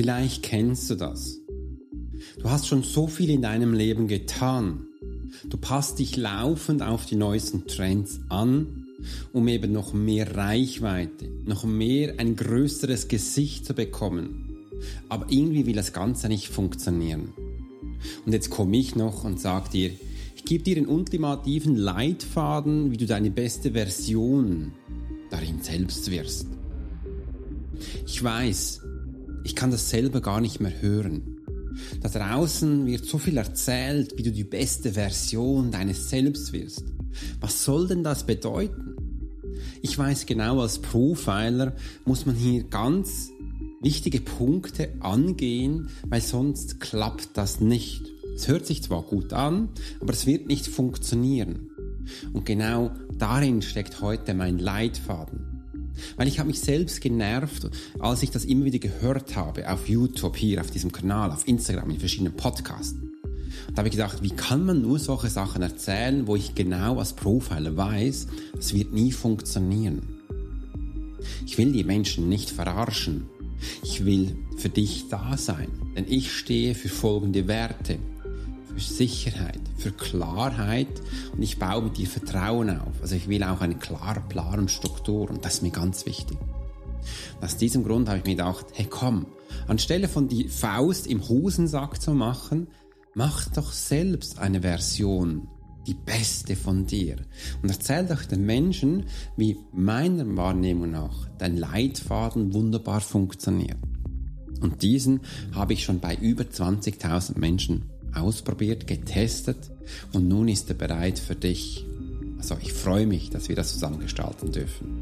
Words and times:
Vielleicht 0.00 0.42
kennst 0.42 0.88
du 0.88 0.94
das. 0.94 1.42
Du 2.38 2.48
hast 2.48 2.66
schon 2.66 2.82
so 2.82 3.06
viel 3.06 3.28
in 3.28 3.42
deinem 3.42 3.74
Leben 3.74 4.08
getan. 4.08 4.86
Du 5.50 5.58
passt 5.58 5.98
dich 5.98 6.16
laufend 6.16 6.80
auf 6.80 7.04
die 7.04 7.16
neuesten 7.16 7.66
Trends 7.66 8.18
an, 8.30 8.86
um 9.34 9.46
eben 9.46 9.72
noch 9.72 9.92
mehr 9.92 10.34
Reichweite, 10.34 11.28
noch 11.44 11.64
mehr 11.64 12.14
ein 12.16 12.34
größeres 12.34 13.08
Gesicht 13.08 13.66
zu 13.66 13.74
bekommen. 13.74 14.56
Aber 15.10 15.26
irgendwie 15.28 15.66
will 15.66 15.76
das 15.76 15.92
Ganze 15.92 16.28
nicht 16.28 16.48
funktionieren. 16.48 17.34
Und 18.24 18.32
jetzt 18.32 18.48
komme 18.48 18.78
ich 18.78 18.96
noch 18.96 19.24
und 19.24 19.38
sage 19.38 19.68
dir, 19.68 19.90
ich 20.34 20.46
gebe 20.46 20.64
dir 20.64 20.76
den 20.76 20.88
ultimativen 20.88 21.76
Leitfaden, 21.76 22.90
wie 22.90 22.96
du 22.96 23.04
deine 23.04 23.30
beste 23.30 23.72
Version 23.72 24.72
darin 25.28 25.60
selbst 25.60 26.10
wirst. 26.10 26.46
Ich 28.06 28.24
weiß, 28.24 28.80
ich 29.44 29.56
kann 29.56 29.70
das 29.70 29.90
selber 29.90 30.20
gar 30.20 30.40
nicht 30.40 30.60
mehr 30.60 30.80
hören. 30.80 31.38
Da 32.00 32.08
draußen 32.08 32.86
wird 32.86 33.04
so 33.04 33.18
viel 33.18 33.36
erzählt, 33.36 34.16
wie 34.16 34.22
du 34.22 34.32
die 34.32 34.44
beste 34.44 34.92
Version 34.92 35.70
deines 35.70 36.10
Selbst 36.10 36.52
wirst. 36.52 36.84
Was 37.40 37.64
soll 37.64 37.88
denn 37.88 38.04
das 38.04 38.24
bedeuten? 38.24 38.96
Ich 39.82 39.96
weiß 39.96 40.26
genau, 40.26 40.60
als 40.60 40.78
Profiler 40.78 41.74
muss 42.04 42.26
man 42.26 42.34
hier 42.34 42.64
ganz 42.64 43.30
wichtige 43.80 44.20
Punkte 44.20 44.90
angehen, 45.00 45.88
weil 46.06 46.20
sonst 46.20 46.80
klappt 46.80 47.30
das 47.34 47.60
nicht. 47.60 48.02
Es 48.36 48.48
hört 48.48 48.66
sich 48.66 48.82
zwar 48.82 49.02
gut 49.02 49.32
an, 49.32 49.68
aber 50.00 50.12
es 50.12 50.26
wird 50.26 50.46
nicht 50.46 50.66
funktionieren. 50.66 51.70
Und 52.32 52.46
genau 52.46 52.90
darin 53.18 53.62
steckt 53.62 54.00
heute 54.00 54.34
mein 54.34 54.58
Leitfaden. 54.58 55.49
Weil 56.16 56.28
ich 56.28 56.38
habe 56.38 56.48
mich 56.48 56.60
selbst 56.60 57.00
genervt, 57.00 57.70
als 57.98 58.22
ich 58.22 58.30
das 58.30 58.44
immer 58.44 58.64
wieder 58.64 58.78
gehört 58.78 59.36
habe 59.36 59.70
auf 59.70 59.88
YouTube, 59.88 60.36
hier 60.36 60.60
auf 60.60 60.70
diesem 60.70 60.92
Kanal, 60.92 61.30
auf 61.30 61.46
Instagram, 61.46 61.90
in 61.90 61.98
verschiedenen 61.98 62.34
Podcasts. 62.34 62.96
Da 63.72 63.78
habe 63.78 63.88
ich 63.88 63.92
gedacht, 63.92 64.22
wie 64.22 64.30
kann 64.30 64.64
man 64.64 64.82
nur 64.82 64.98
solche 64.98 65.28
Sachen 65.28 65.62
erzählen, 65.62 66.26
wo 66.26 66.36
ich 66.36 66.54
genau 66.54 66.98
als 66.98 67.12
Profiler 67.12 67.76
weiß, 67.76 68.26
es 68.58 68.74
wird 68.74 68.92
nie 68.92 69.12
funktionieren. 69.12 70.02
Ich 71.46 71.58
will 71.58 71.72
die 71.72 71.84
Menschen 71.84 72.28
nicht 72.28 72.50
verarschen. 72.50 73.26
Ich 73.84 74.04
will 74.04 74.36
für 74.56 74.70
dich 74.70 75.08
da 75.10 75.36
sein, 75.36 75.68
denn 75.94 76.06
ich 76.08 76.32
stehe 76.32 76.74
für 76.74 76.88
folgende 76.88 77.46
Werte 77.46 77.98
für 78.72 78.80
Sicherheit, 78.80 79.60
für 79.76 79.92
Klarheit 79.92 80.88
und 81.32 81.42
ich 81.42 81.58
baue 81.58 81.82
mit 81.82 81.96
dir 81.96 82.06
Vertrauen 82.06 82.70
auf. 82.70 83.00
Also 83.02 83.16
ich 83.16 83.28
will 83.28 83.42
auch 83.42 83.60
einen 83.60 83.78
klaren 83.78 84.28
Plan 84.28 84.60
und 84.60 84.70
Struktur 84.70 85.28
und 85.28 85.44
das 85.44 85.54
ist 85.54 85.62
mir 85.62 85.70
ganz 85.70 86.06
wichtig. 86.06 86.38
Und 87.36 87.44
aus 87.44 87.56
diesem 87.56 87.84
Grund 87.84 88.08
habe 88.08 88.18
ich 88.18 88.24
mir 88.24 88.36
gedacht, 88.36 88.66
hey 88.74 88.86
komm, 88.88 89.26
anstelle 89.66 90.08
von 90.08 90.28
die 90.28 90.48
Faust 90.48 91.06
im 91.06 91.28
Hosensack 91.28 92.00
zu 92.00 92.12
machen, 92.12 92.68
mach 93.14 93.48
doch 93.48 93.72
selbst 93.72 94.38
eine 94.38 94.62
Version, 94.62 95.48
die 95.86 95.94
beste 95.94 96.56
von 96.56 96.86
dir. 96.86 97.16
Und 97.62 97.70
erzähl 97.70 98.06
doch 98.06 98.24
den 98.24 98.44
Menschen, 98.44 99.06
wie 99.36 99.58
meiner 99.72 100.36
Wahrnehmung 100.36 100.90
nach 100.90 101.28
dein 101.38 101.56
Leitfaden 101.56 102.52
wunderbar 102.52 103.00
funktioniert. 103.00 103.78
Und 104.60 104.82
diesen 104.82 105.20
habe 105.54 105.72
ich 105.72 105.84
schon 105.84 106.00
bei 106.00 106.14
über 106.14 106.44
20.000 106.44 107.38
Menschen 107.38 107.90
ausprobiert, 108.14 108.86
getestet 108.86 109.70
und 110.12 110.28
nun 110.28 110.48
ist 110.48 110.68
er 110.68 110.74
bereit 110.74 111.18
für 111.18 111.34
dich. 111.34 111.86
Also 112.38 112.56
ich 112.60 112.72
freue 112.72 113.06
mich, 113.06 113.30
dass 113.30 113.48
wir 113.48 113.56
das 113.56 113.72
zusammen 113.72 114.00
gestalten 114.00 114.52
dürfen. 114.52 115.00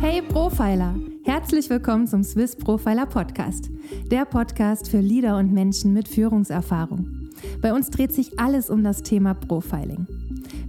Hey 0.00 0.20
Profiler! 0.22 0.96
Herzlich 1.24 1.70
willkommen 1.70 2.08
zum 2.08 2.24
Swiss 2.24 2.56
Profiler 2.56 3.06
Podcast, 3.06 3.70
der 4.10 4.24
Podcast 4.24 4.88
für 4.88 5.00
Leader 5.00 5.36
und 5.36 5.52
Menschen 5.52 5.92
mit 5.92 6.08
Führungserfahrung. 6.08 7.30
Bei 7.60 7.72
uns 7.72 7.90
dreht 7.90 8.12
sich 8.12 8.40
alles 8.40 8.68
um 8.68 8.82
das 8.82 9.02
Thema 9.02 9.34
Profiling. 9.34 10.06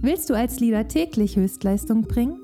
Willst 0.00 0.30
du 0.30 0.34
als 0.34 0.60
Leader 0.60 0.86
täglich 0.86 1.36
Höchstleistung 1.36 2.02
bringen? 2.02 2.43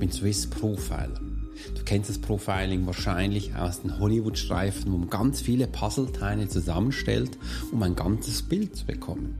bin 0.00 0.10
Swiss 0.10 0.48
Profiler. 0.48 1.20
Du 1.76 1.84
kennst 1.84 2.08
das 2.08 2.18
Profiling 2.18 2.86
wahrscheinlich 2.86 3.54
aus 3.54 3.82
den 3.82 3.98
Hollywood-Streifen, 3.98 4.90
wo 4.90 4.96
man 4.96 5.10
ganz 5.10 5.42
viele 5.42 5.66
Puzzleteile 5.66 6.48
zusammenstellt, 6.48 7.36
um 7.70 7.82
ein 7.82 7.94
ganzes 7.94 8.42
Bild 8.42 8.74
zu 8.74 8.86
bekommen. 8.86 9.38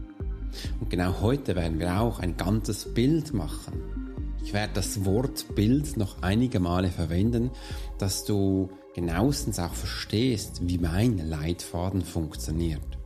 Und 0.78 0.90
genau 0.90 1.22
heute 1.22 1.56
werden 1.56 1.78
wir 1.78 1.98
auch 1.98 2.18
ein 2.18 2.36
ganzes 2.36 2.92
Bild 2.92 3.32
machen. 3.32 3.72
Ich 4.44 4.52
werde 4.52 4.74
das 4.74 5.04
Wort 5.06 5.54
Bild 5.54 5.96
noch 5.96 6.22
einige 6.22 6.60
Male 6.60 6.90
verwenden, 6.90 7.50
dass 7.98 8.24
du 8.24 8.70
genauestens 8.94 9.58
auch 9.58 9.74
verstehst, 9.74 10.60
wie 10.64 10.78
mein 10.78 11.18
Leitfaden 11.18 12.02
funktioniert. 12.02 12.98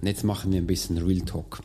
Und 0.00 0.06
jetzt 0.08 0.24
machen 0.24 0.50
wir 0.52 0.58
ein 0.58 0.66
bisschen 0.66 0.96
Real 0.96 1.20
Talk 1.20 1.60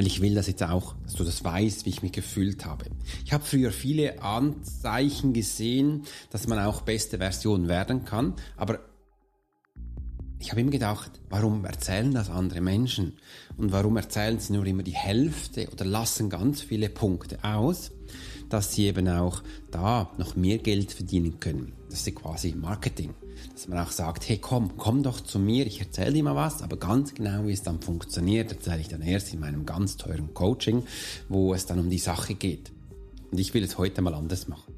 weil 0.00 0.06
ich 0.06 0.22
will 0.22 0.34
das 0.34 0.46
jetzt 0.46 0.62
auch, 0.62 0.94
dass 1.04 1.12
du 1.12 1.24
das 1.24 1.44
weißt, 1.44 1.84
wie 1.84 1.90
ich 1.90 2.00
mich 2.00 2.12
gefühlt 2.12 2.64
habe. 2.64 2.86
Ich 3.26 3.34
habe 3.34 3.44
früher 3.44 3.70
viele 3.70 4.22
Anzeichen 4.22 5.34
gesehen, 5.34 6.04
dass 6.30 6.46
man 6.46 6.58
auch 6.58 6.80
beste 6.80 7.18
Version 7.18 7.68
werden 7.68 8.06
kann, 8.06 8.32
aber 8.56 8.78
ich 10.38 10.52
habe 10.52 10.62
immer 10.62 10.70
gedacht, 10.70 11.10
warum 11.28 11.66
erzählen 11.66 12.14
das 12.14 12.30
andere 12.30 12.62
Menschen? 12.62 13.18
Und 13.58 13.72
warum 13.72 13.98
erzählen 13.98 14.38
sie 14.38 14.54
nur 14.54 14.64
immer 14.64 14.84
die 14.84 14.94
Hälfte 14.94 15.68
oder 15.70 15.84
lassen 15.84 16.30
ganz 16.30 16.62
viele 16.62 16.88
Punkte 16.88 17.44
aus, 17.44 17.90
dass 18.50 18.74
sie 18.74 18.86
eben 18.86 19.08
auch 19.08 19.42
da 19.70 20.10
noch 20.18 20.36
mehr 20.36 20.58
Geld 20.58 20.92
verdienen 20.92 21.40
können. 21.40 21.72
Das 21.88 22.06
ist 22.06 22.14
quasi 22.14 22.52
Marketing 22.52 23.14
dass 23.54 23.68
man 23.68 23.78
auch 23.78 23.90
sagt, 23.90 24.28
hey 24.28 24.38
komm, 24.38 24.76
komm 24.76 25.02
doch 25.02 25.20
zu 25.20 25.38
mir, 25.38 25.66
ich 25.66 25.80
erzähle 25.80 26.12
dir 26.12 26.24
mal 26.24 26.34
was, 26.34 26.62
aber 26.62 26.76
ganz 26.76 27.14
genau, 27.14 27.46
wie 27.46 27.52
es 27.52 27.62
dann 27.62 27.80
funktioniert, 27.80 28.50
erzähle 28.52 28.80
ich 28.80 28.88
dann 28.88 29.02
erst 29.02 29.32
in 29.32 29.40
meinem 29.40 29.66
ganz 29.66 29.96
teuren 29.96 30.34
Coaching, 30.34 30.84
wo 31.28 31.54
es 31.54 31.66
dann 31.66 31.78
um 31.78 31.90
die 31.90 31.98
Sache 31.98 32.34
geht. 32.34 32.72
Und 33.30 33.38
ich 33.38 33.54
will 33.54 33.62
es 33.62 33.78
heute 33.78 34.02
mal 34.02 34.14
anders 34.14 34.48
machen, 34.48 34.74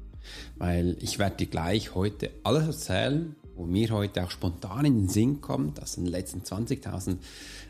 weil 0.57 0.97
ich 0.99 1.19
werde 1.19 1.37
dir 1.37 1.47
gleich 1.47 1.95
heute 1.95 2.31
alles 2.43 2.67
erzählen, 2.67 3.35
wo 3.55 3.65
mir 3.65 3.89
heute 3.91 4.23
auch 4.23 4.31
spontan 4.31 4.85
in 4.85 4.97
den 4.97 5.09
Sinn 5.09 5.41
kommt, 5.41 5.77
das 5.77 5.93
sind 5.93 6.05
die 6.05 6.11
letzten 6.11 6.41
20.000 6.41 7.17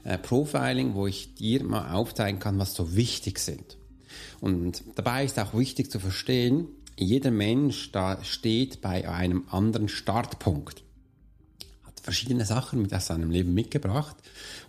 äh, 0.06 0.18
Profiling, 0.18 0.94
wo 0.94 1.07
ich 1.07 1.36
dir 1.36 1.63
mal 1.63 1.94
aufzeigen 1.94 2.39
kann, 2.39 2.57
was 2.57 2.74
so 2.74 2.95
wichtig 2.95 3.39
sind. 3.39 3.78
Und 4.42 4.83
dabei 4.95 5.25
ist 5.25 5.39
auch 5.39 5.54
wichtig 5.54 5.92
zu 5.92 6.00
verstehen, 6.00 6.68
jeder 6.98 7.31
Mensch 7.31 7.92
da 7.92 8.24
steht 8.24 8.81
bei 8.81 9.10
einem 9.10 9.45
anderen 9.50 9.88
Startpunkt. 9.88 10.83
Hat 11.83 12.00
verschiedene 12.00 12.45
Sachen 12.45 12.81
mit 12.81 12.94
aus 12.94 13.07
seinem 13.07 13.31
Leben 13.31 13.54
mitgebracht. 13.54 14.15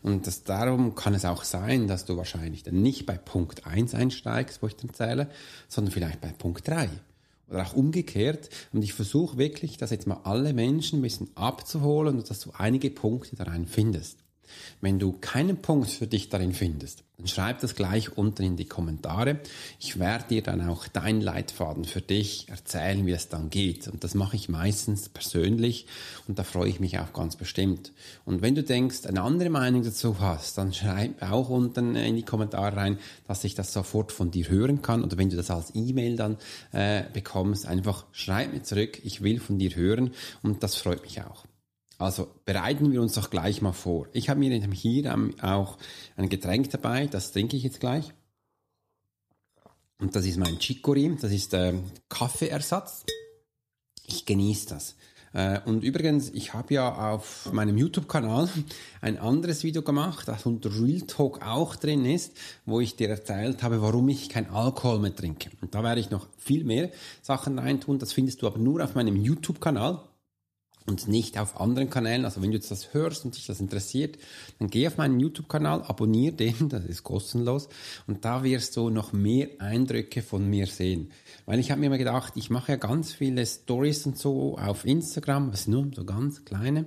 Und 0.02 0.26
das, 0.26 0.44
darum 0.44 0.94
kann 0.94 1.14
es 1.14 1.24
auch 1.24 1.44
sein, 1.44 1.86
dass 1.86 2.04
du 2.04 2.16
wahrscheinlich 2.16 2.62
dann 2.62 2.80
nicht 2.80 3.06
bei 3.06 3.18
Punkt 3.18 3.66
1 3.66 3.94
einsteigst, 3.94 4.62
wo 4.62 4.66
ich 4.66 4.76
dann 4.76 4.94
zähle, 4.94 5.28
sondern 5.68 5.92
vielleicht 5.92 6.20
bei 6.20 6.28
Punkt 6.28 6.66
3. 6.66 6.88
Oder 7.50 7.66
auch 7.66 7.74
umgekehrt. 7.74 8.48
Und 8.72 8.82
ich 8.82 8.94
versuche 8.94 9.36
wirklich, 9.36 9.76
das 9.76 9.90
jetzt 9.90 10.06
mal 10.06 10.20
alle 10.24 10.54
Menschen 10.54 11.00
ein 11.00 11.02
bisschen 11.02 11.30
abzuholen 11.36 12.16
und 12.16 12.30
dass 12.30 12.40
du 12.40 12.52
einige 12.56 12.90
Punkte 12.90 13.36
da 13.36 13.44
rein 13.44 13.66
findest. 13.66 14.23
Wenn 14.80 14.98
du 14.98 15.12
keinen 15.12 15.56
Punkt 15.56 15.90
für 15.90 16.06
dich 16.06 16.28
darin 16.28 16.52
findest, 16.52 17.04
dann 17.16 17.28
schreib 17.28 17.60
das 17.60 17.76
gleich 17.76 18.18
unten 18.18 18.42
in 18.42 18.56
die 18.56 18.64
Kommentare. 18.64 19.38
Ich 19.78 20.00
werde 20.00 20.26
dir 20.28 20.42
dann 20.42 20.68
auch 20.68 20.88
deinen 20.88 21.20
Leitfaden 21.20 21.84
für 21.84 22.00
dich 22.00 22.48
erzählen, 22.48 23.06
wie 23.06 23.12
es 23.12 23.28
dann 23.28 23.50
geht. 23.50 23.86
Und 23.86 24.02
das 24.02 24.14
mache 24.14 24.34
ich 24.34 24.48
meistens 24.48 25.08
persönlich 25.08 25.86
und 26.26 26.38
da 26.38 26.42
freue 26.42 26.68
ich 26.68 26.80
mich 26.80 26.98
auch 26.98 27.12
ganz 27.12 27.36
bestimmt. 27.36 27.92
Und 28.24 28.42
wenn 28.42 28.56
du 28.56 28.64
denkst, 28.64 29.06
eine 29.06 29.22
andere 29.22 29.48
Meinung 29.48 29.84
dazu 29.84 30.18
hast, 30.18 30.58
dann 30.58 30.74
schreib 30.74 31.22
auch 31.22 31.50
unten 31.50 31.94
in 31.94 32.16
die 32.16 32.24
Kommentare 32.24 32.76
rein, 32.76 32.98
dass 33.28 33.44
ich 33.44 33.54
das 33.54 33.72
sofort 33.72 34.10
von 34.10 34.32
dir 34.32 34.48
hören 34.48 34.82
kann. 34.82 35.04
Oder 35.04 35.16
wenn 35.16 35.30
du 35.30 35.36
das 35.36 35.50
als 35.50 35.72
E-Mail 35.74 36.16
dann 36.16 36.36
äh, 36.72 37.04
bekommst, 37.12 37.66
einfach 37.66 38.06
schreib 38.10 38.52
mir 38.52 38.62
zurück, 38.62 39.00
ich 39.04 39.22
will 39.22 39.38
von 39.38 39.58
dir 39.58 39.76
hören 39.76 40.10
und 40.42 40.64
das 40.64 40.74
freut 40.74 41.02
mich 41.02 41.22
auch. 41.22 41.44
Also 41.98 42.28
bereiten 42.44 42.92
wir 42.92 43.00
uns 43.00 43.14
doch 43.14 43.30
gleich 43.30 43.62
mal 43.62 43.72
vor. 43.72 44.08
Ich 44.12 44.28
habe 44.28 44.40
mir 44.40 44.52
hier 44.72 45.32
auch 45.42 45.78
ein 46.16 46.28
Getränk 46.28 46.70
dabei, 46.70 47.06
das 47.06 47.32
trinke 47.32 47.56
ich 47.56 47.62
jetzt 47.62 47.80
gleich. 47.80 48.12
Und 49.98 50.16
das 50.16 50.26
ist 50.26 50.38
mein 50.38 50.58
Chicory, 50.58 51.16
das 51.20 51.32
ist 51.32 51.54
äh, 51.54 51.74
Kaffeeersatz. 52.08 53.04
Ich 54.06 54.26
genieße 54.26 54.68
das. 54.68 54.96
Äh, 55.32 55.60
und 55.64 55.82
übrigens, 55.82 56.30
ich 56.30 56.52
habe 56.52 56.74
ja 56.74 57.12
auf 57.12 57.52
meinem 57.52 57.76
YouTube-Kanal 57.76 58.48
ein 59.00 59.18
anderes 59.18 59.62
Video 59.64 59.82
gemacht, 59.82 60.28
das 60.28 60.46
unter 60.46 60.70
Real 60.74 61.02
Talk 61.02 61.42
auch 61.42 61.76
drin 61.76 62.04
ist, 62.04 62.36
wo 62.66 62.80
ich 62.80 62.96
dir 62.96 63.08
erzählt 63.08 63.62
habe, 63.62 63.82
warum 63.82 64.08
ich 64.08 64.28
kein 64.28 64.50
Alkohol 64.50 64.98
mehr 64.98 65.14
trinke. 65.14 65.50
Und 65.60 65.74
da 65.74 65.82
werde 65.82 66.00
ich 66.00 66.10
noch 66.10 66.26
viel 66.38 66.64
mehr 66.64 66.90
Sachen 67.22 67.58
reintun. 67.58 67.98
Das 67.98 68.12
findest 68.12 68.42
du 68.42 68.46
aber 68.46 68.58
nur 68.58 68.82
auf 68.82 68.94
meinem 68.94 69.16
YouTube-Kanal 69.16 70.02
und 70.86 71.08
nicht 71.08 71.38
auf 71.38 71.60
anderen 71.60 71.88
Kanälen. 71.88 72.24
Also 72.24 72.42
wenn 72.42 72.50
du 72.50 72.56
jetzt 72.56 72.70
das 72.70 72.92
hörst 72.92 73.24
und 73.24 73.36
dich 73.36 73.46
das 73.46 73.60
interessiert, 73.60 74.18
dann 74.58 74.68
geh 74.68 74.86
auf 74.86 74.98
meinen 74.98 75.18
YouTube-Kanal, 75.18 75.82
abonniere 75.82 76.34
den, 76.34 76.68
das 76.68 76.84
ist 76.84 77.02
kostenlos 77.02 77.68
und 78.06 78.24
da 78.24 78.42
wirst 78.42 78.76
du 78.76 78.90
noch 78.90 79.12
mehr 79.12 79.48
Eindrücke 79.58 80.22
von 80.22 80.48
mir 80.48 80.66
sehen. 80.66 81.10
Weil 81.46 81.58
ich 81.58 81.70
habe 81.70 81.80
mir 81.80 81.86
immer 81.86 81.98
gedacht, 81.98 82.34
ich 82.36 82.50
mache 82.50 82.72
ja 82.72 82.76
ganz 82.76 83.12
viele 83.12 83.44
Stories 83.46 84.06
und 84.06 84.18
so 84.18 84.58
auf 84.58 84.84
Instagram, 84.84 85.52
was 85.52 85.66
nur 85.66 85.90
so 85.94 86.04
ganz 86.04 86.44
kleine 86.44 86.86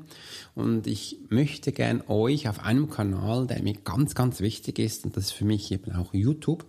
und 0.54 0.86
ich 0.88 1.18
möchte 1.30 1.72
gern 1.72 2.04
euch 2.08 2.48
auf 2.48 2.60
einem 2.60 2.90
Kanal, 2.90 3.48
der 3.48 3.64
mir 3.64 3.74
ganz, 3.74 4.16
ganz 4.16 4.40
wichtig 4.42 4.80
ist 4.80 5.06
und 5.06 5.18
das 5.18 5.26
ist 5.26 5.32
für 5.32 5.46
mich 5.46 5.72
eben 5.72 5.92
auch 5.94 6.14
YouTube, 6.14 6.66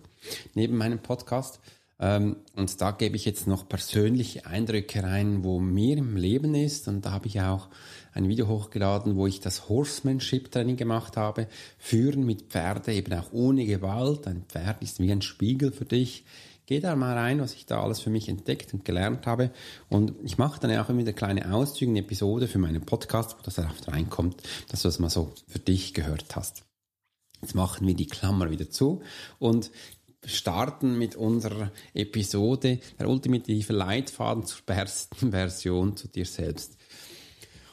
neben 0.55 0.77
meinem 0.77 0.99
Podcast, 0.99 1.59
und 2.01 2.79
da 2.79 2.91
gebe 2.91 3.17
ich 3.17 3.25
jetzt 3.25 3.45
noch 3.45 3.67
persönliche 3.67 4.45
Eindrücke 4.45 5.03
rein, 5.03 5.43
wo 5.43 5.59
mir 5.59 5.97
im 5.97 6.15
Leben 6.15 6.55
ist. 6.55 6.87
Und 6.87 7.05
da 7.05 7.11
habe 7.11 7.27
ich 7.27 7.41
auch 7.41 7.67
ein 8.13 8.29
Video 8.29 8.47
hochgeladen, 8.47 9.17
wo 9.17 9.27
ich 9.27 9.41
das 9.41 9.67
Horsemanship 9.67 10.49
Training 10.49 10.77
gemacht 10.77 11.17
habe. 11.17 11.47
Führen 11.77 12.25
mit 12.25 12.43
Pferde 12.43 12.93
eben 12.93 13.11
auch 13.13 13.33
ohne 13.33 13.65
Gewalt. 13.65 14.27
Ein 14.27 14.45
Pferd 14.47 14.81
ist 14.81 15.01
wie 15.01 15.11
ein 15.11 15.21
Spiegel 15.21 15.73
für 15.73 15.83
dich. 15.83 16.23
Geh 16.67 16.79
da 16.79 16.95
mal 16.95 17.17
rein, 17.17 17.41
was 17.41 17.53
ich 17.53 17.65
da 17.65 17.81
alles 17.81 17.99
für 17.99 18.11
mich 18.11 18.29
entdeckt 18.29 18.73
und 18.73 18.85
gelernt 18.85 19.27
habe. 19.27 19.51
Und 19.89 20.13
ich 20.23 20.37
mache 20.37 20.61
dann 20.61 20.77
auch 20.77 20.87
immer 20.87 20.99
wieder 20.99 21.13
kleine 21.13 21.53
Auszüge, 21.53 21.91
eine 21.91 21.99
Episode 21.99 22.47
für 22.47 22.59
meinen 22.59 22.85
Podcast, 22.85 23.35
wo 23.37 23.41
das 23.43 23.59
oft 23.59 23.89
reinkommt, 23.89 24.41
dass 24.69 24.83
du 24.83 24.87
das 24.87 24.99
mal 24.99 25.09
so 25.09 25.33
für 25.47 25.59
dich 25.59 25.93
gehört 25.93 26.33
hast. 26.35 26.63
Jetzt 27.41 27.55
machen 27.55 27.87
wir 27.87 27.95
die 27.95 28.07
Klammer 28.07 28.51
wieder 28.51 28.69
zu 28.69 29.01
und 29.39 29.71
starten 30.25 30.97
mit 30.97 31.15
unserer 31.15 31.71
Episode 31.93 32.79
der 32.99 33.09
ultimative 33.09 33.73
Leitfaden 33.73 34.45
zur 34.45 34.61
besten 34.65 35.31
Version 35.31 35.95
zu 35.95 36.07
dir 36.07 36.25
selbst. 36.25 36.77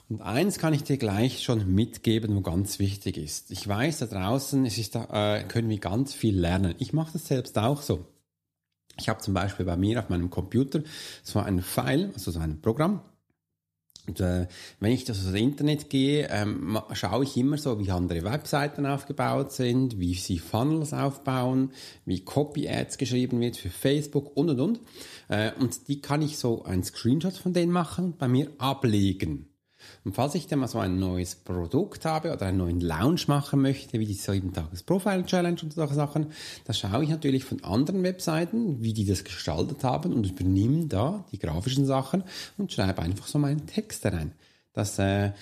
Und 0.08 0.22
eins 0.22 0.58
kann 0.58 0.72
ich 0.72 0.84
dir 0.84 0.98
gleich 0.98 1.43
schon 1.43 1.75
mitgeben, 1.75 2.37
wo 2.37 2.40
ganz 2.40 2.78
wichtig 2.78 3.16
ist. 3.16 3.50
Ich 3.50 3.66
weiß, 3.66 3.98
da 3.98 4.06
draußen 4.06 4.64
ist 4.64 4.94
äh, 4.94 5.43
können 5.48 5.69
wir 5.69 5.78
ganz 5.78 6.14
viel 6.14 6.38
lernen. 6.38 6.76
Ich 6.78 6.93
mache 6.93 7.14
das 7.14 7.26
selbst 7.26 7.58
auch 7.58 7.82
so. 7.82 8.06
Ich 8.98 9.08
habe 9.08 9.20
zum 9.20 9.34
Beispiel 9.34 9.66
bei 9.66 9.76
mir 9.76 9.98
auf 9.98 10.08
meinem 10.08 10.31
Computer 10.31 10.82
so 11.22 11.40
ein 11.40 11.60
File, 11.60 12.12
also 12.14 12.31
so 12.31 12.38
ein 12.38 12.62
Programm, 12.62 13.02
und 14.06 14.20
äh, 14.20 14.47
wenn 14.81 14.93
ich 14.93 15.05
das 15.05 15.25
aufs 15.25 15.35
Internet 15.35 15.91
gehe, 15.91 16.29
ähm, 16.31 16.79
schaue 16.93 17.25
ich 17.25 17.37
immer 17.37 17.58
so, 17.58 17.79
wie 17.79 17.91
andere 17.91 18.25
Webseiten 18.25 18.87
aufgebaut 18.87 19.53
sind, 19.53 19.99
wie 19.99 20.14
sie 20.14 20.38
Funnels 20.38 20.93
aufbauen, 20.93 21.73
wie 22.05 22.20
Copy-Ads 22.20 22.99
geschrieben 22.99 23.41
wird 23.41 23.56
für 23.56 23.70
Facebook 23.70 24.37
und 24.37 24.50
und 24.50 24.61
und. 24.61 24.81
Äh, 25.29 25.53
und 25.58 25.88
die 25.88 26.00
kann 26.00 26.23
ich 26.23 26.38
so 26.38 26.64
ein 26.64 26.85
Screenshot 26.85 27.35
von 27.35 27.53
denen 27.53 27.73
machen 27.73 28.14
bei 28.17 28.29
mir 28.29 28.50
ablegen. 28.58 29.49
Und 30.06 30.12
falls 30.12 30.37
ich 30.37 30.47
dann 30.47 30.61
mal 30.61 30.69
so 30.69 30.79
ein 30.79 31.00
neues 31.00 31.35
Produkt 31.35 32.05
habe 32.05 32.32
oder 32.32 32.47
einen 32.47 32.58
neuen 32.58 32.81
Lounge 32.81 33.23
machen 33.26 33.61
möchte, 33.61 33.99
wie 33.99 34.06
die 34.06 34.14
7 34.14 34.53
Tages 34.53 34.85
Profile 34.85 35.26
Challenge 35.26 35.58
und 35.61 35.73
solche 35.73 35.94
Sachen, 35.94 36.29
da 36.64 36.73
schaue 36.73 37.03
ich 37.03 37.11
natürlich 37.11 37.43
von 37.43 37.64
anderen 37.64 38.05
Webseiten, 38.05 38.81
wie 38.85 38.93
die 38.93 39.05
das 39.05 39.25
gestaltet 39.25 39.82
haben 39.82 40.12
und 40.12 40.25
übernehme 40.25 40.87
da 40.87 41.25
die 41.32 41.41
grafischen 41.41 41.87
Sachen 41.87 42.23
und 42.56 42.70
schreibe 42.70 43.03
einfach 43.03 43.26
so 43.26 43.41
meinen 43.41 43.67
Text 43.67 44.06
rein. 44.06 44.31
Das, 44.73 44.97
äh, 45.00 45.32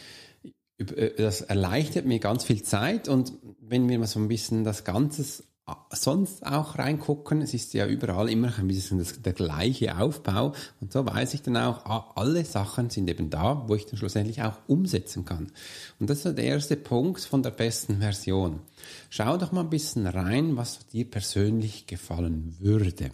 äh, 0.78 1.10
das 1.18 1.42
erleichtert 1.42 2.06
mir 2.06 2.18
ganz 2.18 2.44
viel 2.44 2.62
Zeit 2.62 3.06
und 3.06 3.34
wenn 3.60 3.86
wir 3.86 3.98
mal 3.98 4.06
so 4.06 4.18
ein 4.18 4.28
bisschen 4.28 4.64
das 4.64 4.84
Ganze 4.84 5.44
sonst 5.90 6.44
auch 6.44 6.78
reingucken. 6.78 7.40
Es 7.40 7.54
ist 7.54 7.72
ja 7.72 7.86
überall 7.86 8.28
immer 8.28 8.52
ein 8.58 8.68
bisschen 8.68 8.98
das, 8.98 9.22
der 9.22 9.32
gleiche 9.32 9.96
Aufbau. 9.96 10.52
Und 10.80 10.92
so 10.92 11.06
weiß 11.06 11.34
ich 11.34 11.42
dann 11.42 11.56
auch, 11.56 11.86
ah, 11.86 12.12
alle 12.16 12.44
Sachen 12.44 12.90
sind 12.90 13.08
eben 13.08 13.30
da, 13.30 13.64
wo 13.66 13.74
ich 13.74 13.86
dann 13.86 13.96
schlussendlich 13.96 14.42
auch 14.42 14.58
umsetzen 14.66 15.24
kann. 15.24 15.52
Und 15.98 16.10
das 16.10 16.24
ist 16.24 16.36
der 16.36 16.44
erste 16.44 16.76
Punkt 16.76 17.20
von 17.20 17.42
der 17.42 17.50
besten 17.50 17.98
Version. 17.98 18.60
Schau 19.08 19.36
doch 19.38 19.52
mal 19.52 19.62
ein 19.62 19.70
bisschen 19.70 20.06
rein, 20.06 20.56
was 20.56 20.86
dir 20.88 21.10
persönlich 21.10 21.86
gefallen 21.86 22.56
würde. 22.58 23.12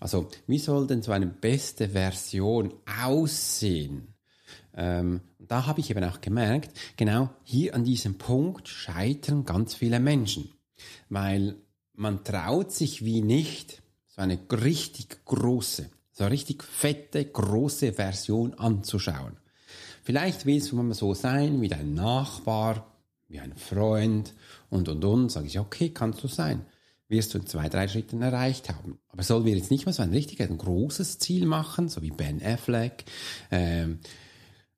Also, 0.00 0.28
wie 0.46 0.58
soll 0.58 0.86
denn 0.86 1.02
so 1.02 1.12
eine 1.12 1.26
beste 1.26 1.90
Version 1.90 2.72
aussehen? 3.04 4.14
Ähm, 4.74 5.20
da 5.38 5.66
habe 5.66 5.80
ich 5.80 5.90
eben 5.90 6.04
auch 6.04 6.20
gemerkt, 6.20 6.76
genau 6.96 7.30
hier 7.42 7.74
an 7.74 7.84
diesem 7.84 8.16
Punkt 8.16 8.68
scheitern 8.68 9.44
ganz 9.44 9.74
viele 9.74 10.00
Menschen. 10.00 10.52
Weil 11.08 11.56
man 11.98 12.22
traut 12.22 12.70
sich 12.72 13.04
wie 13.04 13.22
nicht, 13.22 13.82
so 14.06 14.22
eine 14.22 14.38
richtig 14.50 15.24
große, 15.24 15.90
so 16.12 16.24
eine 16.24 16.32
richtig 16.32 16.62
fette, 16.62 17.24
große 17.24 17.92
Version 17.92 18.54
anzuschauen. 18.54 19.36
Vielleicht 20.04 20.46
willst 20.46 20.70
du 20.70 20.76
mal 20.76 20.94
so 20.94 21.12
sein 21.12 21.60
wie 21.60 21.68
dein 21.68 21.94
Nachbar, 21.94 22.86
wie 23.26 23.40
ein 23.40 23.54
Freund 23.56 24.32
und 24.70 24.88
und 24.88 25.04
und. 25.04 25.30
Sage 25.30 25.48
ich, 25.48 25.58
okay, 25.58 25.90
kannst 25.90 26.22
du 26.22 26.28
sein. 26.28 26.64
Wirst 27.08 27.34
du 27.34 27.38
in 27.38 27.46
zwei, 27.46 27.68
drei 27.68 27.88
Schritten 27.88 28.22
erreicht 28.22 28.68
haben. 28.68 28.98
Aber 29.08 29.22
sollen 29.22 29.44
wir 29.44 29.56
jetzt 29.56 29.70
nicht 29.70 29.84
mal 29.84 29.92
so 29.92 30.02
ein 30.02 30.12
richtig 30.12 30.40
ein 30.40 30.56
großes 30.56 31.18
Ziel 31.18 31.46
machen, 31.46 31.88
so 31.88 32.00
wie 32.00 32.10
Ben 32.10 32.40
Affleck, 32.42 33.04
ähm, 33.50 33.98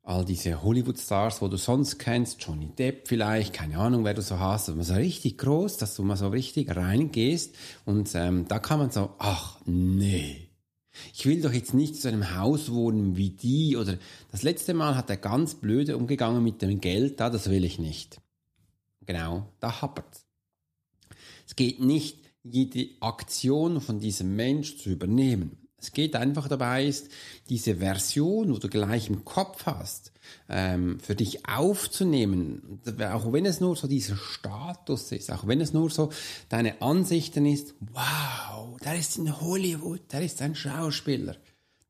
all 0.02 0.25
diese 0.25 0.62
Hollywood-Stars, 0.62 1.43
wo 1.43 1.49
du 1.49 1.56
sonst 1.56 1.99
kennst, 1.99 2.42
Johnny 2.42 2.69
Depp 2.69 3.07
vielleicht, 3.07 3.52
keine 3.52 3.78
Ahnung, 3.78 4.04
wer 4.04 4.14
du 4.14 4.23
so 4.23 4.38
hast, 4.38 4.69
aber 4.69 4.83
so 4.83 4.95
richtig 4.95 5.38
groß, 5.38 5.76
dass 5.76 5.95
du 5.95 6.02
mal 6.02 6.16
so 6.16 6.28
richtig 6.28 6.75
reingehst 6.75 7.54
und 7.85 8.11
ähm, 8.14 8.47
da 8.49 8.59
kann 8.59 8.78
man 8.78 8.90
so, 8.90 9.11
ach 9.19 9.59
nee, 9.66 10.49
ich 11.14 11.26
will 11.26 11.40
doch 11.40 11.52
jetzt 11.52 11.75
nicht 11.75 12.00
zu 12.00 12.09
einem 12.09 12.37
Haus 12.37 12.73
wohnen 12.73 13.16
wie 13.16 13.30
die 13.30 13.76
oder 13.76 13.99
das 14.30 14.42
letzte 14.42 14.75
Mal 14.75 14.97
hat 14.97 15.11
er 15.11 15.16
ganz 15.16 15.54
blöde 15.54 15.97
umgegangen 15.97 16.42
mit 16.42 16.62
dem 16.62 16.80
Geld, 16.80 17.21
da, 17.21 17.30
das 17.30 17.50
will 17.50 17.64
ich 17.64 17.78
nicht. 17.78 18.21
Genau, 19.07 19.49
da 19.61 19.80
happert's. 19.80 20.26
Es 21.47 21.57
geht 21.57 21.80
nicht, 21.80 22.19
jede 22.42 22.88
Aktion 23.00 23.80
von 23.80 23.99
diesem 23.99 24.35
Mensch 24.35 24.78
zu 24.78 24.90
übernehmen. 24.90 25.60
Es 25.80 25.92
geht 25.92 26.14
einfach 26.16 26.49
dabei, 26.49 26.87
ist 26.87 27.08
diese 27.49 27.76
Version, 27.76 28.52
wo 28.52 28.58
du 28.58 28.68
gleich 28.68 29.08
im 29.08 29.25
Kopf 29.25 29.66
hast, 29.66 30.12
ähm, 30.49 31.00
für 31.00 31.14
dich 31.14 31.49
aufzunehmen, 31.49 32.80
auch 33.12 33.32
wenn 33.32 33.46
es 33.46 33.60
nur 33.60 33.76
so 33.76 33.88
dieser 33.88 34.16
Status 34.16 35.12
ist, 35.12 35.32
auch 35.32 35.46
wenn 35.46 35.60
es 35.60 35.72
nur 35.72 35.90
so 35.90 36.10
deine 36.49 36.82
Ansichten 36.82 37.46
ist, 37.46 37.75
wow, 37.80 38.76
der 38.84 38.99
ist 38.99 39.18
in 39.18 39.40
Hollywood, 39.40 40.00
der 40.12 40.22
ist 40.22 40.42
ein 40.42 40.54
Schauspieler. 40.54 41.37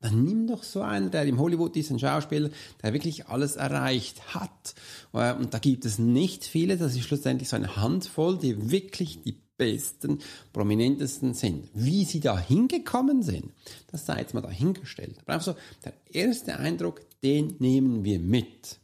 Dann 0.00 0.24
nimm 0.24 0.46
doch 0.46 0.62
so 0.62 0.80
einen, 0.80 1.10
der 1.10 1.24
im 1.24 1.38
Hollywood 1.38 1.76
ist, 1.76 1.90
ein 1.90 1.98
Schauspieler, 1.98 2.48
der 2.82 2.94
wirklich 2.94 3.26
alles 3.26 3.56
erreicht 3.56 4.34
hat. 4.34 4.74
Äh, 5.12 5.34
und 5.34 5.52
da 5.52 5.58
gibt 5.58 5.84
es 5.84 5.98
nicht 5.98 6.44
viele, 6.44 6.78
das 6.78 6.96
ist 6.96 7.04
schlussendlich 7.04 7.50
so 7.50 7.56
eine 7.56 7.76
Handvoll, 7.76 8.38
die 8.38 8.70
wirklich 8.70 9.22
die 9.22 9.36
besten, 9.60 10.20
prominentesten 10.54 11.34
sind. 11.34 11.68
Wie 11.74 12.06
sie 12.06 12.20
da 12.20 12.38
hingekommen 12.38 13.22
sind, 13.22 13.52
das 13.92 14.06
sei 14.06 14.20
jetzt 14.20 14.32
mal 14.32 14.40
dahingestellt. 14.40 15.16
Aber 15.20 15.34
einfach 15.34 15.46
so, 15.52 15.56
der 15.84 15.92
erste 16.10 16.58
Eindruck, 16.58 17.02
den 17.22 17.56
nehmen 17.58 18.02
wir 18.02 18.18
mit. 18.18 18.79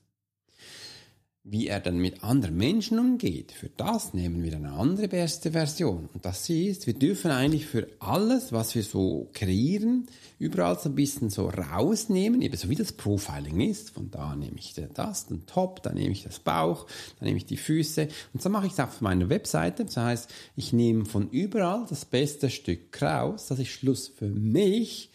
Wie 1.49 1.69
er 1.69 1.79
dann 1.79 1.99
mit 1.99 2.25
anderen 2.25 2.57
Menschen 2.57 2.99
umgeht, 2.99 3.53
für 3.53 3.69
das 3.77 4.15
nehmen 4.15 4.43
wir 4.43 4.57
eine 4.57 4.73
andere 4.73 5.07
beste 5.07 5.53
Version. 5.53 6.09
Und 6.13 6.25
das 6.25 6.51
ist, 6.51 6.89
wir 6.89 6.95
dürfen 6.95 7.31
eigentlich 7.31 7.67
für 7.67 7.87
alles, 8.01 8.53
was 8.53 8.75
wir 8.75 8.83
so 8.83 9.31
kreieren, 9.33 10.09
überall 10.41 10.77
so 10.77 10.89
ein 10.89 10.97
bisschen 10.97 11.31
so 11.31 11.49
rausnehmen, 11.49 12.43
eben 12.43 12.57
so 12.57 12.69
wie 12.69 12.75
das 12.75 12.93
Profiling 12.93 13.61
ist. 13.61 13.91
Von 13.91 14.11
da 14.11 14.35
nehme 14.35 14.57
ich 14.59 14.75
das, 14.93 15.27
den 15.27 15.47
Top, 15.47 15.85
dann 15.85 15.95
nehme 15.95 16.11
ich 16.11 16.25
das 16.25 16.41
Bauch, 16.41 16.87
dann 17.21 17.29
nehme 17.29 17.39
ich 17.39 17.47
die 17.47 17.57
Füße. 17.57 18.09
Und 18.35 18.43
so 18.43 18.49
mache 18.49 18.67
ich 18.67 18.73
es 18.73 18.81
auf 18.81 19.01
meiner 19.01 19.29
Webseite. 19.29 19.85
Das 19.85 19.97
heißt, 19.97 20.35
ich 20.57 20.73
nehme 20.73 21.05
von 21.05 21.31
überall 21.31 21.87
das 21.89 22.05
beste 22.05 22.51
Stück 22.51 23.01
raus, 23.01 23.47
dass 23.47 23.61
ich 23.61 23.73
Schluss 23.73 24.09
für 24.09 24.29
mich 24.29 25.11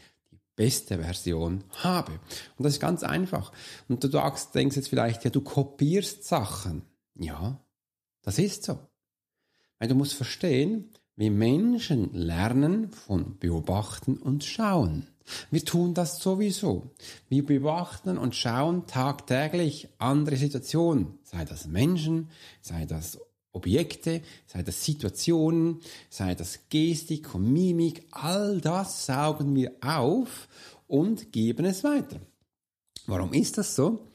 beste 0.56 1.00
Version 1.00 1.64
habe. 1.78 2.14
Und 2.58 2.64
das 2.64 2.74
ist 2.74 2.80
ganz 2.80 3.04
einfach. 3.04 3.52
Und 3.88 4.04
du 4.04 4.08
denkst 4.08 4.76
jetzt 4.76 4.90
vielleicht, 4.90 5.24
ja, 5.24 5.30
du 5.30 5.42
kopierst 5.42 6.24
Sachen. 6.24 6.84
Ja, 7.16 7.60
das 8.22 8.40
ist 8.40 8.64
so. 8.64 8.80
Weil 9.80 9.88
du 9.88 9.96
musst 9.96 10.14
verstehen, 10.14 10.92
wie 11.16 11.30
Menschen 11.30 12.14
lernen 12.14 12.92
von 12.92 13.38
Beobachten 13.38 14.18
und 14.18 14.44
Schauen. 14.44 15.08
Wir 15.50 15.64
tun 15.64 15.94
das 15.94 16.20
sowieso. 16.20 16.92
Wir 17.30 17.46
beobachten 17.46 18.18
und 18.18 18.36
schauen 18.36 18.88
tagtäglich 18.88 19.90
andere 19.98 20.38
Situationen, 20.38 21.20
sei 21.24 21.46
das 21.46 21.68
Menschen, 21.68 22.30
sei 22.62 22.86
das 22.86 23.20
Objekte, 23.54 24.22
sei 24.48 24.64
das 24.64 24.84
Situationen, 24.84 25.82
sei 26.10 26.36
das 26.36 26.60
Gestik 26.70 27.36
und 27.36 27.52
Mimik, 27.52 28.04
all 28.12 28.62
das 28.62 29.06
saugen 29.06 29.56
wir 29.56 29.74
auf 29.82 30.48
und 30.88 31.32
geben 31.32 31.66
es 31.66 31.84
weiter. 31.84 32.20
Warum 33.08 33.34
ist 33.34 33.58
das 33.58 33.76
so? 33.76 34.08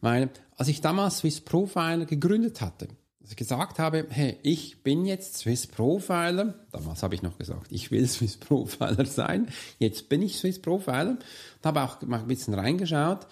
Weil, 0.00 0.30
als 0.56 0.68
ich 0.68 0.80
damals 0.80 1.18
Swiss 1.18 1.40
Profiler 1.40 2.06
gegründet 2.06 2.60
hatte, 2.60 2.88
als 3.20 3.32
ich 3.32 3.36
gesagt 3.36 3.78
habe, 3.78 4.06
hey, 4.08 4.38
ich 4.42 4.82
bin 4.82 5.04
jetzt 5.04 5.36
Swiss 5.36 5.66
Profiler, 5.66 6.54
damals 6.72 7.02
habe 7.02 7.14
ich 7.14 7.20
noch 7.20 7.36
gesagt, 7.36 7.70
ich 7.70 7.90
will 7.90 8.08
Swiss 8.08 8.38
Profiler 8.38 9.04
sein, 9.04 9.48
jetzt 9.78 10.08
bin 10.08 10.22
ich 10.22 10.38
Swiss 10.38 10.60
Profiler, 10.60 11.18
und 11.18 11.64
habe 11.64 11.82
auch 11.82 12.00
mal 12.02 12.20
ein 12.20 12.26
bisschen 12.26 12.54
reingeschaut, 12.54 13.26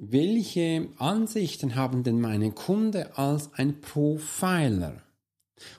welche 0.00 0.88
Ansichten 0.98 1.74
haben 1.74 2.02
denn 2.02 2.20
meine 2.20 2.52
Kunden 2.52 3.06
als 3.14 3.52
ein 3.54 3.80
Profiler? 3.80 5.02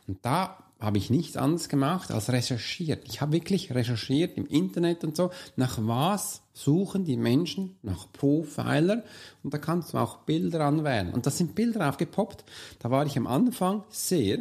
Und 0.08 0.20
da 0.24 0.58
habe 0.80 0.98
ich 0.98 1.10
nichts 1.10 1.36
anderes 1.36 1.68
gemacht 1.68 2.12
als 2.12 2.32
recherchiert. 2.32 3.04
Ich 3.06 3.20
habe 3.22 3.34
wirklich 3.34 3.74
recherchiert 3.74 4.38
im 4.38 4.46
Internet 4.46 5.04
und 5.04 5.16
so, 5.16 5.30
nach 5.58 5.78
was 5.82 6.42
suchen 6.54 7.04
die 7.04 7.18
Menschen, 7.18 7.78
nach 7.82 8.12
Profiler 8.14 9.04
und 9.44 9.54
da 9.54 9.58
kannst 9.58 9.94
du 9.94 9.98
auch 9.98 10.20
Bilder 10.20 10.62
anwählen. 10.66 11.12
Und 11.12 11.26
da 11.26 11.32
sind 11.32 11.56
Bilder 11.56 11.90
aufgepoppt. 11.90 12.46
Da 12.80 12.92
war 12.92 13.06
ich 13.06 13.18
am 13.18 13.28
Anfang 13.28 13.84
sehr 13.90 14.40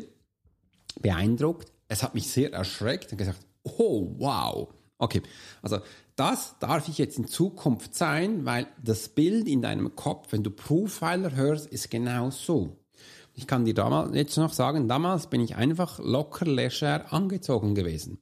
beeindruckt. 1.00 1.73
Es 1.88 2.02
hat 2.02 2.14
mich 2.14 2.28
sehr 2.30 2.52
erschreckt 2.52 3.11
und 3.11 3.18
gesagt, 3.18 3.40
oh 3.64 4.14
wow. 4.18 4.68
Okay, 4.99 5.23
also 5.62 5.78
das 6.18 6.56
darf 6.58 6.88
ich 6.88 6.98
jetzt 6.98 7.16
in 7.16 7.28
Zukunft 7.28 7.94
sein, 7.94 8.44
weil 8.44 8.66
das 8.82 9.08
Bild 9.08 9.46
in 9.46 9.62
deinem 9.62 9.94
Kopf, 9.94 10.32
wenn 10.32 10.42
du 10.42 10.50
Profiler 10.50 11.37
hörst, 11.37 11.66
ist 11.66 11.90
genau 11.90 12.30
so. 12.30 12.76
Ich 13.34 13.46
kann 13.46 13.64
dir 13.64 13.75
damals 13.75 14.16
jetzt 14.16 14.37
noch 14.37 14.52
sagen, 14.52 14.88
damals 14.88 15.28
bin 15.28 15.40
ich 15.40 15.54
einfach 15.54 16.00
locker 16.00 16.44
leger 16.44 17.12
angezogen 17.12 17.76
gewesen 17.76 18.18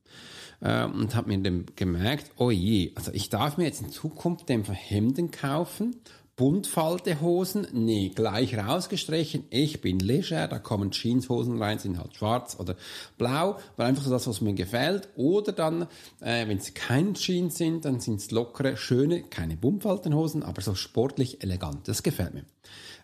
äh, 0.60 0.84
und 0.84 1.14
habe 1.14 1.28
mir 1.28 1.38
dann 1.38 1.64
gemerkt, 1.74 2.32
oh 2.36 2.50
je, 2.50 2.92
also 2.96 3.12
ich 3.12 3.30
darf 3.30 3.56
mir 3.56 3.64
jetzt 3.64 3.80
in 3.80 3.90
Zukunft 3.90 4.50
einfach 4.50 4.74
Hemden 4.74 5.30
kaufen 5.30 5.96
Buntfaltehosen, 6.36 7.66
nee, 7.72 8.10
gleich 8.14 8.58
rausgestrichen. 8.58 9.44
Ich 9.48 9.80
bin 9.80 9.98
leger, 9.98 10.46
da 10.48 10.58
kommen 10.58 10.90
Jeanshosen 10.90 11.62
rein, 11.62 11.78
sind 11.78 11.98
halt 11.98 12.14
schwarz 12.14 12.58
oder 12.60 12.76
blau, 13.16 13.58
weil 13.76 13.86
einfach 13.86 14.02
so 14.02 14.10
das, 14.10 14.26
was 14.26 14.42
mir 14.42 14.52
gefällt. 14.52 15.08
Oder 15.16 15.52
dann, 15.52 15.86
äh, 16.20 16.46
wenn 16.46 16.58
es 16.58 16.74
kein 16.74 17.14
Jeans 17.14 17.56
sind, 17.56 17.86
dann 17.86 18.00
sind 18.00 18.20
es 18.20 18.30
lockere, 18.32 18.76
schöne, 18.76 19.22
keine 19.22 19.56
Buntfaltenhosen, 19.56 20.42
aber 20.42 20.60
so 20.60 20.74
sportlich 20.74 21.42
elegant. 21.42 21.88
Das 21.88 22.02
gefällt 22.02 22.34
mir. 22.34 22.44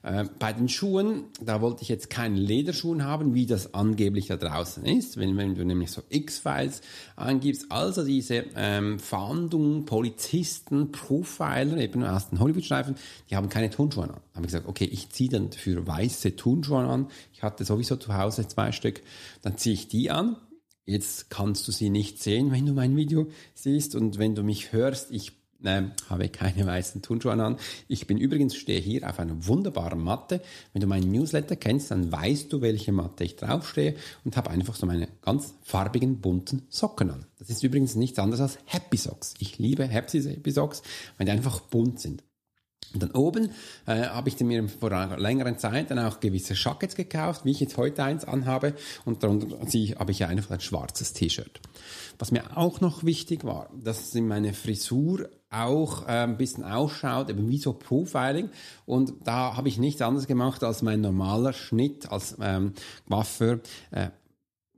Äh, 0.02 0.24
bei 0.38 0.52
den 0.52 0.68
Schuhen, 0.68 1.26
da 1.40 1.60
wollte 1.60 1.82
ich 1.82 1.88
jetzt 1.88 2.10
keine 2.10 2.36
Lederschuhen 2.36 3.04
haben, 3.04 3.34
wie 3.34 3.46
das 3.46 3.72
angeblich 3.72 4.26
da 4.26 4.36
draußen 4.36 4.84
ist. 4.84 5.16
Wenn, 5.16 5.36
wenn 5.36 5.54
du 5.54 5.64
nämlich 5.64 5.92
so 5.92 6.02
X-Files 6.08 6.80
angibst, 7.14 7.66
also 7.70 8.04
diese 8.04 8.46
ähm, 8.56 8.98
Fahndung, 8.98 9.84
Polizisten, 9.84 10.90
Profiler, 10.90 11.76
eben 11.76 12.02
aus 12.04 12.30
den 12.30 12.40
Hollywood-Streifen, 12.40 12.96
die 13.30 13.36
haben 13.36 13.48
keine 13.48 13.70
Turnschuhe 13.70 14.04
an. 14.04 14.10
Da 14.10 14.36
habe 14.36 14.46
ich 14.46 14.52
gesagt, 14.52 14.66
okay, 14.66 14.86
ich 14.86 15.10
ziehe 15.10 15.30
dann 15.30 15.52
für 15.52 15.86
weiße 15.86 16.34
Turnschuhe 16.34 16.78
an. 16.84 17.08
Ich 17.32 17.42
hatte 17.44 17.64
sowieso 17.64 17.96
zu 17.96 18.16
Hause 18.16 18.48
zwei 18.48 18.72
Stück. 18.72 19.02
Dann 19.42 19.56
ziehe 19.56 19.74
ich 19.74 19.86
die 19.86 20.10
an. 20.10 20.36
Jetzt 20.84 21.30
kannst 21.30 21.68
du 21.68 21.72
sie 21.72 21.90
nicht 21.90 22.20
sehen, 22.20 22.50
wenn 22.50 22.66
du 22.66 22.72
mein 22.72 22.96
Video 22.96 23.28
siehst 23.54 23.94
und 23.94 24.18
wenn 24.18 24.34
du 24.34 24.42
mich 24.42 24.72
hörst. 24.72 25.12
Ich 25.12 25.41
äh, 25.64 25.82
habe 26.08 26.28
keine 26.28 26.66
weißen 26.66 27.02
Turnschuhe 27.02 27.32
an. 27.32 27.56
Ich 27.88 28.06
bin 28.06 28.18
übrigens, 28.18 28.56
stehe 28.56 28.80
hier 28.80 29.08
auf 29.08 29.18
einer 29.18 29.46
wunderbaren 29.46 30.02
Matte. 30.02 30.40
Wenn 30.72 30.80
du 30.80 30.86
meinen 30.86 31.10
Newsletter 31.10 31.56
kennst, 31.56 31.90
dann 31.90 32.10
weißt 32.10 32.52
du, 32.52 32.60
welche 32.60 32.92
Matte 32.92 33.24
ich 33.24 33.36
draufstehe 33.36 33.94
und 34.24 34.36
habe 34.36 34.50
einfach 34.50 34.74
so 34.74 34.86
meine 34.86 35.08
ganz 35.22 35.54
farbigen, 35.62 36.20
bunten 36.20 36.62
Socken 36.68 37.10
an. 37.10 37.26
Das 37.38 37.50
ist 37.50 37.62
übrigens 37.62 37.94
nichts 37.94 38.18
anderes 38.18 38.40
als 38.40 38.58
Happy 38.66 38.96
Socks. 38.96 39.34
Ich 39.38 39.58
liebe 39.58 39.86
Happy 39.86 40.50
Socks, 40.50 40.82
weil 41.16 41.26
die 41.26 41.32
einfach 41.32 41.60
bunt 41.60 42.00
sind. 42.00 42.22
Und 42.94 43.02
dann 43.02 43.10
oben 43.12 43.50
äh, 43.86 44.06
habe 44.06 44.28
ich 44.28 44.38
mir 44.40 44.68
vor 44.68 44.92
einer 44.92 45.18
längeren 45.18 45.58
Zeit 45.58 45.90
dann 45.90 45.98
auch 45.98 46.20
gewisse 46.20 46.54
Jackets 46.54 46.94
gekauft, 46.94 47.44
wie 47.44 47.52
ich 47.52 47.60
jetzt 47.60 47.76
heute 47.76 48.02
eins 48.04 48.24
anhabe. 48.24 48.74
Und 49.04 49.22
darunter 49.22 49.58
habe 49.60 50.10
ich 50.10 50.24
einfach 50.24 50.50
ein 50.50 50.60
schwarzes 50.60 51.12
T-Shirt. 51.12 51.60
Was 52.18 52.30
mir 52.30 52.56
auch 52.56 52.80
noch 52.80 53.04
wichtig 53.04 53.44
war, 53.44 53.70
dass 53.82 54.14
in 54.14 54.28
meine 54.28 54.52
Frisur 54.52 55.28
auch 55.50 56.06
äh, 56.06 56.22
ein 56.22 56.36
bisschen 56.36 56.64
ausschaut, 56.64 57.28
eben 57.30 57.48
wie 57.48 57.58
so 57.58 57.72
Profiling. 57.74 58.50
Und 58.86 59.12
da 59.24 59.56
habe 59.56 59.68
ich 59.68 59.78
nichts 59.78 60.00
anderes 60.00 60.26
gemacht 60.26 60.64
als 60.64 60.82
mein 60.82 61.00
normaler 61.00 61.52
Schnitt 61.52 62.10
als 62.10 62.36
ähm, 62.40 62.72
Coiffeur. 63.08 63.60
Äh, 63.90 64.08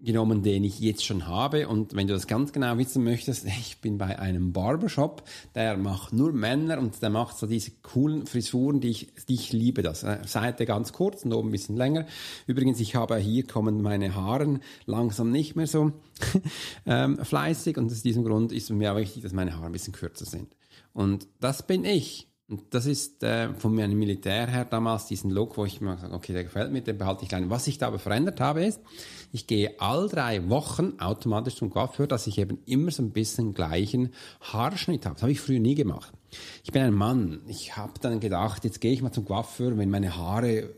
genommen, 0.05 0.43
den 0.43 0.65
ich 0.65 0.81
jetzt 0.81 1.05
schon 1.05 1.27
habe. 1.27 1.69
Und 1.69 1.95
wenn 1.95 2.07
du 2.07 2.15
das 2.15 2.27
ganz 2.27 2.53
genau 2.53 2.79
wissen 2.79 3.05
möchtest, 3.05 3.45
ich 3.61 3.81
bin 3.81 3.99
bei 3.99 4.19
einem 4.19 4.53
Barbershop, 4.53 5.25
der 5.55 5.77
macht 5.77 6.13
nur 6.13 6.33
Männer 6.33 6.79
und 6.79 7.01
der 7.03 7.11
macht 7.11 7.39
so 7.39 7.47
diese 7.47 7.73
coolen 7.83 8.27
Frisuren, 8.27 8.81
die 8.81 8.91
ich, 8.91 9.13
die 9.29 9.35
ich 9.35 9.53
liebe. 9.53 9.83
Das 9.83 10.03
äh, 10.03 10.19
Seite 10.27 10.67
ganz 10.67 10.93
kurz 10.93 11.25
und 11.25 11.33
oben 11.33 11.49
ein 11.49 11.53
bisschen 11.53 11.77
länger. 11.77 12.07
Übrigens, 12.47 12.81
ich 12.81 12.95
habe 12.95 13.17
hier 13.17 13.47
kommen 13.47 13.83
meine 13.83 14.15
Haare 14.15 14.61
langsam 14.87 15.31
nicht 15.31 15.57
mehr 15.57 15.67
so 15.67 15.93
ähm, 16.87 17.19
fleißig 17.19 17.77
und 17.79 17.91
aus 17.91 18.03
diesem 18.03 18.25
Grund 18.25 18.53
ist 18.53 18.71
mir 18.71 18.93
auch 18.93 18.97
wichtig, 18.97 19.23
dass 19.23 19.33
meine 19.33 19.55
Haare 19.57 19.67
ein 19.67 19.73
bisschen 19.73 19.93
kürzer 19.93 20.27
sind. 20.27 20.55
Und 20.93 21.27
das 21.41 21.67
bin 21.67 21.85
ich. 21.85 22.29
Und 22.47 22.75
das 22.75 22.85
ist 22.85 23.23
äh, 23.23 23.55
von 23.55 23.75
meinem 23.75 23.99
Militär 23.99 24.47
her 24.47 24.67
damals 24.67 25.07
diesen 25.07 25.31
Look, 25.31 25.57
wo 25.57 25.65
ich 25.65 25.81
mir 25.81 25.95
gesagt 25.95 26.13
okay, 26.13 26.35
der 26.35 26.45
gefällt 26.45 26.73
mir, 26.73 26.83
den 26.83 26.99
behalte 26.99 27.23
ich 27.23 27.31
klein. 27.31 27.49
Was 27.49 27.67
ich 27.67 27.79
da 27.79 27.87
aber 27.87 27.99
verändert 27.99 28.39
habe, 28.39 28.67
ist, 28.67 28.81
ich 29.33 29.47
gehe 29.47 29.81
all 29.81 30.09
drei 30.09 30.47
Wochen 30.51 30.93
automatisch 30.99 31.57
zum 31.57 31.71
Coiffeur, 31.71 32.07
dass 32.07 32.27
ich 32.27 32.37
eben 32.37 32.59
immer 32.67 32.91
so 32.91 33.03
ein 33.03 33.13
bisschen 33.13 33.55
gleichen 33.55 34.11
Haarschnitt 34.43 35.07
habe. 35.07 35.15
Das 35.15 35.23
habe 35.23 35.33
ich 35.33 35.41
früher 35.41 35.59
nie 35.59 35.75
gemacht. 35.75 36.13
Ich 36.65 36.73
bin 36.73 36.83
ein 36.83 36.93
Mann. 36.93 37.41
Ich 37.49 37.79
habe 37.79 37.95
dann 38.01 38.21
gedacht, 38.21 38.65
jetzt 38.65 38.83
gehe 38.83 38.93
ich 38.93 39.01
mal 39.01 39.13
zum 39.13 39.25
Coiffeur, 39.25 39.79
wenn 39.79 39.89
meine 39.89 40.15
Haare 40.15 40.75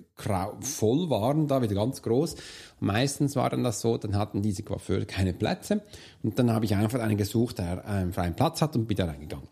voll 0.61 1.11
waren, 1.11 1.49
da 1.49 1.63
wieder 1.63 1.75
ganz 1.75 2.01
groß. 2.01 2.37
Meistens 2.79 3.35
war 3.35 3.51
dann 3.51 3.65
das 3.65 3.81
so, 3.81 3.99
dann 3.99 4.17
hatten 4.17 4.41
diese 4.41 4.63
Coiffeure 4.63 5.05
keine 5.05 5.33
Plätze. 5.33 5.83
Und 6.23 6.39
dann 6.39 6.53
habe 6.53 6.65
ich 6.65 6.77
einfach 6.77 7.01
einen 7.01 7.17
gesucht, 7.17 7.59
der 7.59 7.85
einen 7.85 8.13
freien 8.13 8.37
Platz 8.37 8.63
hat 8.63 8.77
und 8.77 8.87
bin 8.87 8.97
da 8.97 9.07
reingegangen 9.07 9.49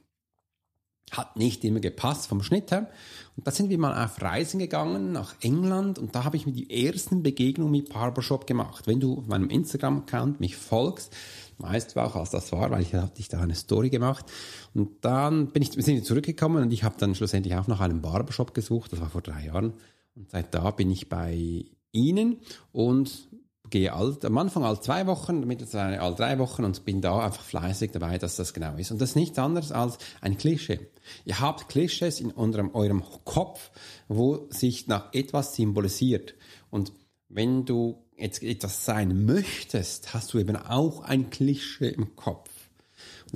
hat 1.11 1.37
nicht 1.37 1.65
immer 1.65 1.81
gepasst 1.81 2.27
vom 2.27 2.43
Schnitt 2.43 2.71
her. 2.71 2.91
Und 3.37 3.47
da 3.47 3.51
sind 3.51 3.69
wir 3.69 3.79
mal 3.79 4.05
auf 4.05 4.21
Reisen 4.23 4.59
gegangen 4.59 5.13
nach 5.13 5.35
England 5.41 5.99
und 5.99 6.15
da 6.15 6.25
habe 6.25 6.37
ich 6.37 6.47
mir 6.47 6.53
die 6.53 6.87
ersten 6.87 7.23
Begegnungen 7.23 7.73
mit 7.73 7.93
Barbershop 7.93 8.47
gemacht. 8.47 8.87
Wenn 8.87 9.01
du 9.01 9.19
auf 9.19 9.27
meinem 9.27 9.51
Instagram-Account 9.51 10.41
mich 10.41 10.57
folgst, 10.57 11.13
weißt 11.59 11.95
du 11.95 12.01
auch, 12.01 12.15
was 12.15 12.31
das 12.31 12.53
war, 12.53 12.71
weil 12.71 12.83
ich 12.83 12.95
hatte 12.95 13.23
da 13.31 13.41
eine 13.41 13.55
Story 13.55 13.91
gemacht. 13.91 14.27
Und 14.73 15.05
dann 15.05 15.49
bin 15.49 15.63
ich, 15.63 15.73
sind 15.73 15.87
wir 15.95 16.05
zurückgekommen 16.05 16.63
und 16.63 16.73
ich 16.73 16.85
habe 16.85 16.95
dann 16.99 17.15
schlussendlich 17.15 17.55
auch 17.57 17.67
nach 17.67 17.81
einem 17.81 18.03
Barbershop 18.03 18.55
gesucht. 18.55 18.93
Das 18.93 19.01
war 19.01 19.11
vor 19.11 19.23
drei 19.23 19.47
Jahren. 19.47 19.75
Und 20.15 20.31
seit 20.31 20.55
da 20.55 20.71
bin 20.71 20.91
ich 20.91 21.09
bei 21.09 21.65
ihnen 21.91 22.39
und 22.73 23.29
gehe 23.75 23.93
all, 23.93 24.17
am 24.23 24.39
Anfang 24.39 24.63
all 24.63 24.81
zwei 24.81 25.05
Wochen, 25.09 25.41
mittlerweile 25.49 26.01
all 26.01 26.15
drei 26.15 26.39
Wochen 26.39 26.63
und 26.63 26.85
bin 26.85 27.01
da 27.01 27.19
einfach 27.19 27.43
fleißig 27.43 27.91
dabei, 27.91 28.19
dass 28.19 28.37
das 28.37 28.55
genau 28.55 28.77
ist. 28.77 28.93
Und 28.93 29.01
das 29.01 29.11
ist 29.11 29.17
nichts 29.17 29.37
anderes 29.37 29.73
als 29.73 29.99
ein 30.21 30.39
Klischee. 30.39 30.79
Ihr 31.25 31.41
habt 31.41 31.69
Klischees 31.69 32.21
in 32.21 32.33
eurem, 32.37 32.73
eurem 32.73 33.03
Kopf, 33.25 33.73
wo 34.07 34.47
sich 34.51 34.87
nach 34.87 35.13
etwas 35.13 35.57
symbolisiert. 35.57 36.37
Und 36.71 36.93
wenn 37.29 37.65
du 37.65 38.05
jetzt 38.17 38.45
etwas 38.45 38.85
sein 38.85 39.25
möchtest, 39.27 40.15
hast 40.15 40.33
du 40.33 40.39
eben 40.39 40.57
auch 40.57 41.01
ein 41.01 41.31
Klischee 41.31 41.89
im 41.89 42.15
Kopf. 42.15 42.54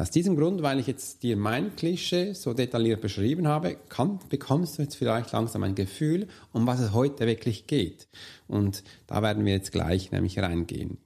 Aus 0.00 0.10
diesem 0.12 0.36
Grund, 0.36 0.62
weil 0.62 0.78
ich 0.78 0.86
jetzt 0.86 1.24
dir 1.24 1.36
mein 1.36 1.74
Klischee 1.74 2.32
so 2.32 2.54
detailliert 2.54 3.00
beschrieben 3.00 3.48
habe, 3.48 3.76
kann, 3.88 4.20
bekommst 4.28 4.78
du 4.78 4.82
jetzt 4.82 4.94
vielleicht 4.94 5.32
langsam 5.32 5.64
ein 5.64 5.74
Gefühl, 5.74 6.28
um 6.52 6.68
was 6.68 6.78
es 6.78 6.92
heute 6.92 7.26
wirklich 7.26 7.66
geht. 7.66 8.06
Und 8.46 8.84
da 9.08 9.22
werden 9.22 9.44
wir 9.44 9.52
jetzt 9.52 9.72
gleich 9.72 10.12
nämlich 10.12 10.38
reingehen. 10.38 10.98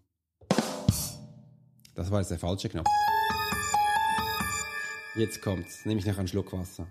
Das 1.95 2.11
war 2.11 2.21
jetzt 2.21 2.31
der 2.31 2.39
falsche 2.39 2.69
Knopf. 2.69 2.89
Jetzt 5.17 5.41
kommt's, 5.41 5.87
nehme 5.87 5.99
ich 5.99 6.07
noch 6.07 6.19
einen 6.19 6.29
Schluck 6.29 6.53
Wasser. 6.53 6.87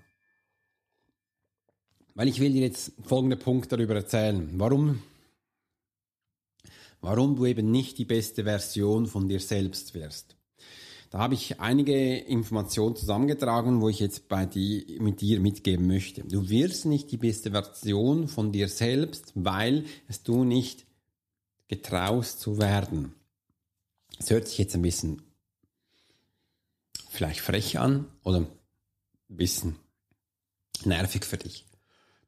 Weil 2.15 2.27
ich 2.27 2.39
will 2.39 2.51
dir 2.51 2.61
jetzt 2.61 2.93
folgende 3.03 3.37
Punkte 3.37 3.77
darüber 3.77 3.93
erzählen. 3.93 4.49
Warum, 4.55 5.03
warum 6.99 7.35
du 7.35 7.45
eben 7.45 7.69
nicht 7.69 7.99
die 7.99 8.05
beste 8.05 8.43
Version 8.43 9.05
von 9.05 9.29
dir 9.29 9.39
selbst 9.39 9.93
wirst. 9.93 10.35
Da 11.11 11.19
habe 11.19 11.33
ich 11.33 11.59
einige 11.59 12.17
Informationen 12.19 12.95
zusammengetragen, 12.95 13.81
wo 13.81 13.89
ich 13.89 13.99
jetzt 13.99 14.29
bei 14.29 14.45
die, 14.45 14.97
mit 15.01 15.19
dir 15.19 15.41
mitgeben 15.41 15.85
möchte. 15.85 16.23
Du 16.23 16.49
wirst 16.49 16.85
nicht 16.85 17.11
die 17.11 17.17
beste 17.17 17.51
Version 17.51 18.29
von 18.29 18.53
dir 18.53 18.69
selbst, 18.69 19.33
weil 19.35 19.83
es 20.07 20.23
du 20.23 20.45
nicht 20.45 20.85
getraust 21.67 22.39
zu 22.39 22.59
werden. 22.59 23.13
Es 24.19 24.29
hört 24.29 24.47
sich 24.47 24.57
jetzt 24.57 24.73
ein 24.73 24.81
bisschen 24.81 25.21
vielleicht 27.09 27.41
frech 27.41 27.77
an 27.77 28.05
oder 28.23 28.37
ein 28.37 28.47
bisschen 29.27 29.75
nervig 30.85 31.25
für 31.25 31.37
dich. 31.37 31.65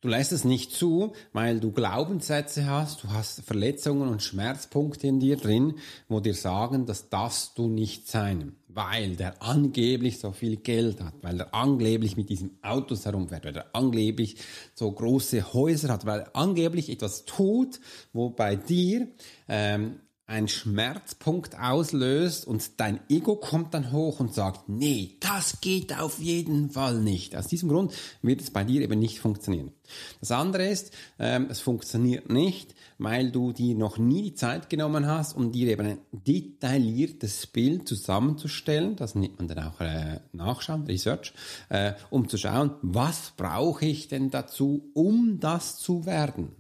Du 0.03 0.10
lässt 0.10 0.33
es 0.33 0.43
nicht 0.43 0.74
zu, 0.74 1.13
weil 1.31 1.62
du 1.62 1.72
Glaubenssätze 1.72 2.67
hast, 2.67 3.05
du 3.05 3.12
hast 3.12 3.39
Verletzungen 3.45 4.10
und 4.10 4.22
Schmerzpunkte 4.22 5.07
in 5.07 5.22
dir 5.22 5.38
drin, 5.38 5.75
wo 6.10 6.19
dir 6.19 6.33
sagen, 6.33 6.86
das 6.86 7.07
darfst 7.07 7.57
du 7.57 7.69
nicht 7.69 8.10
sein, 8.10 8.57
weil 8.67 9.15
der 9.15 9.41
angeblich 9.41 10.19
so 10.19 10.33
viel 10.33 10.57
Geld 10.57 11.01
hat, 11.01 11.13
weil 11.22 11.39
er 11.39 11.53
angeblich 11.53 12.17
mit 12.17 12.29
diesem 12.29 12.51
Autos 12.62 13.05
herumfährt, 13.05 13.45
weil 13.45 13.55
er 13.55 13.67
angeblich 13.72 14.36
so 14.74 14.91
große 14.91 15.53
Häuser 15.53 15.88
hat, 15.88 16.05
weil 16.05 16.19
er 16.19 16.36
angeblich 16.36 16.89
etwas 16.89 17.24
tut, 17.24 17.79
wo 18.12 18.29
bei 18.29 18.57
dir 18.57 19.07
ähm, 19.48 20.01
ein 20.25 20.48
Schmerzpunkt 20.48 21.60
auslöst 21.60 22.48
und 22.48 22.80
dein 22.80 23.01
Ego 23.10 23.36
kommt 23.36 23.74
dann 23.74 23.92
hoch 23.92 24.22
und 24.22 24.34
sagt, 24.34 24.70
nee, 24.70 25.18
das 25.20 25.60
geht 25.60 26.00
auf 26.00 26.20
jeden 26.20 26.70
Fall 26.70 27.01
nicht. 27.01 27.36
Aus 27.36 27.48
diesem 27.48 27.68
Grund 27.68 27.92
wird 28.22 28.39
es 28.39 28.50
bei 28.50 28.63
dir 28.63 28.82
eben 28.82 29.00
nicht 29.00 29.20
funktionieren. 29.20 29.74
Das 30.22 30.32
andere 30.32 30.68
ist, 30.68 30.94
ähm, 31.20 31.48
es 31.50 31.60
funktioniert 31.60 32.30
nicht, 32.30 32.74
weil 32.98 33.32
du 33.32 33.51
dir 33.51 33.75
noch 33.75 33.98
nie 33.98 34.22
die 34.22 34.34
Zeit 34.34 34.70
genommen 34.70 35.08
hast, 35.08 35.36
um 35.36 35.51
dir 35.51 35.68
eben 35.68 35.86
ein 35.86 35.98
detailliertes 36.12 37.48
Bild 37.48 37.86
zusammenzustellen, 37.86 38.96
das 38.96 39.15
nennt 39.15 39.39
man 39.39 39.50
dann 39.50 39.60
auch 39.60 39.82
äh, 39.82 40.22
Nachschauen, 40.32 40.86
Research, 40.86 41.34
äh, 41.68 41.94
um 42.10 42.30
zu 42.30 42.38
schauen, 42.38 42.72
was 42.82 43.34
brauche 43.36 43.86
ich 43.86 44.08
denn 44.08 44.32
dazu, 44.32 44.89
um 44.94 45.42
das 45.42 45.80
zu 45.80 46.06
werden. 46.06 46.56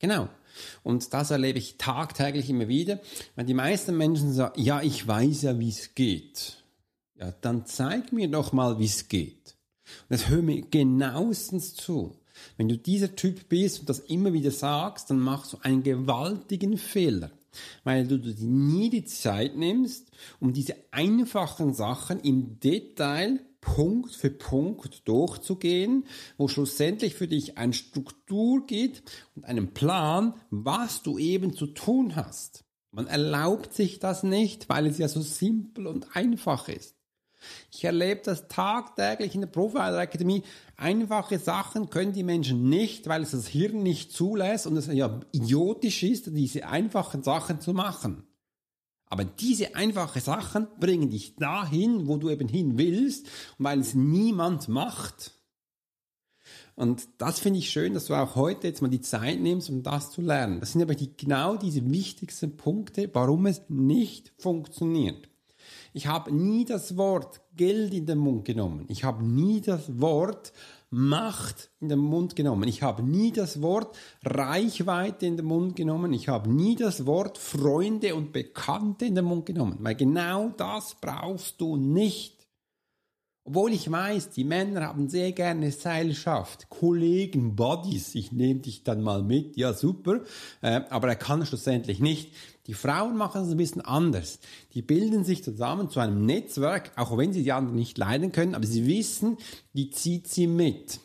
Genau. 0.00 0.28
Und 0.82 1.12
das 1.12 1.30
erlebe 1.30 1.58
ich 1.58 1.78
tagtäglich 1.78 2.50
immer 2.50 2.68
wieder. 2.68 3.00
Wenn 3.36 3.46
die 3.46 3.54
meisten 3.54 3.96
Menschen 3.96 4.32
sagen, 4.32 4.60
ja, 4.60 4.82
ich 4.82 5.06
weiß 5.06 5.42
ja, 5.42 5.58
wie 5.58 5.68
es 5.68 5.94
geht. 5.94 6.62
Ja, 7.16 7.32
dann 7.40 7.66
zeig 7.66 8.12
mir 8.12 8.28
doch 8.28 8.52
mal, 8.52 8.78
wie 8.78 8.86
es 8.86 9.08
geht. 9.08 9.56
Und 10.02 10.10
das 10.10 10.28
hör 10.28 10.42
mir 10.42 10.62
genauestens 10.62 11.74
zu. 11.74 12.16
Wenn 12.56 12.68
du 12.68 12.76
dieser 12.76 13.14
Typ 13.14 13.48
bist 13.48 13.80
und 13.80 13.88
das 13.88 14.00
immer 14.00 14.32
wieder 14.32 14.50
sagst, 14.50 15.10
dann 15.10 15.20
machst 15.20 15.52
du 15.52 15.58
einen 15.62 15.82
gewaltigen 15.82 16.78
Fehler, 16.78 17.30
weil 17.84 18.06
du 18.06 18.18
dir 18.18 18.34
nie 18.44 18.90
die 18.90 19.04
Zeit 19.04 19.56
nimmst, 19.56 20.10
um 20.40 20.52
diese 20.52 20.74
einfachen 20.90 21.74
Sachen 21.74 22.20
im 22.20 22.58
Detail 22.58 23.40
Punkt 23.64 24.14
für 24.14 24.30
Punkt 24.30 25.08
durchzugehen, 25.08 26.04
wo 26.36 26.48
schlussendlich 26.48 27.14
für 27.14 27.26
dich 27.26 27.56
eine 27.58 27.72
Struktur 27.72 28.66
geht 28.66 29.02
und 29.34 29.44
einen 29.44 29.72
Plan, 29.72 30.34
was 30.50 31.02
du 31.02 31.18
eben 31.18 31.54
zu 31.54 31.66
tun 31.66 32.14
hast. 32.14 32.64
Man 32.90 33.06
erlaubt 33.06 33.72
sich 33.72 33.98
das 33.98 34.22
nicht, 34.22 34.68
weil 34.68 34.86
es 34.86 34.98
ja 34.98 35.08
so 35.08 35.20
simpel 35.20 35.86
und 35.86 36.14
einfach 36.14 36.68
ist. 36.68 36.94
Ich 37.72 37.84
erlebe 37.84 38.22
das 38.24 38.48
tagtäglich 38.48 39.34
in 39.34 39.40
der 39.42 39.48
Profiler 39.48 39.98
Akademie. 39.98 40.42
Einfache 40.76 41.38
Sachen 41.38 41.90
können 41.90 42.12
die 42.12 42.22
Menschen 42.22 42.68
nicht, 42.68 43.08
weil 43.08 43.22
es 43.22 43.32
das 43.32 43.48
Hirn 43.48 43.82
nicht 43.82 44.12
zulässt 44.12 44.66
und 44.66 44.76
es 44.76 44.86
ja 44.86 45.20
idiotisch 45.32 46.02
ist, 46.02 46.34
diese 46.34 46.66
einfachen 46.66 47.22
Sachen 47.22 47.60
zu 47.60 47.72
machen. 47.72 48.26
Aber 49.14 49.24
diese 49.24 49.76
einfachen 49.76 50.20
Sachen 50.20 50.66
bringen 50.80 51.08
dich 51.08 51.36
dahin, 51.36 52.08
wo 52.08 52.16
du 52.16 52.30
eben 52.30 52.48
hin 52.48 52.78
willst, 52.78 53.28
weil 53.58 53.78
es 53.78 53.94
niemand 53.94 54.66
macht. 54.66 55.30
Und 56.74 57.06
das 57.18 57.38
finde 57.38 57.60
ich 57.60 57.70
schön, 57.70 57.94
dass 57.94 58.06
du 58.06 58.14
auch 58.14 58.34
heute 58.34 58.66
jetzt 58.66 58.82
mal 58.82 58.88
die 58.88 59.00
Zeit 59.00 59.38
nimmst, 59.38 59.70
um 59.70 59.84
das 59.84 60.10
zu 60.10 60.20
lernen. 60.20 60.58
Das 60.58 60.72
sind 60.72 60.82
aber 60.82 60.96
die, 60.96 61.16
genau 61.16 61.54
diese 61.54 61.88
wichtigsten 61.88 62.56
Punkte, 62.56 63.08
warum 63.12 63.46
es 63.46 63.62
nicht 63.68 64.32
funktioniert. 64.36 65.28
Ich 65.96 66.08
habe 66.08 66.34
nie 66.34 66.64
das 66.64 66.96
Wort 66.96 67.40
Geld 67.56 67.94
in 67.94 68.04
den 68.04 68.18
Mund 68.18 68.44
genommen. 68.44 68.84
Ich 68.88 69.04
habe 69.04 69.24
nie 69.24 69.60
das 69.60 70.00
Wort 70.00 70.52
Macht 70.90 71.70
in 71.80 71.88
den 71.88 72.00
Mund 72.00 72.34
genommen. 72.34 72.68
Ich 72.68 72.82
habe 72.82 73.02
nie 73.04 73.30
das 73.30 73.62
Wort 73.62 73.96
Reichweite 74.24 75.26
in 75.26 75.36
den 75.36 75.46
Mund 75.46 75.76
genommen. 75.76 76.12
Ich 76.12 76.28
habe 76.28 76.50
nie 76.50 76.74
das 76.74 77.06
Wort 77.06 77.38
Freunde 77.38 78.16
und 78.16 78.32
Bekannte 78.32 79.04
in 79.06 79.14
den 79.14 79.24
Mund 79.24 79.46
genommen. 79.46 79.78
Weil 79.80 79.94
genau 79.94 80.48
das 80.56 80.96
brauchst 81.00 81.60
du 81.60 81.76
nicht. 81.76 82.44
Obwohl 83.44 83.72
ich 83.72 83.90
weiß, 83.90 84.30
die 84.30 84.44
Männer 84.44 84.82
haben 84.88 85.08
sehr 85.08 85.32
gerne 85.32 85.70
Seilschaft, 85.70 86.70
Kollegen, 86.70 87.54
Buddies, 87.54 88.14
ich 88.14 88.32
nehme 88.32 88.60
dich 88.60 88.84
dann 88.84 89.02
mal 89.02 89.22
mit, 89.22 89.58
ja 89.58 89.74
super, 89.74 90.22
äh, 90.62 90.80
aber 90.88 91.08
er 91.08 91.16
kann 91.16 91.44
schlussendlich 91.44 92.00
nicht. 92.00 92.32
Die 92.66 92.74
Frauen 92.74 93.16
machen 93.16 93.42
es 93.42 93.50
ein 93.50 93.56
bisschen 93.56 93.82
anders. 93.82 94.38
Die 94.72 94.80
bilden 94.80 95.24
sich 95.24 95.44
zusammen 95.44 95.90
zu 95.90 96.00
einem 96.00 96.24
Netzwerk, 96.24 96.92
auch 96.96 97.16
wenn 97.16 97.32
sie 97.32 97.42
die 97.42 97.52
anderen 97.52 97.76
nicht 97.76 97.98
leiden 97.98 98.32
können, 98.32 98.54
aber 98.54 98.66
sie 98.66 98.86
wissen, 98.86 99.36
die 99.74 99.90
zieht 99.90 100.28
sie 100.28 100.46
mit. 100.46 101.00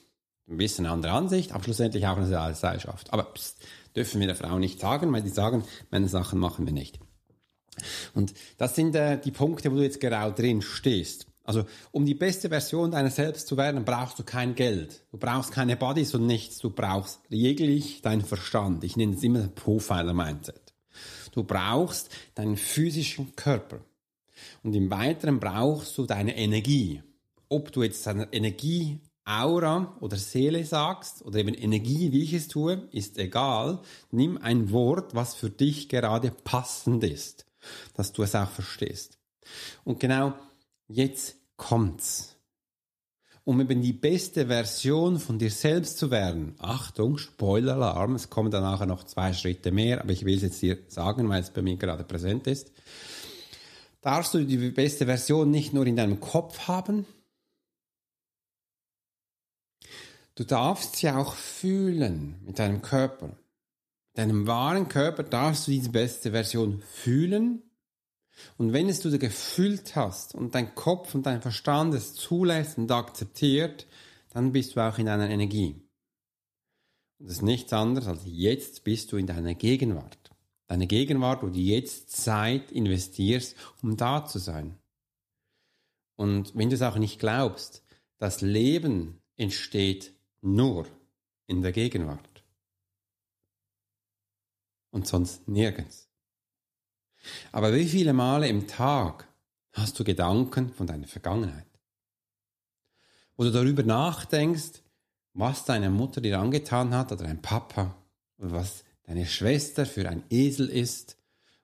Ein 0.49 0.57
bisschen 0.57 0.85
eine 0.85 0.93
andere 0.93 1.11
Ansicht, 1.11 1.51
aber 1.51 1.63
schlussendlich 1.63 2.07
auch 2.07 2.17
eine 2.17 2.55
Seilschaft. 2.55 3.11
Aber 3.13 3.23
pst, 3.23 3.57
dürfen 3.95 4.19
wir 4.19 4.27
der 4.27 4.35
Frau 4.35 4.57
nicht 4.57 4.79
sagen, 4.79 5.11
weil 5.11 5.21
die 5.21 5.29
sagen, 5.29 5.63
meine 5.91 6.07
Sachen 6.07 6.39
machen 6.39 6.65
wir 6.65 6.73
nicht. 6.73 6.99
Und 8.13 8.33
das 8.57 8.75
sind 8.75 8.95
äh, 8.95 9.19
die 9.19 9.31
Punkte, 9.31 9.71
wo 9.71 9.75
du 9.75 9.83
jetzt 9.83 9.99
genau 9.99 10.31
drin 10.31 10.61
stehst. 10.61 11.27
Also, 11.43 11.65
um 11.91 12.05
die 12.05 12.15
beste 12.15 12.49
Version 12.49 12.91
deiner 12.91 13.09
selbst 13.09 13.47
zu 13.47 13.57
werden, 13.57 13.83
brauchst 13.83 14.19
du 14.19 14.23
kein 14.23 14.55
Geld. 14.55 15.03
Du 15.11 15.17
brauchst 15.17 15.51
keine 15.51 15.75
Bodies 15.77 16.13
und 16.13 16.27
nichts. 16.27 16.59
Du 16.59 16.69
brauchst 16.69 17.21
jeglich 17.29 18.01
deinen 18.01 18.21
Verstand. 18.21 18.83
Ich 18.83 18.95
nenne 18.97 19.15
es 19.15 19.23
immer 19.23 19.47
Profiler-Mindset. 19.47 20.68
Du 21.31 21.43
brauchst 21.43 22.09
deinen 22.35 22.57
physischen 22.57 23.35
Körper. 23.35 23.79
Und 24.63 24.73
im 24.73 24.89
Weiteren 24.89 25.39
brauchst 25.39 25.97
du 25.97 26.05
deine 26.05 26.37
Energie. 26.37 27.01
Ob 27.49 27.71
du 27.71 27.83
jetzt 27.83 28.05
deine 28.05 28.31
Energie 28.31 28.99
Aura 29.25 29.95
oder 29.99 30.17
Seele 30.17 30.65
sagst 30.65 31.23
oder 31.23 31.39
eben 31.39 31.53
Energie, 31.53 32.11
wie 32.11 32.23
ich 32.23 32.33
es 32.33 32.47
tue, 32.47 32.87
ist 32.91 33.19
egal. 33.19 33.79
Nimm 34.09 34.39
ein 34.39 34.71
Wort, 34.71 35.13
was 35.13 35.35
für 35.35 35.51
dich 35.51 35.87
gerade 35.87 36.31
passend 36.31 37.03
ist, 37.03 37.45
dass 37.93 38.11
du 38.11 38.23
es 38.23 38.33
auch 38.33 38.49
verstehst. 38.49 39.19
Und 39.83 39.99
genau 39.99 40.33
jetzt 40.87 41.35
kommt's. 41.57 42.38
Um 43.49 43.59
eben 43.61 43.81
die 43.81 43.93
beste 43.93 44.45
Version 44.45 45.17
von 45.17 45.39
dir 45.39 45.49
selbst 45.49 45.97
zu 45.97 46.11
werden. 46.11 46.53
Achtung, 46.59 47.17
Spoiler-Alarm, 47.17 48.13
es 48.13 48.29
kommen 48.29 48.51
dann 48.51 48.61
nachher 48.61 48.85
noch 48.85 49.03
zwei 49.05 49.33
Schritte 49.33 49.71
mehr, 49.71 50.01
aber 50.01 50.11
ich 50.11 50.23
will 50.23 50.35
es 50.35 50.43
jetzt 50.43 50.61
dir 50.61 50.77
sagen, 50.87 51.27
weil 51.29 51.41
es 51.41 51.49
bei 51.49 51.63
mir 51.63 51.75
gerade 51.75 52.03
präsent 52.03 52.45
ist. 52.45 52.71
Darfst 54.01 54.35
du 54.35 54.45
die 54.45 54.69
beste 54.69 55.07
Version 55.07 55.49
nicht 55.49 55.73
nur 55.73 55.87
in 55.87 55.95
deinem 55.95 56.19
Kopf 56.19 56.67
haben, 56.67 57.07
du 60.35 60.43
darfst 60.43 60.97
sie 60.97 61.09
auch 61.09 61.33
fühlen 61.33 62.35
mit 62.45 62.59
deinem 62.59 62.83
Körper. 62.83 63.35
Deinem 64.13 64.45
wahren 64.45 64.89
Körper 64.89 65.23
darfst 65.23 65.65
du 65.65 65.71
diese 65.71 65.89
beste 65.89 66.29
Version 66.29 66.83
fühlen 66.83 67.63
und 68.57 68.73
wenn 68.73 68.89
es 68.89 69.01
du 69.01 69.17
gefühlt 69.17 69.95
hast 69.95 70.35
und 70.35 70.55
dein 70.55 70.75
Kopf 70.75 71.15
und 71.15 71.25
dein 71.25 71.41
Verstand 71.41 71.93
es 71.93 72.13
zulässt 72.13 72.77
und 72.77 72.91
akzeptiert, 72.91 73.87
dann 74.31 74.51
bist 74.51 74.75
du 74.75 74.81
auch 74.81 74.97
in 74.97 75.07
deiner 75.07 75.29
Energie. 75.29 75.81
Und 77.19 77.27
das 77.27 77.37
ist 77.37 77.41
nichts 77.41 77.73
anderes 77.73 78.07
als 78.07 78.21
jetzt 78.25 78.83
bist 78.83 79.11
du 79.11 79.17
in 79.17 79.27
deiner 79.27 79.55
Gegenwart. 79.55 80.31
Deine 80.67 80.87
Gegenwart, 80.87 81.41
wo 81.41 81.47
du 81.47 81.59
jetzt 81.59 82.11
Zeit 82.11 82.71
investierst, 82.71 83.55
um 83.81 83.97
da 83.97 84.25
zu 84.25 84.39
sein. 84.39 84.77
Und 86.15 86.55
wenn 86.55 86.69
du 86.69 86.75
es 86.75 86.81
auch 86.81 86.97
nicht 86.97 87.19
glaubst, 87.19 87.83
das 88.17 88.41
Leben 88.41 89.21
entsteht 89.35 90.13
nur 90.41 90.85
in 91.47 91.61
der 91.61 91.71
Gegenwart. 91.71 92.43
Und 94.91 95.07
sonst 95.07 95.47
nirgends. 95.47 96.08
Aber 97.51 97.73
wie 97.73 97.85
viele 97.85 98.13
Male 98.13 98.47
im 98.47 98.67
Tag 98.67 99.29
Hast 99.73 99.99
du 99.99 100.03
Gedanken 100.03 100.73
von 100.73 100.87
deiner 100.87 101.07
Vergangenheit? 101.07 101.65
Oder 103.37 103.51
darüber 103.51 103.83
nachdenkst, 103.83 104.81
was 105.33 105.63
deine 105.63 105.89
Mutter 105.89 106.21
dir 106.21 106.39
angetan 106.39 106.93
hat 106.93 107.11
oder 107.11 107.23
dein 107.23 107.41
Papa 107.41 107.95
oder 108.37 108.51
was 108.51 108.83
deine 109.03 109.25
Schwester 109.25 109.85
für 109.85 110.09
ein 110.09 110.23
Esel 110.29 110.67
ist 110.67 111.17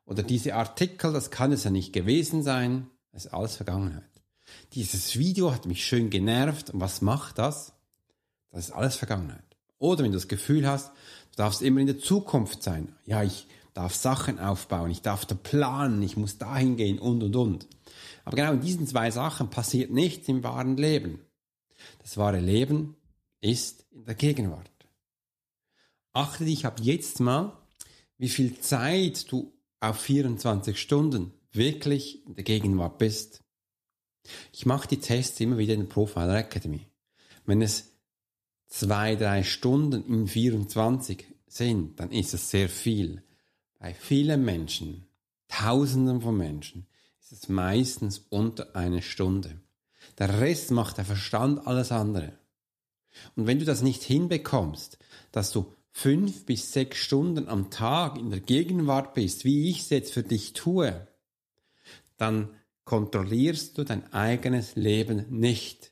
oder 0.05 0.23
diese 0.23 0.55
Artikel, 0.55 1.11
das 1.11 1.31
kann 1.31 1.51
es 1.51 1.63
ja 1.63 1.71
nicht 1.71 1.93
gewesen 1.93 2.43
sein, 2.43 2.87
das 3.11 3.25
ist 3.25 3.33
alles 3.33 3.55
Vergangenheit. 3.55 4.03
Dieses 4.73 5.17
Video 5.17 5.51
hat 5.51 5.65
mich 5.65 5.85
schön 5.85 6.09
genervt 6.09 6.69
und 6.69 6.79
was 6.79 7.01
macht 7.01 7.39
das? 7.39 7.73
Das 8.51 8.65
ist 8.65 8.71
alles 8.71 8.95
Vergangenheit. 8.95 9.43
Oder 9.79 10.03
wenn 10.03 10.11
du 10.11 10.17
das 10.17 10.27
Gefühl 10.27 10.67
hast, 10.67 10.89
du 11.31 11.37
darfst 11.37 11.61
immer 11.61 11.81
in 11.81 11.87
der 11.87 11.99
Zukunft 11.99 12.63
sein. 12.63 12.95
Ja, 13.05 13.23
ich 13.23 13.47
darf 13.75 13.93
Sachen 13.93 14.39
aufbauen, 14.39 14.89
ich 14.89 15.01
darf 15.01 15.25
da 15.25 15.35
planen, 15.35 16.01
ich 16.01 16.17
muss 16.17 16.37
dahin 16.37 16.77
gehen 16.77 16.97
und 16.97 17.21
und 17.21 17.35
und. 17.35 17.67
Aber 18.23 18.37
genau 18.37 18.53
in 18.53 18.61
diesen 18.61 18.87
zwei 18.87 19.11
Sachen 19.11 19.49
passiert 19.49 19.91
nichts 19.91 20.27
im 20.27 20.43
wahren 20.43 20.77
Leben. 20.77 21.19
Das 21.99 22.17
wahre 22.17 22.39
Leben 22.39 22.95
ist 23.41 23.85
in 23.91 24.05
der 24.05 24.15
Gegenwart. 24.15 24.71
Achte 26.13 26.45
dich 26.45 26.65
ab 26.65 26.79
jetzt 26.81 27.19
mal, 27.19 27.57
wie 28.17 28.29
viel 28.29 28.59
Zeit 28.59 29.29
du 29.31 29.53
auf 29.81 29.99
24 29.99 30.79
Stunden 30.79 31.33
wirklich 31.51 32.25
in 32.25 32.35
der 32.35 32.45
Gegenwart 32.45 32.97
bist. 32.97 33.43
Ich 34.53 34.65
mache 34.65 34.87
die 34.87 34.99
Tests 34.99 35.39
immer 35.41 35.57
wieder 35.57 35.73
in 35.73 35.81
der 35.81 35.87
Profiler 35.87 36.37
Academy. 36.37 36.87
Wenn 37.45 37.61
es 37.61 37.91
zwei, 38.67 39.15
drei 39.15 39.43
Stunden 39.43 40.05
in 40.05 40.27
24 40.27 41.25
sind, 41.45 41.99
dann 41.99 42.11
ist 42.11 42.33
es 42.33 42.49
sehr 42.49 42.69
viel. 42.69 43.24
Bei 43.85 43.93
vielen 43.93 44.43
Menschen, 44.43 45.05
Tausenden 45.47 46.19
von 46.21 46.35
Menschen, 46.35 46.87
ist 47.21 47.31
es 47.31 47.49
meistens 47.49 48.25
unter 48.31 48.75
eine 48.75 49.03
Stunde. 49.03 49.61
Der 50.17 50.41
Rest 50.41 50.71
macht 50.71 50.97
der 50.97 51.05
Verstand 51.05 51.67
alles 51.67 51.91
andere. 51.91 52.33
Und 53.35 53.45
wenn 53.45 53.59
du 53.59 53.65
das 53.65 53.83
nicht 53.83 54.01
hinbekommst, 54.01 54.97
dass 55.31 55.51
du 55.51 55.71
fünf 55.91 56.47
bis 56.47 56.73
sechs 56.73 56.97
Stunden 56.97 57.47
am 57.47 57.69
Tag 57.69 58.17
in 58.17 58.31
der 58.31 58.39
Gegenwart 58.39 59.13
bist, 59.13 59.45
wie 59.45 59.69
ich 59.69 59.81
es 59.81 59.91
jetzt 59.91 60.13
für 60.13 60.23
dich 60.23 60.53
tue, 60.53 61.07
dann 62.17 62.49
kontrollierst 62.85 63.77
du 63.77 63.83
dein 63.83 64.11
eigenes 64.11 64.75
Leben 64.75 65.27
nicht. 65.29 65.91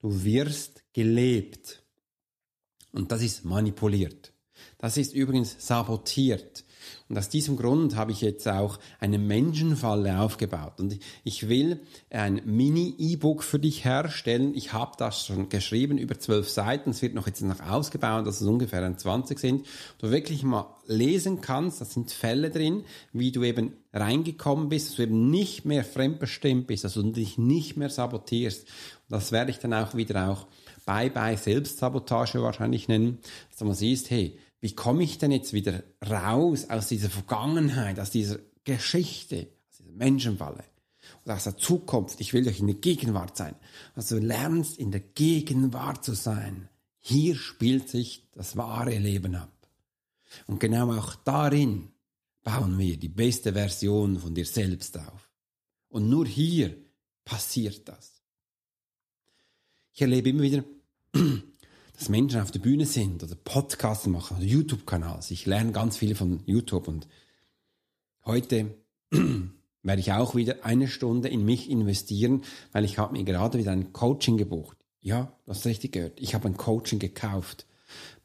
Du 0.00 0.24
wirst 0.24 0.84
gelebt. 0.92 1.82
Und 2.92 3.12
das 3.12 3.22
ist 3.22 3.46
manipuliert. 3.46 4.34
Das 4.76 4.98
ist 4.98 5.14
übrigens 5.14 5.56
sabotiert. 5.58 6.65
Und 7.08 7.16
aus 7.16 7.28
diesem 7.28 7.56
Grund 7.56 7.94
habe 7.94 8.10
ich 8.10 8.20
jetzt 8.20 8.48
auch 8.48 8.80
eine 8.98 9.18
Menschenfalle 9.18 10.18
aufgebaut. 10.18 10.80
Und 10.80 10.98
ich 11.22 11.48
will 11.48 11.80
ein 12.10 12.42
Mini-E-Book 12.44 13.44
für 13.44 13.60
dich 13.60 13.84
herstellen. 13.84 14.54
Ich 14.56 14.72
habe 14.72 14.92
das 14.98 15.24
schon 15.24 15.48
geschrieben, 15.48 15.98
über 15.98 16.18
zwölf 16.18 16.48
Seiten. 16.48 16.90
Es 16.90 17.02
wird 17.02 17.14
noch 17.14 17.28
jetzt 17.28 17.42
noch 17.42 17.60
ausgebaut, 17.60 18.26
dass 18.26 18.40
es 18.40 18.46
ungefähr 18.46 18.96
20 18.96 19.38
sind. 19.38 19.66
Du 19.98 20.10
wirklich 20.10 20.42
mal 20.42 20.74
lesen 20.88 21.40
kannst, 21.40 21.80
da 21.80 21.84
sind 21.84 22.10
Fälle 22.10 22.50
drin, 22.50 22.84
wie 23.12 23.30
du 23.30 23.44
eben 23.44 23.74
reingekommen 23.92 24.68
bist, 24.68 24.88
dass 24.88 24.96
du 24.96 25.02
eben 25.02 25.30
nicht 25.30 25.64
mehr 25.64 25.84
fremdbestimmt 25.84 26.66
bist, 26.66 26.84
dass 26.84 26.94
du 26.94 27.02
dich 27.02 27.38
nicht 27.38 27.76
mehr 27.76 27.90
sabotierst. 27.90 28.62
Und 28.62 28.68
das 29.10 29.30
werde 29.30 29.52
ich 29.52 29.58
dann 29.58 29.74
auch 29.74 29.94
wieder 29.94 30.28
auch 30.28 30.46
Bye-bye 30.86 31.36
Selbstsabotage 31.36 32.42
wahrscheinlich 32.42 32.86
nennen, 32.86 33.18
dass 33.50 33.58
du 33.58 33.64
mal 33.64 33.74
siehst, 33.74 34.10
hey, 34.10 34.38
wie 34.60 34.74
komme 34.74 35.02
ich 35.02 35.18
denn 35.18 35.30
jetzt 35.30 35.52
wieder 35.52 35.82
raus 36.08 36.68
aus 36.70 36.88
dieser 36.88 37.10
Vergangenheit, 37.10 38.00
aus 38.00 38.10
dieser 38.10 38.38
Geschichte, 38.64 39.48
aus 39.70 39.78
dieser 39.78 39.92
Menschenfalle 39.92 40.64
und 41.24 41.32
aus 41.32 41.44
der 41.44 41.56
Zukunft? 41.56 42.20
Ich 42.20 42.32
will 42.32 42.44
doch 42.44 42.58
in 42.58 42.66
der 42.66 42.76
Gegenwart 42.76 43.36
sein. 43.36 43.54
Also 43.94 44.18
du 44.18 44.26
lernst 44.26 44.78
in 44.78 44.90
der 44.90 45.00
Gegenwart 45.00 46.04
zu 46.04 46.14
sein. 46.14 46.68
Hier 47.00 47.36
spielt 47.36 47.88
sich 47.88 48.28
das 48.32 48.56
wahre 48.56 48.98
Leben 48.98 49.34
ab. 49.34 49.52
Und 50.46 50.58
genau 50.58 50.92
auch 50.92 51.14
darin 51.14 51.88
bauen 52.42 52.78
wir 52.78 52.96
die 52.96 53.08
beste 53.08 53.52
Version 53.52 54.18
von 54.18 54.34
dir 54.34 54.46
selbst 54.46 54.98
auf. 54.98 55.30
Und 55.88 56.08
nur 56.08 56.26
hier 56.26 56.76
passiert 57.24 57.88
das. 57.88 58.22
Ich 59.92 60.02
erlebe 60.02 60.30
immer 60.30 60.42
wieder, 60.42 60.64
dass 61.96 62.08
Menschen 62.08 62.40
auf 62.40 62.50
der 62.50 62.58
Bühne 62.58 62.84
sind 62.84 63.22
oder 63.22 63.34
Podcasts 63.34 64.06
machen 64.06 64.36
oder 64.36 64.46
YouTube-Kanal. 64.46 65.20
Ich 65.30 65.46
lerne 65.46 65.72
ganz 65.72 65.96
viel 65.96 66.14
von 66.14 66.40
YouTube 66.44 66.88
und 66.88 67.08
heute 68.24 68.74
werde 69.82 70.00
ich 70.00 70.12
auch 70.12 70.34
wieder 70.34 70.64
eine 70.64 70.88
Stunde 70.88 71.28
in 71.28 71.44
mich 71.44 71.70
investieren, 71.70 72.42
weil 72.72 72.84
ich 72.84 72.98
habe 72.98 73.14
mir 73.16 73.24
gerade 73.24 73.58
wieder 73.58 73.72
ein 73.72 73.92
Coaching 73.92 74.36
gebucht. 74.36 74.76
Ja, 75.00 75.32
du 75.44 75.50
hast 75.50 75.64
richtig 75.64 75.92
gehört. 75.92 76.20
Ich 76.20 76.34
habe 76.34 76.48
ein 76.48 76.56
Coaching 76.56 76.98
gekauft 76.98 77.66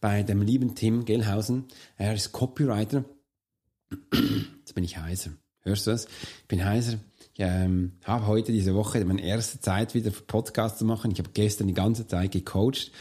bei 0.02 0.24
dem 0.24 0.42
lieben 0.42 0.76
Tim 0.76 1.06
Gelhausen. 1.06 1.66
Er 1.96 2.14
ist 2.14 2.32
Copywriter. 2.32 3.06
Jetzt 4.58 4.76
bin 4.76 4.84
ich 4.84 4.98
heiser. 4.98 5.32
Hörst 5.62 5.88
du 5.88 5.92
das? 5.92 6.06
Ich 6.06 6.48
bin 6.48 6.66
heiser. 6.66 6.98
Ich 7.34 7.40
ähm, 7.40 7.94
habe 8.04 8.28
heute 8.28 8.52
diese 8.52 8.76
Woche 8.76 9.06
meine 9.06 9.24
erste 9.24 9.62
Zeit 9.62 9.94
wieder 9.94 10.12
für 10.12 10.24
Podcast 10.24 10.80
zu 10.80 10.86
machen. 10.86 11.12
Ich 11.12 11.20
habe 11.20 11.30
gestern 11.34 11.68
die 11.68 11.74
ganze 11.74 12.08
Zeit 12.08 12.32
gecoacht 12.32 12.92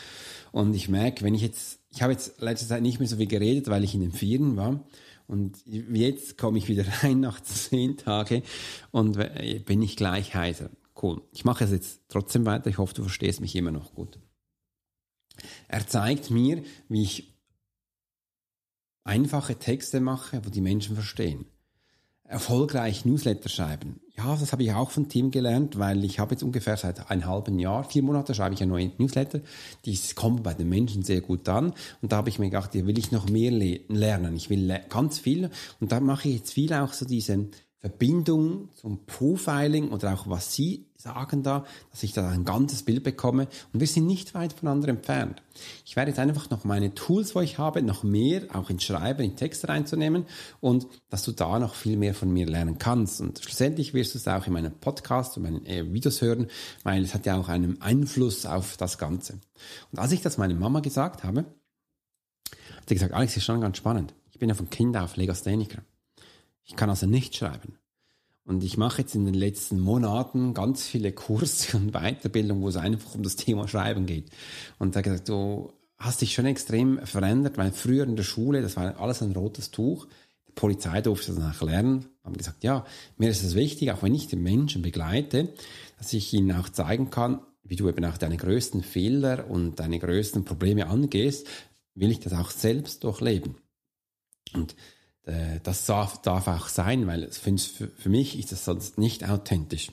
und 0.53 0.75
ich 0.75 0.89
merke, 0.89 1.25
wenn 1.25 1.35
ich 1.35 1.43
jetzt, 1.43 1.81
ich 1.91 2.03
habe 2.03 2.13
jetzt 2.13 2.41
letzte 2.41 2.67
Zeit 2.67 2.83
nicht 2.83 2.99
mehr 2.99 3.09
so 3.09 3.17
viel 3.17 3.27
geredet, 3.27 3.69
weil 3.69 3.85
ich 3.85 3.95
in 3.95 4.01
den 4.01 4.13
Ferien 4.13 4.57
war. 4.57 4.85
Und 5.27 5.59
jetzt 5.67 6.39
komme 6.39 6.59
ich 6.59 6.69
wieder 6.69 6.85
rein 7.03 7.21
nach 7.21 7.41
zehn 7.41 7.97
Tagen 7.97 8.43
und 8.91 9.19
bin 9.65 9.83
ich 9.83 9.97
gleich 9.97 10.35
heiser. 10.35 10.71
Cool. 11.01 11.23
Ich 11.33 11.45
mache 11.45 11.65
es 11.65 11.71
jetzt 11.71 12.01
trotzdem 12.09 12.47
weiter. 12.47 12.69
Ich 12.69 12.79
hoffe, 12.79 12.95
du 12.95 13.03
verstehst 13.03 13.41
mich 13.41 13.55
immer 13.55 13.71
noch 13.71 13.95
gut. 13.95 14.19
Er 15.69 15.87
zeigt 15.87 16.31
mir, 16.31 16.63
wie 16.89 17.03
ich 17.03 17.33
einfache 19.05 19.57
Texte 19.57 20.01
mache, 20.01 20.45
wo 20.45 20.51
die 20.51 20.61
Menschen 20.61 20.97
verstehen 20.97 21.47
erfolgreich 22.31 23.05
Newsletter 23.05 23.49
schreiben. 23.49 24.01
Ja, 24.17 24.37
das 24.37 24.53
habe 24.53 24.63
ich 24.63 24.73
auch 24.73 24.91
von 24.91 25.09
Tim 25.09 25.31
gelernt, 25.31 25.79
weil 25.79 26.05
ich 26.05 26.21
habe 26.21 26.35
jetzt 26.35 26.43
ungefähr 26.43 26.77
seit 26.77 27.11
einem 27.11 27.27
halben 27.27 27.59
Jahr, 27.59 27.85
vier 27.85 28.03
Monate 28.03 28.35
schreibe 28.35 28.55
ich 28.55 28.63
ein 28.63 28.69
neue 28.69 28.93
Newsletter. 28.99 29.41
Die 29.85 29.99
kommen 30.15 30.43
bei 30.43 30.55
den 30.55 30.69
Menschen 30.69 31.03
sehr 31.03 31.23
gut 31.23 31.49
an. 31.49 31.73
Und 32.01 32.13
da 32.13 32.17
habe 32.17 32.29
ich 32.29 32.39
mir 32.39 32.47
gedacht, 32.47 32.73
hier 32.73 32.87
will 32.87 32.99
ich 32.99 33.11
noch 33.11 33.29
mehr 33.29 33.51
le 33.51 33.81
lernen. 33.89 34.37
Ich 34.37 34.49
will 34.49 34.81
ganz 34.89 35.19
viel. 35.19 35.51
Und 35.81 35.91
da 35.91 36.01
mache 36.01 36.29
ich 36.29 36.37
jetzt 36.37 36.53
viel 36.53 36.73
auch 36.73 36.93
so 36.93 37.05
diese 37.05 37.47
Verbindung 37.81 38.69
zum 38.77 39.07
Profiling 39.07 39.91
oder 39.91 40.13
auch 40.13 40.29
was 40.29 40.53
Sie 40.55 40.87
sagen 41.01 41.43
da, 41.43 41.65
dass 41.91 42.03
ich 42.03 42.13
da 42.13 42.29
ein 42.29 42.45
ganzes 42.45 42.83
Bild 42.83 43.03
bekomme. 43.03 43.49
Und 43.73 43.81
wir 43.81 43.87
sind 43.87 44.07
nicht 44.07 44.35
weit 44.35 44.53
voneinander 44.53 44.89
entfernt. 44.89 45.43
Ich 45.87 45.97
werde 45.97 46.11
jetzt 46.11 46.19
einfach 46.19 46.51
noch 46.51 46.65
meine 46.65 46.95
Tools, 46.95 47.35
wo 47.35 47.41
ich 47.41 47.57
habe, 47.57 47.83
noch 47.83 48.03
mehr 48.03 48.43
auch 48.53 48.69
ins 48.69 48.85
Schreiben, 48.85 49.23
in 49.23 49.35
Texte 49.35 49.69
reinzunehmen 49.69 50.27
und 50.61 50.87
dass 51.09 51.25
du 51.25 51.33
da 51.33 51.59
noch 51.59 51.75
viel 51.75 51.97
mehr 51.97 52.15
von 52.15 52.31
mir 52.31 52.47
lernen 52.47 52.77
kannst. 52.77 53.23
Und 53.23 53.39
schlussendlich 53.43 53.95
wirst 53.95 54.15
du 54.15 54.19
es 54.19 54.29
auch 54.29 54.47
in 54.47 54.53
meinem 54.53 54.73
Podcast 54.73 55.39
und 55.39 55.45
meinen 55.45 55.65
äh, 55.65 55.91
Videos 55.91 56.21
hören, 56.21 56.49
weil 56.83 57.03
es 57.03 57.15
hat 57.15 57.25
ja 57.25 57.39
auch 57.41 57.49
einen 57.49 57.81
Einfluss 57.81 58.45
auf 58.45 58.77
das 58.77 58.99
Ganze. 58.99 59.39
Und 59.91 59.99
als 59.99 60.13
ich 60.13 60.21
das 60.21 60.37
meiner 60.37 60.55
Mama 60.55 60.81
gesagt 60.81 61.25
habe, 61.25 61.47
hat 62.77 62.89
sie 62.89 62.95
gesagt, 62.95 63.15
Alex, 63.15 63.39
ist 63.39 63.45
schon 63.45 63.63
ganz 63.63 63.79
spannend. 63.79 64.13
Ich 64.31 64.39
bin 64.39 64.51
ja 64.51 64.55
von 64.55 64.69
Kind 64.69 64.99
auf 64.99 65.17
Legastheniker. 65.17 65.79
Ich 66.65 66.77
kann 66.77 66.91
also 66.91 67.07
nicht 67.07 67.37
schreiben. 67.37 67.79
Und 68.45 68.65
ich 68.65 68.77
mache 68.77 69.03
jetzt 69.03 69.15
in 69.15 69.27
den 69.27 69.35
letzten 69.35 69.79
Monaten 69.79 70.55
ganz 70.55 70.85
viele 70.85 71.13
Kurse 71.13 71.77
und 71.77 71.93
Weiterbildungen, 71.93 72.63
wo 72.63 72.69
es 72.69 72.77
einfach 72.77 73.15
um 73.15 73.23
das 73.23 73.37
Thema 73.37 73.69
Schreiben 73.69 74.07
geht. 74.07 74.31
Und 74.79 74.97
da 74.97 75.03
gesagt, 75.03 75.29
du 75.29 75.73
hast 75.99 76.23
dich 76.23 76.35
schon 76.35 76.47
extrem 76.47 76.99
verändert, 77.07 77.59
weil 77.59 77.71
früher 77.71 78.05
in 78.05 78.17
der 78.17 78.25
Schule, 78.25 78.63
das 78.63 78.77
war 78.77 78.99
alles 78.99 79.23
ein 79.23 79.33
rotes 79.33 79.71
Tuch. 79.71 80.09
Die 80.49 80.53
Polizei 80.53 81.01
durfte 81.01 81.29
das 81.33 81.39
nachher 81.39 81.67
lernen. 81.67 82.07
Haben 82.25 82.37
gesagt, 82.37 82.65
ja, 82.65 82.85
mir 83.19 83.31
ist 83.31 83.45
es 83.45 83.55
wichtig, 83.55 83.93
auch 83.93 84.03
wenn 84.03 84.15
ich 84.15 84.27
den 84.27 84.43
Menschen 84.43 84.83
begleite, 84.83 85.53
dass 85.99 86.13
ich 86.13 86.33
ihnen 86.33 86.53
auch 86.53 86.71
zeigen 86.71 87.11
kann, 87.11 87.41
wie 87.63 87.77
du 87.77 87.89
eben 87.89 88.05
auch 88.05 88.19
deine 88.19 88.37
größten 88.37 88.83
Fehler 88.83 89.49
und 89.49 89.79
deine 89.79 89.99
größten 89.99 90.45
Probleme 90.45 90.89
angehst, 90.89 91.47
will 91.95 92.11
ich 92.11 92.21
das 92.21 92.33
auch 92.33 92.51
selbst 92.51 93.05
durchleben. 93.05 93.57
Und 94.55 94.75
äh, 95.31 95.61
das 95.63 95.87
darf, 95.87 96.21
darf 96.23 96.47
auch 96.49 96.69
sein, 96.69 97.07
weil 97.07 97.31
für, 97.31 97.57
für 97.57 98.09
mich 98.09 98.39
ist 98.39 98.53
das 98.53 98.65
sonst 98.65 98.99
nicht 98.99 99.29
authentisch. 99.29 99.93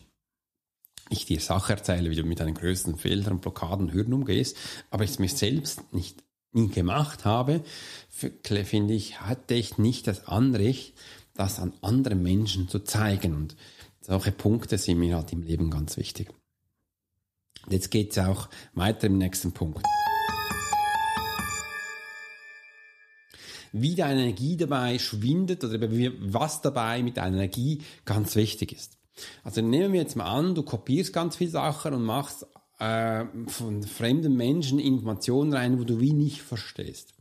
Ich 1.09 1.25
dir 1.25 1.39
Sache 1.39 1.73
erzähle, 1.73 2.09
wie 2.09 2.15
du 2.15 2.23
mit 2.23 2.39
deinen 2.39 2.55
größten 2.55 2.97
Fehlern, 2.97 3.39
Blockaden, 3.39 3.93
Hürden 3.93 4.13
umgehst, 4.13 4.57
aber 4.89 5.05
ich 5.05 5.11
es 5.11 5.19
mir 5.19 5.29
selbst 5.29 5.93
nicht 5.93 6.23
nie 6.51 6.67
gemacht 6.67 7.23
habe, 7.23 7.63
finde 8.09 8.93
ich, 8.93 9.21
hatte 9.21 9.53
ich 9.53 9.77
nicht 9.77 10.07
das 10.07 10.27
Anrecht, 10.27 10.93
das 11.33 11.59
an 11.59 11.73
anderen 11.81 12.23
Menschen 12.23 12.67
zu 12.67 12.79
zeigen. 12.79 13.35
Und 13.35 13.55
solche 14.01 14.31
Punkte 14.31 14.77
sind 14.77 14.99
mir 14.99 15.15
halt 15.15 15.31
im 15.31 15.43
Leben 15.43 15.69
ganz 15.69 15.97
wichtig. 15.97 16.29
Jetzt 17.69 17.91
geht 17.91 18.11
es 18.11 18.17
auch 18.17 18.49
weiter 18.73 19.07
im 19.07 19.17
nächsten 19.17 19.51
Punkt. 19.51 19.85
Wie 23.71 23.95
deine 23.95 24.23
Energie 24.23 24.57
dabei 24.57 24.99
schwindet 24.99 25.63
oder 25.63 25.79
was 25.81 26.61
dabei 26.61 27.03
mit 27.03 27.17
deiner 27.17 27.37
Energie 27.37 27.81
ganz 28.05 28.35
wichtig 28.35 28.71
ist. 28.73 28.97
Also 29.43 29.61
nehmen 29.61 29.93
wir 29.93 30.01
jetzt 30.01 30.15
mal 30.15 30.25
an, 30.25 30.55
du 30.55 30.63
kopierst 30.63 31.13
ganz 31.13 31.35
viele 31.35 31.49
Sachen 31.49 31.93
und 31.93 32.03
machst 32.03 32.45
äh, 32.79 33.25
von 33.47 33.83
fremden 33.83 34.35
Menschen 34.35 34.79
Informationen 34.79 35.53
rein, 35.53 35.79
wo 35.79 35.83
du 35.83 35.99
wie 35.99 36.13
nicht 36.13 36.41
verstehst. 36.41 37.13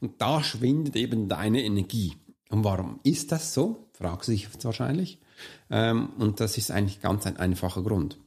Und 0.00 0.20
da 0.20 0.42
schwindet 0.42 0.96
eben 0.96 1.28
deine 1.28 1.62
Energie. 1.62 2.12
Und 2.50 2.64
warum 2.64 3.00
ist 3.02 3.32
das 3.32 3.54
so? 3.54 3.88
Fragst 3.92 4.28
du 4.28 4.32
dich 4.32 4.48
wahrscheinlich. 4.62 5.18
Ähm, 5.70 6.10
und 6.18 6.40
das 6.40 6.58
ist 6.58 6.70
eigentlich 6.70 7.00
ganz 7.00 7.26
ein 7.26 7.36
einfacher 7.36 7.82
Grund. 7.82 8.18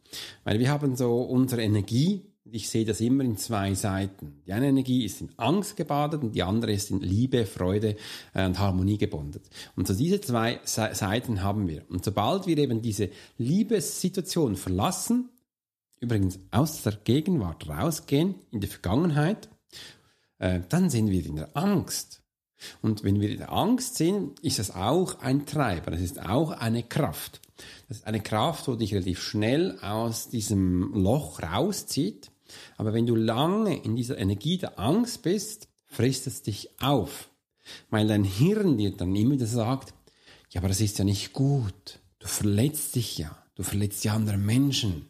Weil 0.43 0.59
wir 0.59 0.69
haben 0.69 0.95
so 0.95 1.21
unsere 1.21 1.61
Energie, 1.61 2.30
ich 2.51 2.69
sehe 2.69 2.85
das 2.85 3.01
immer 3.01 3.23
in 3.23 3.37
zwei 3.37 3.73
Seiten. 3.73 4.41
Die 4.45 4.53
eine 4.53 4.67
Energie 4.67 5.05
ist 5.05 5.21
in 5.21 5.29
Angst 5.37 5.75
gebadet 5.75 6.21
und 6.21 6.35
die 6.35 6.43
andere 6.43 6.73
ist 6.73 6.91
in 6.91 6.99
Liebe, 6.99 7.45
Freude 7.45 7.95
äh, 8.33 8.45
und 8.45 8.59
Harmonie 8.59 8.97
gebunden. 8.97 9.41
Und 9.75 9.87
so 9.87 9.93
diese 9.93 10.21
zwei 10.21 10.59
Seiten 10.63 11.43
haben 11.43 11.67
wir. 11.67 11.83
Und 11.89 12.03
sobald 12.05 12.47
wir 12.47 12.57
eben 12.57 12.81
diese 12.81 13.09
Liebessituation 13.37 14.55
verlassen, 14.55 15.29
übrigens 15.99 16.39
aus 16.51 16.83
der 16.83 16.93
Gegenwart 17.03 17.69
rausgehen, 17.69 18.35
in 18.51 18.59
die 18.59 18.67
Vergangenheit, 18.67 19.49
äh, 20.39 20.61
dann 20.67 20.89
sind 20.89 21.09
wir 21.09 21.25
in 21.25 21.35
der 21.37 21.55
Angst. 21.55 22.21
Und 22.81 23.03
wenn 23.03 23.19
wir 23.21 23.29
in 23.29 23.37
der 23.37 23.51
Angst 23.51 23.95
sind, 23.95 24.39
ist 24.41 24.59
das 24.59 24.75
auch 24.75 25.19
ein 25.19 25.45
Treiber, 25.45 25.91
das 25.91 26.01
ist 26.01 26.21
auch 26.21 26.51
eine 26.51 26.83
Kraft. 26.83 27.41
Das 27.87 27.97
ist 27.97 28.07
eine 28.07 28.21
Kraft, 28.21 28.67
die 28.67 28.77
dich 28.77 28.93
relativ 28.93 29.21
schnell 29.21 29.79
aus 29.81 30.29
diesem 30.29 30.93
Loch 30.93 31.41
rauszieht. 31.41 32.31
Aber 32.77 32.93
wenn 32.93 33.05
du 33.05 33.15
lange 33.15 33.81
in 33.83 33.95
dieser 33.95 34.17
Energie 34.17 34.57
der 34.57 34.79
Angst 34.79 35.21
bist, 35.23 35.67
frisst 35.85 36.27
es 36.27 36.41
dich 36.41 36.69
auf. 36.81 37.29
Weil 37.89 38.07
dein 38.07 38.23
Hirn 38.23 38.77
dir 38.77 38.95
dann 38.95 39.15
immer 39.15 39.33
wieder 39.33 39.45
sagt, 39.45 39.93
ja, 40.49 40.61
aber 40.61 40.67
das 40.67 40.81
ist 40.81 40.97
ja 40.97 41.05
nicht 41.05 41.33
gut. 41.33 41.99
Du 42.19 42.27
verletzt 42.27 42.95
dich 42.95 43.17
ja. 43.17 43.35
Du 43.55 43.63
verletzt 43.63 44.03
die 44.03 44.09
anderen 44.09 44.45
Menschen. 44.45 45.09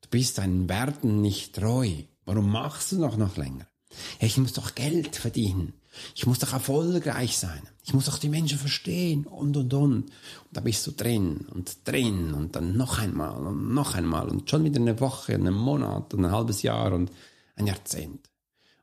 Du 0.00 0.08
bist 0.08 0.38
deinen 0.38 0.68
Werten 0.68 1.20
nicht 1.20 1.54
treu. 1.54 1.90
Warum 2.24 2.50
machst 2.50 2.92
du 2.92 2.98
noch 2.98 3.16
noch 3.16 3.36
länger? 3.36 3.66
Ja, 4.20 4.26
ich 4.26 4.36
muss 4.36 4.52
doch 4.52 4.74
Geld 4.74 5.16
verdienen. 5.16 5.74
Ich 6.14 6.26
muss 6.26 6.38
doch 6.38 6.52
erfolgreich 6.52 7.38
sein. 7.38 7.62
Ich 7.84 7.94
muss 7.94 8.06
doch 8.06 8.18
die 8.18 8.28
Menschen 8.28 8.58
verstehen 8.58 9.26
und, 9.26 9.56
und, 9.56 9.72
und. 9.74 9.92
Und 9.94 10.10
da 10.52 10.60
bist 10.60 10.86
du 10.86 10.92
drin 10.92 11.46
und 11.52 11.76
drin 11.84 12.34
und 12.34 12.56
dann 12.56 12.76
noch 12.76 12.98
einmal 12.98 13.46
und 13.46 13.72
noch 13.72 13.94
einmal 13.94 14.28
und 14.28 14.48
schon 14.50 14.64
wieder 14.64 14.80
eine 14.80 15.00
Woche, 15.00 15.34
einen 15.34 15.54
Monat 15.54 16.14
und 16.14 16.24
ein 16.24 16.32
halbes 16.32 16.62
Jahr 16.62 16.92
und 16.92 17.10
ein 17.56 17.66
Jahrzehnt. 17.66 18.30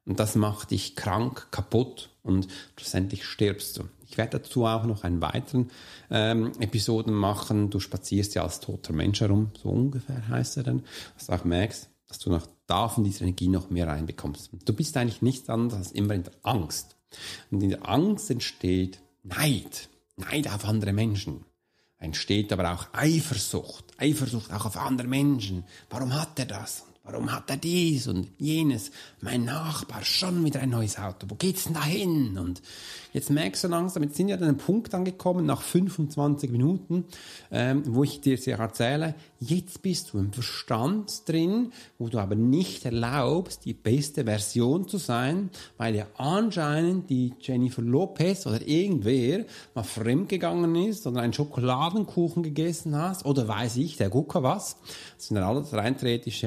Und 0.06 0.19
das 0.19 0.36
macht 0.36 0.71
dich 0.71 0.95
krank, 0.95 1.47
kaputt 1.52 2.10
und 2.24 2.47
schlussendlich 2.76 3.26
stirbst 3.26 3.78
du. 3.78 3.84
Ich 4.08 4.17
werde 4.17 4.39
dazu 4.39 4.65
auch 4.65 4.86
noch 4.86 5.04
einen 5.04 5.21
weiteren 5.21 5.71
ähm, 6.10 6.52
Episoden 6.60 7.13
machen. 7.13 7.69
Du 7.69 7.80
spazierst 7.80 8.36
ja 8.36 8.43
als 8.43 8.60
toter 8.60 8.93
Mensch 8.93 9.21
herum, 9.21 9.52
so 9.62 9.69
ungefähr 9.69 10.28
heißt 10.28 10.58
er 10.58 10.63
dann, 10.63 10.84
dass 11.15 11.28
du 11.28 11.34
auch 11.34 11.45
merkst, 11.45 11.89
dass 12.08 12.19
du 12.19 12.30
noch 12.30 12.47
da 12.67 12.89
von 12.89 13.04
dieser 13.04 13.21
Energie 13.21 13.47
noch 13.47 13.69
mehr 13.69 13.88
reinbekommst. 13.88 14.50
Du 14.65 14.74
bist 14.74 14.97
eigentlich 14.97 15.21
nichts 15.21 15.50
anderes 15.50 15.80
als 15.80 15.91
immer 15.91 16.13
in 16.13 16.24
der 16.24 16.34
Angst. 16.43 16.97
Und 17.50 17.62
in 17.63 17.69
der 17.69 17.88
Angst 17.88 18.30
entsteht 18.30 19.00
Neid, 19.24 19.89
Neid 20.15 20.47
auf 20.52 20.65
andere 20.65 20.93
Menschen. 20.93 21.45
Entsteht 21.97 22.52
aber 22.52 22.74
auch 22.74 22.88
Eifersucht, 22.93 23.86
Eifersucht 23.97 24.52
auch 24.52 24.65
auf 24.65 24.78
andere 24.78 25.08
Menschen. 25.08 25.65
Warum 25.89 26.13
hat 26.13 26.39
er 26.39 26.45
das? 26.45 26.84
Warum 27.04 27.32
hat 27.32 27.50
er 27.50 27.58
dies 27.58 28.08
und 28.08 28.32
jenes? 28.38 28.91
Mein 29.23 29.45
Nachbar, 29.45 30.03
schon 30.03 30.43
wieder 30.43 30.62
ein 30.62 30.71
neues 30.71 30.97
Auto. 30.97 31.27
Wo 31.29 31.36
geht's 31.36 31.65
denn 31.65 31.75
da 31.75 31.84
hin? 31.84 32.39
Und 32.39 32.60
jetzt 33.13 33.29
merkst 33.29 33.63
du 33.63 33.67
langsam, 33.67 34.01
jetzt 34.01 34.15
sind 34.15 34.29
wir 34.29 34.36
an 34.36 34.41
einem 34.41 34.57
Punkt 34.57 34.95
angekommen, 34.95 35.45
nach 35.45 35.62
25 35.62 36.49
Minuten, 36.49 37.05
ähm, 37.51 37.84
wo 37.86 38.03
ich 38.03 38.21
dir 38.21 38.39
sehr 38.39 38.57
erzähle, 38.57 39.13
jetzt 39.39 39.84
bist 39.84 40.12
du 40.12 40.17
im 40.17 40.34
Verstand 40.34 41.29
drin, 41.29 41.71
wo 41.99 42.07
du 42.07 42.17
aber 42.17 42.34
nicht 42.34 42.84
erlaubst, 42.84 43.65
die 43.65 43.75
beste 43.75 44.23
Version 44.23 44.88
zu 44.88 44.97
sein, 44.97 45.51
weil 45.77 45.95
ja 45.95 46.07
anscheinend 46.17 47.12
die 47.12 47.36
Jennifer 47.39 47.84
Lopez 47.84 48.47
oder 48.47 48.65
irgendwer 48.67 49.45
mal 49.75 49.84
fremdgegangen 49.84 50.73
ist 50.73 51.05
oder 51.05 51.21
einen 51.21 51.34
Schokoladenkuchen 51.34 52.41
gegessen 52.41 52.95
hast 52.95 53.23
oder 53.27 53.47
weiß 53.47 53.77
ich, 53.77 53.97
der 53.97 54.10
Gucker 54.10 54.41
was. 54.41 54.77
Das 55.17 55.27
sind 55.27 55.38
ja 55.38 55.47
alles 55.47 55.73
rein 55.73 55.95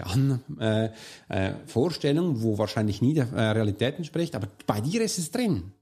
An 0.02 0.40
äh, 0.58 0.88
äh, 1.28 1.52
Vorstellung, 1.66 2.42
wo 2.42 2.63
wahrscheinlich 2.64 3.02
nie 3.02 3.14
der 3.14 3.30
äh, 3.32 3.50
Realität 3.50 3.96
entspricht, 3.96 4.34
aber 4.34 4.48
bei 4.66 4.80
dir 4.80 5.02
ist 5.02 5.18
es 5.18 5.30
drin. 5.30 5.72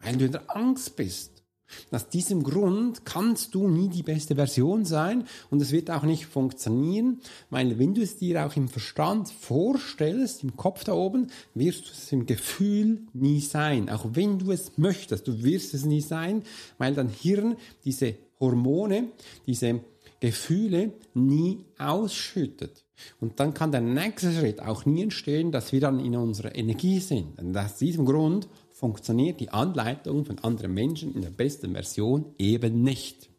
Weil 0.00 0.16
du 0.16 0.26
in 0.26 0.32
der 0.32 0.54
Angst 0.54 0.96
bist. 0.96 1.42
Aus 1.90 2.08
diesem 2.08 2.42
Grund 2.42 3.06
kannst 3.06 3.54
du 3.54 3.66
nie 3.66 3.88
die 3.88 4.02
beste 4.02 4.34
Version 4.34 4.84
sein 4.84 5.26
und 5.50 5.62
es 5.62 5.72
wird 5.72 5.90
auch 5.90 6.02
nicht 6.02 6.26
funktionieren, 6.26 7.22
weil 7.48 7.78
wenn 7.78 7.94
du 7.94 8.02
es 8.02 8.18
dir 8.18 8.44
auch 8.44 8.56
im 8.56 8.68
Verstand 8.68 9.30
vorstellst, 9.30 10.42
im 10.42 10.56
Kopf 10.56 10.84
da 10.84 10.92
oben, 10.92 11.30
wirst 11.54 11.86
du 11.86 11.90
es 11.92 12.12
im 12.12 12.26
Gefühl 12.26 13.06
nie 13.14 13.40
sein. 13.40 13.88
Auch 13.88 14.04
wenn 14.12 14.38
du 14.38 14.52
es 14.52 14.76
möchtest, 14.76 15.26
du 15.26 15.42
wirst 15.44 15.72
es 15.72 15.86
nie 15.86 16.02
sein, 16.02 16.42
weil 16.76 16.94
dein 16.94 17.08
Hirn 17.08 17.56
diese 17.84 18.16
Hormone, 18.38 19.08
diese 19.46 19.80
Gefühle 20.20 20.92
nie 21.14 21.64
ausschüttet. 21.78 22.84
Und 23.20 23.40
dann 23.40 23.54
kann 23.54 23.72
der 23.72 23.80
nächste 23.80 24.32
Schritt 24.32 24.60
auch 24.60 24.84
nie 24.84 25.02
entstehen, 25.02 25.52
dass 25.52 25.72
wir 25.72 25.80
dann 25.80 26.00
in 26.00 26.16
unserer 26.16 26.54
Energie 26.54 27.00
sind. 27.00 27.38
Und 27.38 27.56
aus 27.56 27.76
diesem 27.76 28.04
Grund 28.04 28.48
funktioniert 28.70 29.40
die 29.40 29.50
Anleitung 29.50 30.24
von 30.24 30.38
anderen 30.40 30.74
Menschen 30.74 31.14
in 31.14 31.22
der 31.22 31.30
besten 31.30 31.72
Version 31.72 32.34
eben 32.38 32.82
nicht. 32.82 33.30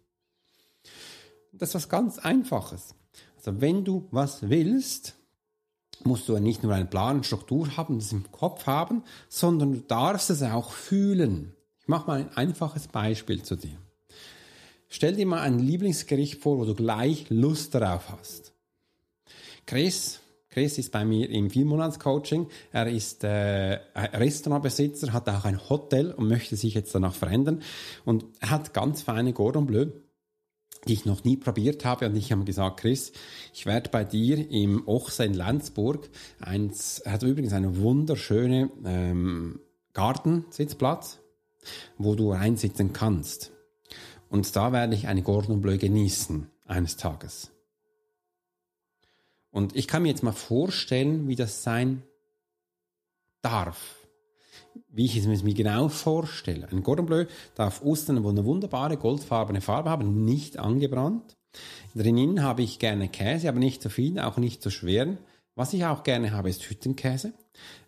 Das 1.51 1.69
ist 1.69 1.75
was 1.75 1.89
ganz 1.89 2.17
Einfaches. 2.17 2.95
Also 3.37 3.59
wenn 3.61 3.83
du 3.83 4.07
was 4.11 4.49
willst, 4.49 5.15
musst 6.03 6.27
du 6.29 6.37
nicht 6.39 6.63
nur 6.63 6.73
einen 6.73 6.89
Plan, 6.89 7.23
Struktur 7.23 7.77
haben, 7.77 7.99
das 7.99 8.11
im 8.11 8.31
Kopf 8.31 8.65
haben, 8.65 9.03
sondern 9.29 9.73
du 9.73 9.79
darfst 9.81 10.29
es 10.29 10.41
auch 10.41 10.71
fühlen. 10.71 11.53
Ich 11.81 11.87
mache 11.87 12.07
mal 12.07 12.19
ein 12.19 12.37
einfaches 12.37 12.87
Beispiel 12.87 13.43
zu 13.43 13.55
dir. 13.55 13.77
Stell 14.87 15.15
dir 15.15 15.25
mal 15.25 15.41
ein 15.41 15.59
Lieblingsgericht 15.59 16.41
vor, 16.41 16.57
wo 16.57 16.65
du 16.65 16.75
gleich 16.75 17.29
Lust 17.29 17.75
darauf 17.75 18.09
hast. 18.09 18.52
Chris, 19.65 20.19
Chris 20.49 20.77
ist 20.77 20.91
bei 20.91 21.03
mir 21.03 21.29
im 21.29 21.49
Viermonats-Coaching. 21.49 22.47
Er 22.71 22.87
ist 22.87 23.23
äh, 23.23 23.79
Restaurantbesitzer, 23.95 25.13
hat 25.13 25.27
auch 25.29 25.45
ein 25.45 25.69
Hotel 25.69 26.11
und 26.11 26.27
möchte 26.27 26.55
sich 26.55 26.73
jetzt 26.75 26.93
danach 26.93 27.15
verändern. 27.15 27.63
Und 28.05 28.25
er 28.39 28.51
hat 28.51 28.73
ganz 28.73 29.01
feine 29.01 29.33
Gordon 29.33 29.65
Bleu, 29.65 29.87
die 30.87 30.93
ich 30.93 31.05
noch 31.05 31.23
nie 31.23 31.37
probiert 31.37 31.85
habe. 31.85 32.05
Und 32.05 32.15
ich 32.15 32.31
habe 32.31 32.43
gesagt, 32.43 32.81
Chris, 32.81 33.13
ich 33.53 33.65
werde 33.65 33.89
bei 33.89 34.03
dir 34.03 34.49
im 34.51 34.87
Ochse 34.87 35.25
in 35.25 35.33
Landsburg, 35.33 36.09
eins, 36.39 36.99
er 36.99 37.13
hat 37.13 37.23
übrigens 37.23 37.53
eine 37.53 37.77
wunderschöne 37.77 38.69
ähm, 38.85 39.59
Gartensitzplatz, 39.93 41.19
wo 41.97 42.15
du 42.15 42.31
reinsitzen 42.31 42.93
kannst. 42.93 43.51
Und 44.29 44.55
da 44.55 44.71
werde 44.71 44.95
ich 44.95 45.07
eine 45.07 45.21
Gordon 45.21 45.61
Bleu 45.61 45.77
genießen 45.77 46.49
eines 46.65 46.97
Tages. 46.97 47.52
Und 49.53 49.75
ich 49.75 49.87
kann 49.87 50.01
mir 50.01 50.09
jetzt 50.09 50.23
mal 50.23 50.31
vorstellen, 50.31 51.27
wie 51.27 51.35
das 51.35 51.61
sein 51.61 52.01
darf. 53.43 54.07
Wie 54.89 55.05
ich 55.05 55.15
es 55.15 55.43
mir 55.43 55.53
genau 55.53 55.89
vorstelle. 55.89 56.67
Ein 56.69 56.81
Cordon 56.81 57.05
Bleu 57.05 57.25
darf 57.53 57.83
außen 57.83 58.17
eine 58.17 58.45
wunderbare 58.45 58.97
goldfarbene 58.97 59.61
Farbe 59.61 59.91
haben, 59.91 60.25
nicht 60.25 60.57
angebrannt. 60.57 61.37
Drinnen 61.93 62.41
habe 62.41 62.63
ich 62.63 62.79
gerne 62.79 63.09
Käse, 63.09 63.47
aber 63.47 63.59
nicht 63.59 63.83
zu 63.83 63.91
viel, 63.91 64.19
auch 64.19 64.37
nicht 64.37 64.63
zu 64.63 64.71
schweren. 64.71 65.19
Was 65.53 65.73
ich 65.73 65.85
auch 65.85 66.01
gerne 66.01 66.31
habe, 66.31 66.49
ist 66.49 66.67
Hüttenkäse. 66.67 67.33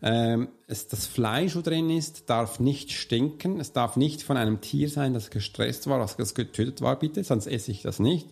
Ähm, 0.02 0.50
es, 0.68 0.88
das 0.88 1.08
Fleisch, 1.08 1.56
wo 1.56 1.62
drin 1.62 1.90
ist, 1.90 2.30
darf 2.30 2.60
nicht 2.60 2.92
stinken. 2.92 3.60
Es 3.60 3.74
darf 3.74 3.96
nicht 3.96 4.24
von 4.24 4.38
einem 4.38 4.62
Tier 4.62 4.90
sein, 4.90 5.14
das 5.14 5.30
gestresst 5.30 5.88
war, 5.88 6.00
das 6.00 6.36
getötet 6.36 6.82
war, 6.82 6.98
bitte, 6.98 7.24
sonst 7.24 7.48
esse 7.48 7.72
ich 7.72 7.82
das 7.82 8.00
nicht. 8.00 8.30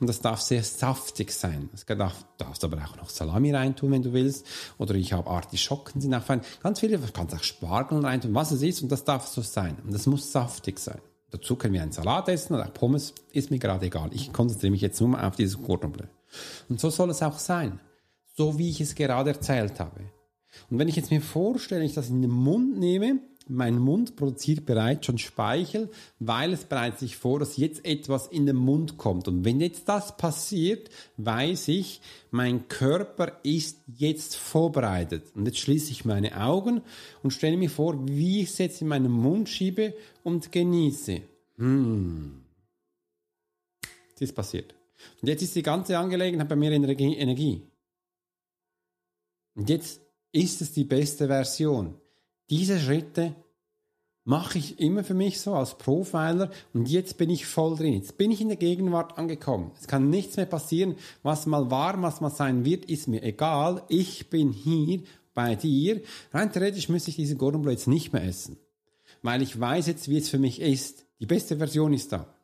Und 0.00 0.06
das 0.06 0.20
darf 0.20 0.40
sehr 0.40 0.62
saftig 0.62 1.32
sein. 1.32 1.68
Es 1.74 1.84
darf, 1.86 2.24
darfst 2.38 2.64
aber 2.64 2.78
auch 2.78 2.96
noch 2.96 3.10
Salami 3.10 3.52
reintun, 3.52 3.90
wenn 3.90 4.02
du 4.02 4.12
willst. 4.12 4.46
Oder 4.78 4.94
ich 4.94 5.12
habe 5.12 5.28
Artischocken, 5.28 6.00
sind 6.00 6.14
auch 6.14 6.22
fein. 6.22 6.42
Ganz 6.62 6.80
viele, 6.80 6.98
du 6.98 7.12
kannst 7.12 7.34
auch 7.34 7.42
Spargel 7.42 8.00
reintun, 8.00 8.34
was 8.34 8.52
es 8.52 8.62
ist. 8.62 8.82
Und 8.82 8.92
das 8.92 9.04
darf 9.04 9.26
so 9.26 9.42
sein. 9.42 9.76
Und 9.84 9.92
das 9.92 10.06
muss 10.06 10.32
saftig 10.32 10.78
sein. 10.78 11.00
Dazu 11.30 11.56
können 11.56 11.74
wir 11.74 11.82
einen 11.82 11.92
Salat 11.92 12.28
essen 12.28 12.54
oder 12.54 12.66
auch 12.66 12.74
Pommes. 12.74 13.14
Ist 13.32 13.50
mir 13.50 13.58
gerade 13.58 13.86
egal. 13.86 14.10
Ich 14.12 14.32
konzentriere 14.32 14.70
mich 14.70 14.80
jetzt 14.80 15.00
nur 15.00 15.22
auf 15.22 15.36
dieses 15.36 15.60
Cordon 15.60 15.92
Bleu. 15.92 16.06
Und 16.68 16.80
so 16.80 16.90
soll 16.90 17.10
es 17.10 17.22
auch 17.22 17.38
sein. 17.38 17.80
So 18.36 18.58
wie 18.58 18.70
ich 18.70 18.80
es 18.80 18.94
gerade 18.94 19.30
erzählt 19.30 19.80
habe. 19.80 20.00
Und 20.70 20.78
wenn 20.78 20.88
ich 20.88 20.96
jetzt 20.96 21.10
mir 21.10 21.20
vorstelle, 21.20 21.84
ich 21.84 21.94
das 21.94 22.10
in 22.10 22.22
den 22.22 22.30
Mund 22.30 22.78
nehme, 22.78 23.20
mein 23.48 23.78
Mund 23.78 24.16
produziert 24.16 24.66
bereits 24.66 25.06
schon 25.06 25.18
Speichel, 25.18 25.88
weil 26.18 26.52
es 26.52 26.64
bereits 26.64 27.00
sich 27.00 27.16
vor, 27.16 27.38
dass 27.38 27.56
jetzt 27.56 27.84
etwas 27.84 28.26
in 28.26 28.46
den 28.46 28.56
Mund 28.56 28.96
kommt. 28.96 29.28
Und 29.28 29.44
wenn 29.44 29.60
jetzt 29.60 29.88
das 29.88 30.16
passiert, 30.16 30.90
weiß 31.16 31.68
ich, 31.68 32.00
mein 32.30 32.68
Körper 32.68 33.38
ist 33.44 33.78
jetzt 33.86 34.36
vorbereitet. 34.36 35.24
Und 35.34 35.46
jetzt 35.46 35.58
schließe 35.58 35.92
ich 35.92 36.04
meine 36.04 36.40
Augen 36.40 36.82
und 37.22 37.30
stelle 37.30 37.56
mir 37.56 37.70
vor, 37.70 38.08
wie 38.08 38.42
ich 38.42 38.50
es 38.50 38.58
jetzt 38.58 38.82
in 38.82 38.88
meinen 38.88 39.12
Mund 39.12 39.48
schiebe 39.48 39.94
und 40.24 40.50
genieße. 40.50 41.22
Hm. 41.58 42.42
Es 44.14 44.22
ist 44.22 44.34
passiert. 44.34 44.74
Und 45.20 45.28
jetzt 45.28 45.42
ist 45.42 45.54
die 45.54 45.62
ganze 45.62 45.98
Angelegenheit 45.98 46.48
bei 46.48 46.56
mir 46.56 46.72
in 46.72 46.82
Energie. 46.82 47.62
Und 49.54 49.70
jetzt 49.70 50.00
ist 50.36 50.60
es 50.60 50.72
die 50.72 50.84
beste 50.84 51.28
Version. 51.28 51.94
Diese 52.50 52.78
Schritte 52.78 53.34
mache 54.24 54.58
ich 54.58 54.78
immer 54.80 55.02
für 55.02 55.14
mich 55.14 55.40
so 55.40 55.54
als 55.54 55.78
Profiler 55.78 56.50
und 56.74 56.88
jetzt 56.88 57.16
bin 57.16 57.30
ich 57.30 57.46
voll 57.46 57.76
drin. 57.76 57.94
Jetzt 57.94 58.18
bin 58.18 58.30
ich 58.30 58.40
in 58.40 58.48
der 58.48 58.58
Gegenwart 58.58 59.18
angekommen. 59.18 59.70
Es 59.80 59.86
kann 59.86 60.10
nichts 60.10 60.36
mehr 60.36 60.46
passieren. 60.46 60.96
Was 61.22 61.46
mal 61.46 61.70
war, 61.70 62.00
was 62.02 62.20
mal 62.20 62.30
sein 62.30 62.64
wird, 62.64 62.84
ist 62.84 63.08
mir 63.08 63.22
egal. 63.22 63.82
Ich 63.88 64.28
bin 64.28 64.52
hier 64.52 65.00
bei 65.32 65.54
dir. 65.54 66.02
Rein 66.32 66.52
theoretisch 66.52 66.88
müsste 66.90 67.10
ich 67.10 67.16
diesen 67.16 67.38
Gordon 67.38 67.68
jetzt 67.70 67.88
nicht 67.88 68.12
mehr 68.12 68.24
essen. 68.24 68.58
Weil 69.22 69.40
ich 69.40 69.58
weiß 69.58 69.86
jetzt, 69.86 70.08
wie 70.08 70.18
es 70.18 70.28
für 70.28 70.38
mich 70.38 70.60
ist. 70.60 71.06
Die 71.18 71.26
beste 71.26 71.56
Version 71.56 71.94
ist 71.94 72.12
da. 72.12 72.35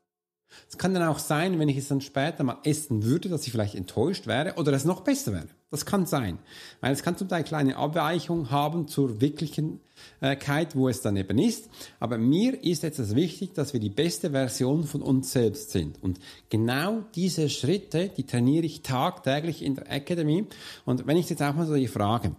Es 0.69 0.79
kann 0.79 0.95
dann 0.95 1.03
auch 1.03 1.19
sein, 1.19 1.59
wenn 1.59 1.69
ich 1.69 1.77
es 1.77 1.89
dann 1.89 2.01
später 2.01 2.45
mal 2.45 2.59
essen 2.65 3.05
würde, 3.05 3.29
dass 3.29 3.47
ich 3.47 3.53
vielleicht 3.53 3.75
enttäuscht 3.75 4.27
wäre 4.27 4.55
oder 4.57 4.73
es 4.73 4.85
noch 4.85 5.03
besser 5.03 5.33
wäre. 5.33 5.49
Das 5.71 5.87
kann 5.87 6.05
sein. 6.05 6.39
Weil 6.81 6.93
es 6.93 7.03
kann 7.03 7.17
zum 7.17 7.29
Teil 7.29 7.45
kleine 7.45 7.77
Abweichungen 7.77 8.51
haben 8.51 8.89
zur 8.89 9.23
Wirklichkeit, 9.23 10.77
wo 10.77 10.89
es 10.89 11.01
dann 11.01 11.17
eben 11.17 11.39
ist. 11.39 11.71
Aber 11.99 12.19
mir 12.19 12.63
ist 12.63 12.83
jetzt 12.83 12.99
das 12.99 13.15
wichtig, 13.15 13.55
dass 13.55 13.73
wir 13.73 13.81
die 13.81 13.89
beste 13.89 14.33
Version 14.33 14.85
von 14.85 15.01
uns 15.01 15.33
selbst 15.33 15.71
sind. 15.71 16.03
Und 16.03 16.19
genau 16.51 17.05
diese 17.15 17.49
Schritte, 17.49 18.11
die 18.11 18.25
trainiere 18.25 18.67
ich 18.67 18.83
tagtäglich 18.83 19.63
in 19.63 19.77
der 19.77 19.91
Academy. 19.91 20.47
Und 20.85 21.07
wenn 21.07 21.17
ich 21.17 21.31
jetzt 21.31 21.43
auch 21.43 21.55
mal 21.55 21.67
so 21.67 21.75
die 21.75 21.89
Frage, 21.89 22.37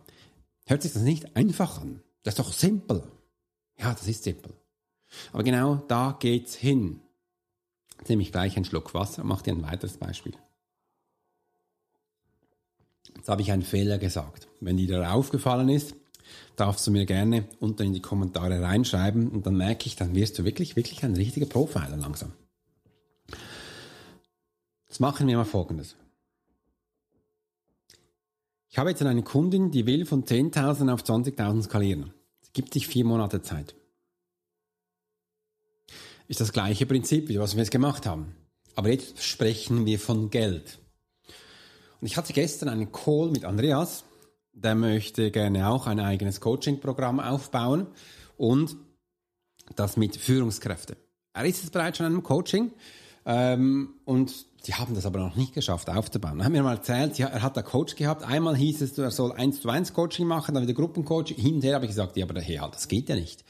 hört 0.67 0.83
sich 0.83 0.93
das 0.93 1.01
nicht 1.01 1.35
einfach 1.35 1.81
an? 1.81 2.01
Das 2.21 2.33
ist 2.33 2.39
doch 2.39 2.53
simpel. 2.53 3.03
Ja, 3.79 3.93
das 3.93 4.07
ist 4.07 4.23
simpel. 4.23 4.53
Aber 5.31 5.43
genau 5.43 5.75
da 5.87 6.15
geht's 6.19 6.55
hin. 6.55 6.99
Nehme 8.09 8.21
ich 8.21 8.31
gleich 8.31 8.55
einen 8.55 8.65
Schluck 8.65 8.93
Wasser 8.93 9.21
und 9.21 9.29
mache 9.29 9.43
dir 9.43 9.53
ein 9.53 9.63
weiteres 9.63 9.97
Beispiel. 9.97 10.33
Jetzt 13.15 13.29
habe 13.29 13.41
ich 13.41 13.51
einen 13.51 13.61
Fehler 13.61 13.97
gesagt. 13.97 14.47
Wenn 14.59 14.77
dir 14.77 15.11
aufgefallen 15.11 15.69
ist, 15.69 15.95
darfst 16.55 16.85
du 16.87 16.91
mir 16.91 17.05
gerne 17.05 17.47
unten 17.59 17.83
in 17.83 17.93
die 17.93 18.01
Kommentare 18.01 18.61
reinschreiben 18.61 19.29
und 19.29 19.45
dann 19.45 19.55
merke 19.55 19.87
ich, 19.87 19.95
dann 19.95 20.15
wirst 20.15 20.39
du 20.39 20.43
wirklich, 20.43 20.75
wirklich 20.75 21.03
ein 21.03 21.15
richtiger 21.15 21.45
Profiler 21.45 21.97
langsam. 21.97 22.33
Jetzt 24.87 24.99
machen 24.99 25.27
wir 25.27 25.37
mal 25.37 25.45
Folgendes. 25.45 25.95
Ich 28.69 28.77
habe 28.77 28.89
jetzt 28.89 29.01
eine 29.01 29.23
Kundin, 29.23 29.71
die 29.71 29.85
will 29.85 30.05
von 30.05 30.25
10.000 30.25 30.91
auf 30.91 31.03
20.000 31.03 31.63
skalieren. 31.63 32.13
Sie 32.41 32.51
gibt 32.53 32.73
sich 32.73 32.87
vier 32.87 33.05
Monate 33.05 33.41
Zeit 33.41 33.75
ist 36.27 36.39
das 36.39 36.53
gleiche 36.53 36.85
Prinzip, 36.85 37.29
wie 37.29 37.39
was 37.39 37.55
wir 37.55 37.63
jetzt 37.63 37.71
gemacht 37.71 38.05
haben. 38.05 38.35
Aber 38.75 38.89
jetzt 38.89 39.21
sprechen 39.21 39.85
wir 39.85 39.99
von 39.99 40.29
Geld. 40.29 40.79
Und 42.01 42.07
ich 42.07 42.17
hatte 42.17 42.33
gestern 42.33 42.69
einen 42.69 42.91
Call 42.91 43.29
mit 43.29 43.45
Andreas, 43.45 44.03
der 44.51 44.75
möchte 44.75 45.31
gerne 45.31 45.69
auch 45.69 45.87
ein 45.87 45.99
eigenes 45.99 46.39
Coaching-Programm 46.39 47.19
aufbauen 47.19 47.87
und 48.37 48.75
das 49.75 49.97
mit 49.97 50.17
Führungskräften. 50.17 50.95
Er 51.33 51.45
ist 51.45 51.63
jetzt 51.63 51.71
bereits 51.71 51.97
schon 51.97 52.05
in 52.05 52.13
einem 52.13 52.23
Coaching 52.23 52.71
ähm, 53.25 53.95
und 54.05 54.45
die 54.65 54.75
haben 54.75 54.95
das 54.95 55.05
aber 55.05 55.19
noch 55.19 55.35
nicht 55.35 55.53
geschafft 55.53 55.89
aufzubauen. 55.89 56.39
Er 56.39 56.45
hat 56.45 56.51
mir 56.51 56.63
mal 56.63 56.75
erzählt, 56.75 57.19
er 57.19 57.41
hat 57.41 57.57
da 57.57 57.61
Coach 57.61 57.95
gehabt. 57.95 58.23
Einmal 58.23 58.55
hieß 58.55 58.81
es, 58.81 58.97
er 58.97 59.11
soll 59.11 59.33
eins 59.33 59.61
zu 59.61 59.69
eins 59.69 59.93
Coaching 59.93 60.25
machen, 60.25 60.55
dann 60.55 60.63
wieder 60.63 60.73
Gruppencoaching. 60.73 61.37
Hinterher 61.37 61.75
habe 61.75 61.85
ich 61.85 61.91
gesagt, 61.91 62.15
ja, 62.15 62.25
aber 62.25 62.39
hey, 62.39 62.61
das 62.71 62.87
geht 62.87 63.09
ja 63.09 63.15
nicht. 63.15 63.43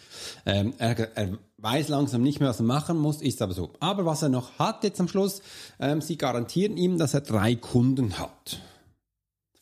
Ähm, 0.45 0.73
er, 0.79 1.15
er 1.15 1.37
weiß 1.57 1.89
langsam 1.89 2.23
nicht 2.23 2.39
mehr, 2.39 2.49
was 2.49 2.59
er 2.59 2.65
machen 2.65 2.97
muss, 2.97 3.21
ist 3.21 3.43
aber 3.43 3.53
so. 3.53 3.73
Aber 3.79 4.05
was 4.05 4.23
er 4.23 4.29
noch 4.29 4.57
hat 4.57 4.83
jetzt 4.83 4.99
am 4.99 5.07
Schluss, 5.07 5.43
ähm, 5.79 6.01
sie 6.01 6.17
garantieren 6.17 6.77
ihm, 6.77 6.97
dass 6.97 7.13
er 7.13 7.21
drei 7.21 7.55
Kunden 7.55 8.17
hat. 8.17 8.59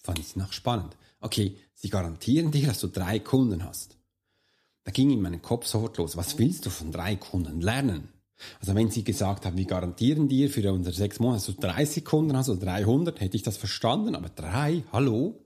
Fand 0.01 0.19
ich 0.19 0.37
noch 0.37 0.53
spannend. 0.53 0.95
Okay, 1.19 1.57
sie 1.73 1.89
garantieren 1.89 2.51
dir, 2.51 2.67
dass 2.67 2.79
du 2.79 2.87
drei 2.87 3.19
Kunden 3.19 3.65
hast. 3.65 3.97
Da 4.85 4.91
ging 4.91 5.11
in 5.11 5.21
meinen 5.21 5.41
Kopf 5.41 5.67
sofort 5.67 5.97
los. 5.97 6.15
Was 6.15 6.39
willst 6.39 6.65
du 6.65 6.69
von 6.69 6.91
drei 6.91 7.17
Kunden 7.17 7.59
lernen? 7.59 8.09
Also 8.59 8.75
wenn 8.75 8.89
Sie 8.89 9.03
gesagt 9.03 9.45
haben, 9.45 9.57
wir 9.57 9.65
garantieren 9.65 10.27
dir 10.27 10.49
für 10.49 10.71
unsere 10.71 10.95
sechs 10.95 11.19
Monate, 11.19 11.51
du 11.51 11.59
30 11.59 12.05
Kunden 12.05 12.35
hast 12.35 12.49
oder 12.49 12.65
300, 12.65 13.19
hätte 13.19 13.37
ich 13.37 13.43
das 13.43 13.57
verstanden, 13.57 14.15
aber 14.15 14.29
drei, 14.29 14.83
hallo? 14.91 15.39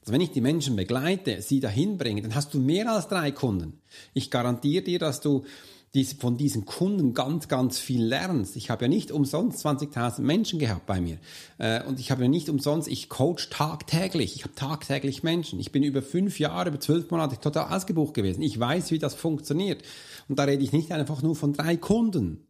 Also 0.00 0.12
wenn 0.12 0.20
ich 0.20 0.30
die 0.30 0.40
Menschen 0.40 0.76
begleite, 0.76 1.42
sie 1.42 1.60
dahin 1.60 1.98
bringe, 1.98 2.22
dann 2.22 2.34
hast 2.34 2.54
du 2.54 2.58
mehr 2.58 2.90
als 2.90 3.08
drei 3.08 3.30
Kunden. 3.30 3.80
Ich 4.14 4.30
garantiere 4.30 4.82
dir, 4.82 4.98
dass 4.98 5.20
du 5.20 5.44
von 6.20 6.36
diesen 6.36 6.64
Kunden 6.64 7.14
ganz, 7.14 7.48
ganz 7.48 7.78
viel 7.78 8.04
lernst. 8.04 8.56
Ich 8.56 8.70
habe 8.70 8.84
ja 8.84 8.88
nicht 8.88 9.10
umsonst 9.10 9.64
20.000 9.64 10.20
Menschen 10.20 10.58
gehabt 10.58 10.86
bei 10.86 11.00
mir. 11.00 11.18
Äh, 11.58 11.82
und 11.84 11.98
ich 11.98 12.10
habe 12.10 12.22
ja 12.22 12.28
nicht 12.28 12.48
umsonst, 12.48 12.88
ich 12.88 13.08
coach 13.08 13.50
tagtäglich. 13.50 14.36
Ich 14.36 14.44
habe 14.44 14.54
tagtäglich 14.54 15.22
Menschen. 15.22 15.58
Ich 15.58 15.72
bin 15.72 15.82
über 15.82 16.02
fünf 16.02 16.38
Jahre, 16.38 16.68
über 16.68 16.80
zwölf 16.80 17.10
Monate 17.10 17.40
total 17.40 17.74
ausgebucht 17.74 18.14
gewesen. 18.14 18.42
Ich 18.42 18.58
weiß, 18.58 18.90
wie 18.90 18.98
das 18.98 19.14
funktioniert. 19.14 19.82
Und 20.28 20.38
da 20.38 20.44
rede 20.44 20.62
ich 20.62 20.72
nicht 20.72 20.92
einfach 20.92 21.22
nur 21.22 21.34
von 21.34 21.52
drei 21.52 21.76
Kunden. 21.76 22.46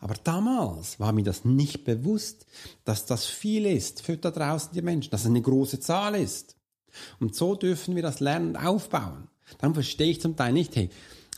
Aber 0.00 0.14
damals 0.22 1.00
war 1.00 1.12
mir 1.12 1.24
das 1.24 1.44
nicht 1.44 1.84
bewusst, 1.84 2.46
dass 2.84 3.06
das 3.06 3.26
viel 3.26 3.66
ist 3.66 4.02
für 4.02 4.16
da 4.16 4.30
draußen 4.30 4.72
die 4.74 4.82
Menschen, 4.82 5.10
dass 5.10 5.22
es 5.22 5.26
eine 5.26 5.42
große 5.42 5.80
Zahl 5.80 6.14
ist. 6.14 6.56
Und 7.20 7.34
so 7.34 7.54
dürfen 7.54 7.96
wir 7.96 8.02
das 8.02 8.20
Lernen 8.20 8.56
aufbauen. 8.56 9.28
Dann 9.58 9.74
verstehe 9.74 10.10
ich 10.10 10.20
zum 10.20 10.36
Teil 10.36 10.52
nicht, 10.52 10.76
hey, 10.76 10.90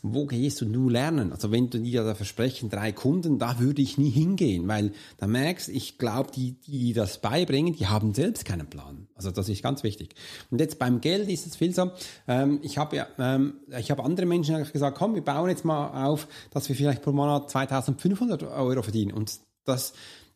wo 0.07 0.27
gehst 0.27 0.61
du 0.61 0.67
nur 0.67 0.91
lernen? 0.91 1.33
Also 1.33 1.51
wenn 1.51 1.71
du 1.71 1.79
dir 1.79 2.05
da 2.05 2.15
versprechen, 2.15 2.69
drei 2.69 2.93
Kunden, 2.93 3.39
da 3.39 3.59
würde 3.59 3.81
ich 3.81 3.97
nie 3.97 4.11
hingehen, 4.11 4.69
weil 4.69 4.93
da 5.17 5.27
merkst, 5.27 5.71
ich 5.71 5.97
glaube, 5.97 6.31
die, 6.31 6.53
die 6.61 6.93
das 6.93 7.23
beibringen, 7.23 7.75
die 7.75 7.87
haben 7.87 8.13
selbst 8.13 8.45
keinen 8.45 8.67
Plan. 8.67 9.09
Also 9.15 9.31
das 9.31 9.49
ist 9.49 9.63
ganz 9.63 9.83
wichtig. 9.83 10.15
Und 10.51 10.61
jetzt 10.61 10.79
beim 10.79 11.01
Geld 11.01 11.31
ist 11.31 11.47
es 11.47 11.57
viel 11.57 11.75
so, 11.75 11.91
ähm, 12.29 12.59
ich 12.63 12.77
habe 12.77 12.97
ja, 12.97 13.07
ähm, 13.19 13.55
ich 13.79 13.91
habe 13.91 14.05
andere 14.05 14.27
Menschen 14.27 14.63
gesagt, 14.71 14.99
komm, 14.99 15.15
wir 15.15 15.25
bauen 15.25 15.49
jetzt 15.49 15.65
mal 15.65 16.07
auf, 16.07 16.29
dass 16.51 16.69
wir 16.69 16.77
vielleicht 16.77 17.01
pro 17.01 17.13
Monat 17.13 17.51
2500 17.51 18.43
Euro 18.43 18.83
verdienen. 18.83 19.13
Und 19.13 19.41
das, 19.65 19.95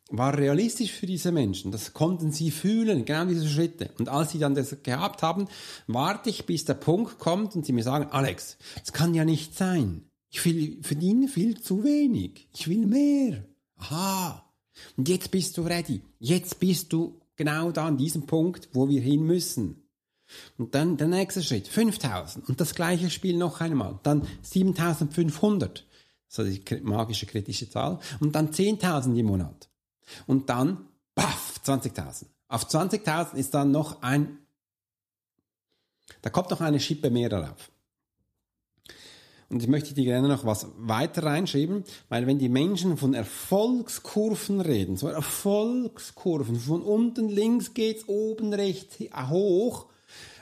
war 0.09 0.37
realistisch 0.37 0.91
für 0.91 1.05
diese 1.05 1.31
Menschen. 1.31 1.71
Das 1.71 1.93
konnten 1.93 2.31
sie 2.31 2.51
fühlen, 2.51 3.05
genau 3.05 3.25
diese 3.25 3.47
Schritte. 3.47 3.91
Und 3.99 4.09
als 4.09 4.31
sie 4.31 4.39
dann 4.39 4.55
das 4.55 4.75
gehabt 4.83 5.21
haben, 5.21 5.47
warte 5.87 6.29
ich, 6.29 6.45
bis 6.45 6.65
der 6.65 6.73
Punkt 6.73 7.19
kommt 7.19 7.55
und 7.55 7.65
sie 7.65 7.73
mir 7.73 7.83
sagen, 7.83 8.07
Alex, 8.11 8.57
es 8.83 8.91
kann 8.91 9.13
ja 9.13 9.25
nicht 9.25 9.55
sein. 9.55 10.09
Ich 10.31 10.43
will, 10.45 10.79
verdiene 10.81 11.27
viel 11.27 11.61
zu 11.61 11.83
wenig. 11.83 12.47
Ich 12.53 12.67
will 12.67 12.85
mehr. 12.85 13.45
Aha. 13.77 14.45
Und 14.97 15.09
jetzt 15.09 15.31
bist 15.31 15.57
du 15.57 15.63
ready. 15.63 16.01
Jetzt 16.19 16.59
bist 16.59 16.93
du 16.93 17.21
genau 17.35 17.71
da 17.71 17.87
an 17.87 17.97
diesem 17.97 18.25
Punkt, 18.25 18.69
wo 18.73 18.89
wir 18.89 19.01
hin 19.01 19.23
müssen. 19.23 19.83
Und 20.57 20.75
dann 20.75 20.97
der 20.97 21.07
nächste 21.07 21.41
Schritt, 21.41 21.67
5000. 21.67 22.47
Und 22.47 22.61
das 22.61 22.75
gleiche 22.75 23.09
Spiel 23.09 23.37
noch 23.37 23.61
einmal. 23.61 23.99
Dann 24.03 24.27
7500. 24.43 25.85
So 26.27 26.43
die 26.43 26.61
magische 26.83 27.25
kritische 27.25 27.69
Zahl. 27.69 27.99
Und 28.19 28.35
dann 28.35 28.51
10.000 28.51 29.17
im 29.17 29.25
Monat. 29.25 29.68
Und 30.27 30.49
dann, 30.49 30.87
baff, 31.15 31.59
20.000. 31.65 32.25
Auf 32.47 32.65
20.000 32.65 33.35
ist 33.35 33.53
dann 33.53 33.71
noch 33.71 34.01
ein, 34.01 34.39
da 36.21 36.29
kommt 36.29 36.49
noch 36.49 36.61
eine 36.61 36.79
Schippe 36.79 37.09
mehr 37.09 37.29
darauf. 37.29 37.71
Und 39.49 39.63
ich 39.63 39.67
möchte 39.67 39.95
dir 39.95 40.05
gerne 40.05 40.27
noch 40.27 40.45
was 40.45 40.67
weiter 40.77 41.23
reinschreiben, 41.23 41.83
weil 42.07 42.27
wenn 42.27 42.37
die 42.37 42.49
Menschen 42.49 42.97
von 42.97 43.15
Erfolgskurven 43.15 44.61
reden, 44.61 44.95
so 44.95 45.07
Erfolgskurven, 45.07 46.55
von 46.55 46.83
unten 46.83 47.29
links 47.29 47.73
geht's 47.73 48.07
oben 48.07 48.53
rechts 48.53 48.97
hoch, 49.29 49.87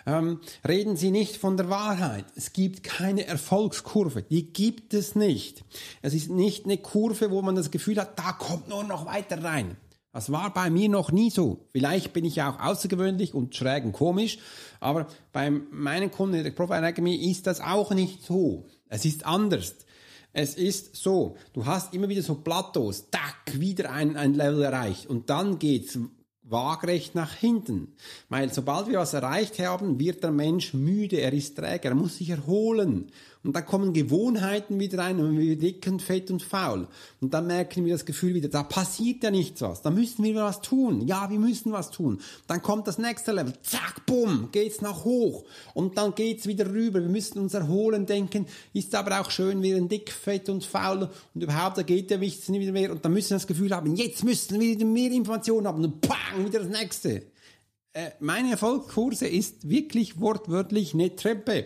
ähm, 0.08 0.40
reden 0.66 0.96
Sie 0.96 1.12
nicht 1.12 1.36
von 1.36 1.58
der 1.58 1.70
Wahrheit. 1.70 2.26
Es 2.36 2.54
gibt 2.54 2.84
keine 2.84 3.28
Erfolgskurve. 3.28 4.24
Die 4.24 4.54
gibt 4.54 4.94
es 4.94 5.16
nicht. 5.16 5.66
Es 6.02 6.14
ist 6.14 6.32
nicht 6.32 6.64
eine 6.64 6.78
Kurve, 6.78 7.30
wo 7.30 7.42
man 7.42 7.56
das 7.56 7.72
Gefühl 7.72 8.00
hat, 8.00 8.18
da 8.18 8.32
kommt 8.32 8.70
nur 8.70 8.86
noch 8.86 9.06
weiter 9.06 9.44
rein. 9.44 9.76
Das 10.14 10.32
war 10.32 10.52
bei 10.54 10.70
mir 10.70 10.88
noch 10.88 11.12
nie 11.12 11.30
so. 11.30 11.68
Vielleicht 11.74 12.14
bin 12.14 12.24
ich 12.24 12.38
ja 12.38 12.50
auch 12.50 12.60
außergewöhnlich 12.60 13.34
und 13.34 13.54
schräg 13.54 13.84
und 13.84 13.92
komisch, 13.92 14.40
aber 14.80 15.08
bei 15.34 15.52
meinen 15.52 16.10
Kunden 16.10 16.36
in 16.36 16.44
der 16.46 16.52
Profile 16.52 16.88
Academy 16.88 17.30
ist 17.30 17.46
das 17.46 17.60
auch 17.60 17.92
nicht 17.92 18.24
so. 18.26 18.66
Es 18.88 19.04
ist 19.04 19.26
anders. 19.26 19.76
Es 20.32 20.56
ist 20.56 20.96
so, 20.96 21.36
du 21.54 21.66
hast 21.66 21.94
immer 21.94 22.10
wieder 22.10 22.22
so 22.22 22.36
Plateaus, 22.36 23.10
tack, 23.12 23.60
wieder 23.60 23.92
ein, 23.92 24.16
ein 24.16 24.34
Level 24.34 24.64
erreicht 24.64 25.08
und 25.08 25.30
dann 25.30 25.60
geht's 25.60 26.00
waagrecht 26.50 27.16
nach 27.16 27.34
hinten. 27.34 27.94
Weil 28.30 28.54
sobald 28.54 28.88
wir 28.88 29.00
was 29.00 29.14
erreicht 29.14 29.60
haben, 29.60 30.00
wird 30.00 30.24
der 30.24 30.32
Mensch 30.32 30.74
müde, 30.74 31.18
er 31.18 31.34
ist 31.34 31.58
träger, 31.58 31.90
er 31.90 31.96
muss 31.96 32.18
sich 32.18 32.30
erholen. 32.30 33.12
Und 33.48 33.56
dann 33.56 33.66
kommen 33.66 33.94
Gewohnheiten 33.94 34.78
wieder 34.78 35.00
rein 35.00 35.22
und 35.22 35.40
wir 35.40 35.58
dicken, 35.58 36.02
fett 36.02 36.30
und 36.32 36.44
faul. 36.44 36.86
Und 37.22 37.34
dann 37.34 37.48
merken 37.48 37.86
wir 37.86 37.94
das 37.94 38.04
Gefühl 38.04 38.34
wieder, 38.34 38.50
da 38.50 38.62
passiert 38.62 39.24
ja 39.24 39.32
nichts 39.32 39.62
was. 39.62 39.82
Da 39.82 39.90
müssen 39.90 40.26
wir 40.26 40.36
was 40.36 40.60
tun. 40.60 41.08
Ja, 41.08 41.30
wir 41.30 41.40
müssen 41.40 41.72
was 41.72 41.90
tun. 41.90 42.20
Dann 42.48 42.62
kommt 42.62 42.90
das 42.90 42.98
nächste 42.98 43.32
Level. 43.32 43.54
Zack, 43.64 44.06
bumm, 44.06 44.50
geht's 44.52 44.82
nach 44.82 45.06
hoch. 45.06 45.46
Und 45.74 45.98
dann 45.98 46.14
geht's 46.14 46.46
wieder 46.46 46.70
rüber. 46.70 47.00
Wir 47.00 47.08
müssen 47.08 47.40
uns 47.40 47.54
erholen, 47.54 48.06
denken, 48.06 48.48
ist 48.74 48.94
aber 48.94 49.22
auch 49.22 49.32
schön, 49.32 49.64
wir 49.64 49.76
sind 49.76 49.90
dick, 49.94 50.12
fett 50.12 50.50
und 50.50 50.66
faul. 50.66 51.10
Und 51.34 51.42
überhaupt, 51.42 51.78
da 51.78 51.84
geht 51.84 52.12
ja 52.12 52.18
nichts 52.18 52.52
wieder 52.52 52.74
mehr. 52.74 52.92
Und 52.92 53.06
dann 53.06 53.14
müssen 53.14 53.30
wir 53.30 53.38
das 53.38 53.48
Gefühl 53.48 53.74
haben, 53.74 53.96
jetzt 53.96 54.26
müssen 54.26 54.60
wir 54.60 54.76
wieder 54.76 54.86
mehr 54.86 55.12
Informationen 55.12 55.68
haben. 55.68 55.86
Und 55.86 56.02
bang, 56.02 56.46
wieder 56.46 56.60
das 56.60 56.68
nächste. 56.68 57.24
Äh, 57.98 58.12
meine 58.20 58.52
Erfolgskurse 58.52 59.28
ist 59.28 59.68
wirklich 59.68 60.20
wortwörtlich 60.20 60.94
eine 60.94 61.16
Treppe. 61.16 61.66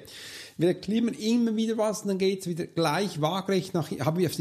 Wir 0.57 0.75
klimmen 0.75 1.13
immer 1.13 1.57
wieder 1.57 1.77
was 1.77 2.03
und 2.03 2.07
dann 2.07 2.19
geht's 2.19 2.47
wieder 2.47 2.67
gleich 2.67 3.19
waagrecht 3.19 3.73
nach, 3.73 3.91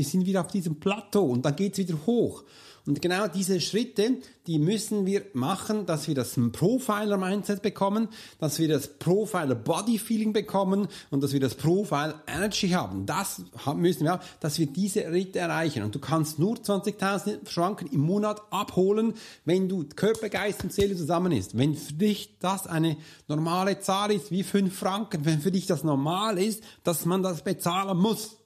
sind 0.05 0.25
wieder 0.25 0.43
auf 0.43 0.47
diesem 0.47 0.79
Plateau 0.79 1.25
und 1.25 1.45
dann 1.45 1.57
geht's 1.57 1.79
wieder 1.79 1.99
hoch. 2.07 2.45
Und 2.87 3.03
genau 3.03 3.29
diese 3.29 3.61
Schritte, 3.61 4.19
die 4.47 4.59
müssen 4.59 5.07
wir 5.07 5.23
machen, 5.33 5.87
dass 5.87 6.09
wir 6.09 6.15
das 6.15 6.35
Profiler-Mindset 6.35 7.63
bekommen, 7.63 8.09
dass 8.39 8.59
wir 8.59 8.69
das 8.69 8.99
Profiler-Body-Feeling 8.99 10.33
bekommen 10.33 10.89
und 11.11 11.23
dass 11.23 11.33
wir 11.33 11.41
das 11.41 11.55
Profile-Energy 11.55 12.71
haben. 12.71 13.07
Das 13.07 13.43
müssen 13.77 14.05
wir, 14.05 14.21
dass 14.41 14.59
wir 14.59 14.67
diese 14.67 15.03
Schritte 15.03 15.39
erreichen. 15.39 15.83
Und 15.83 15.95
du 15.95 15.99
kannst 15.99 16.39
nur 16.39 16.57
20.000 16.57 17.47
Franken 17.47 17.87
im 17.89 18.01
Monat 18.01 18.43
abholen, 18.51 19.15
wenn 19.45 19.69
du 19.69 19.85
Körper, 19.95 20.29
Geist 20.29 20.65
und 20.65 20.73
Seele 20.73 20.97
zusammen 20.97 21.33
ist. 21.33 21.57
Wenn 21.57 21.75
für 21.75 21.93
dich 21.93 22.39
das 22.39 22.67
eine 22.67 22.97
normale 23.29 23.81
Zahl 23.81 24.11
ist, 24.11 24.31
wie 24.31 24.43
5 24.43 24.77
Franken, 24.77 25.25
wenn 25.25 25.41
für 25.41 25.53
dich 25.53 25.67
das 25.67 25.85
normal 25.85 26.39
ist, 26.39 26.65
dass 26.83 27.05
man 27.05 27.23
das 27.23 27.45
bezahlen 27.45 27.99
muss. 27.99 28.37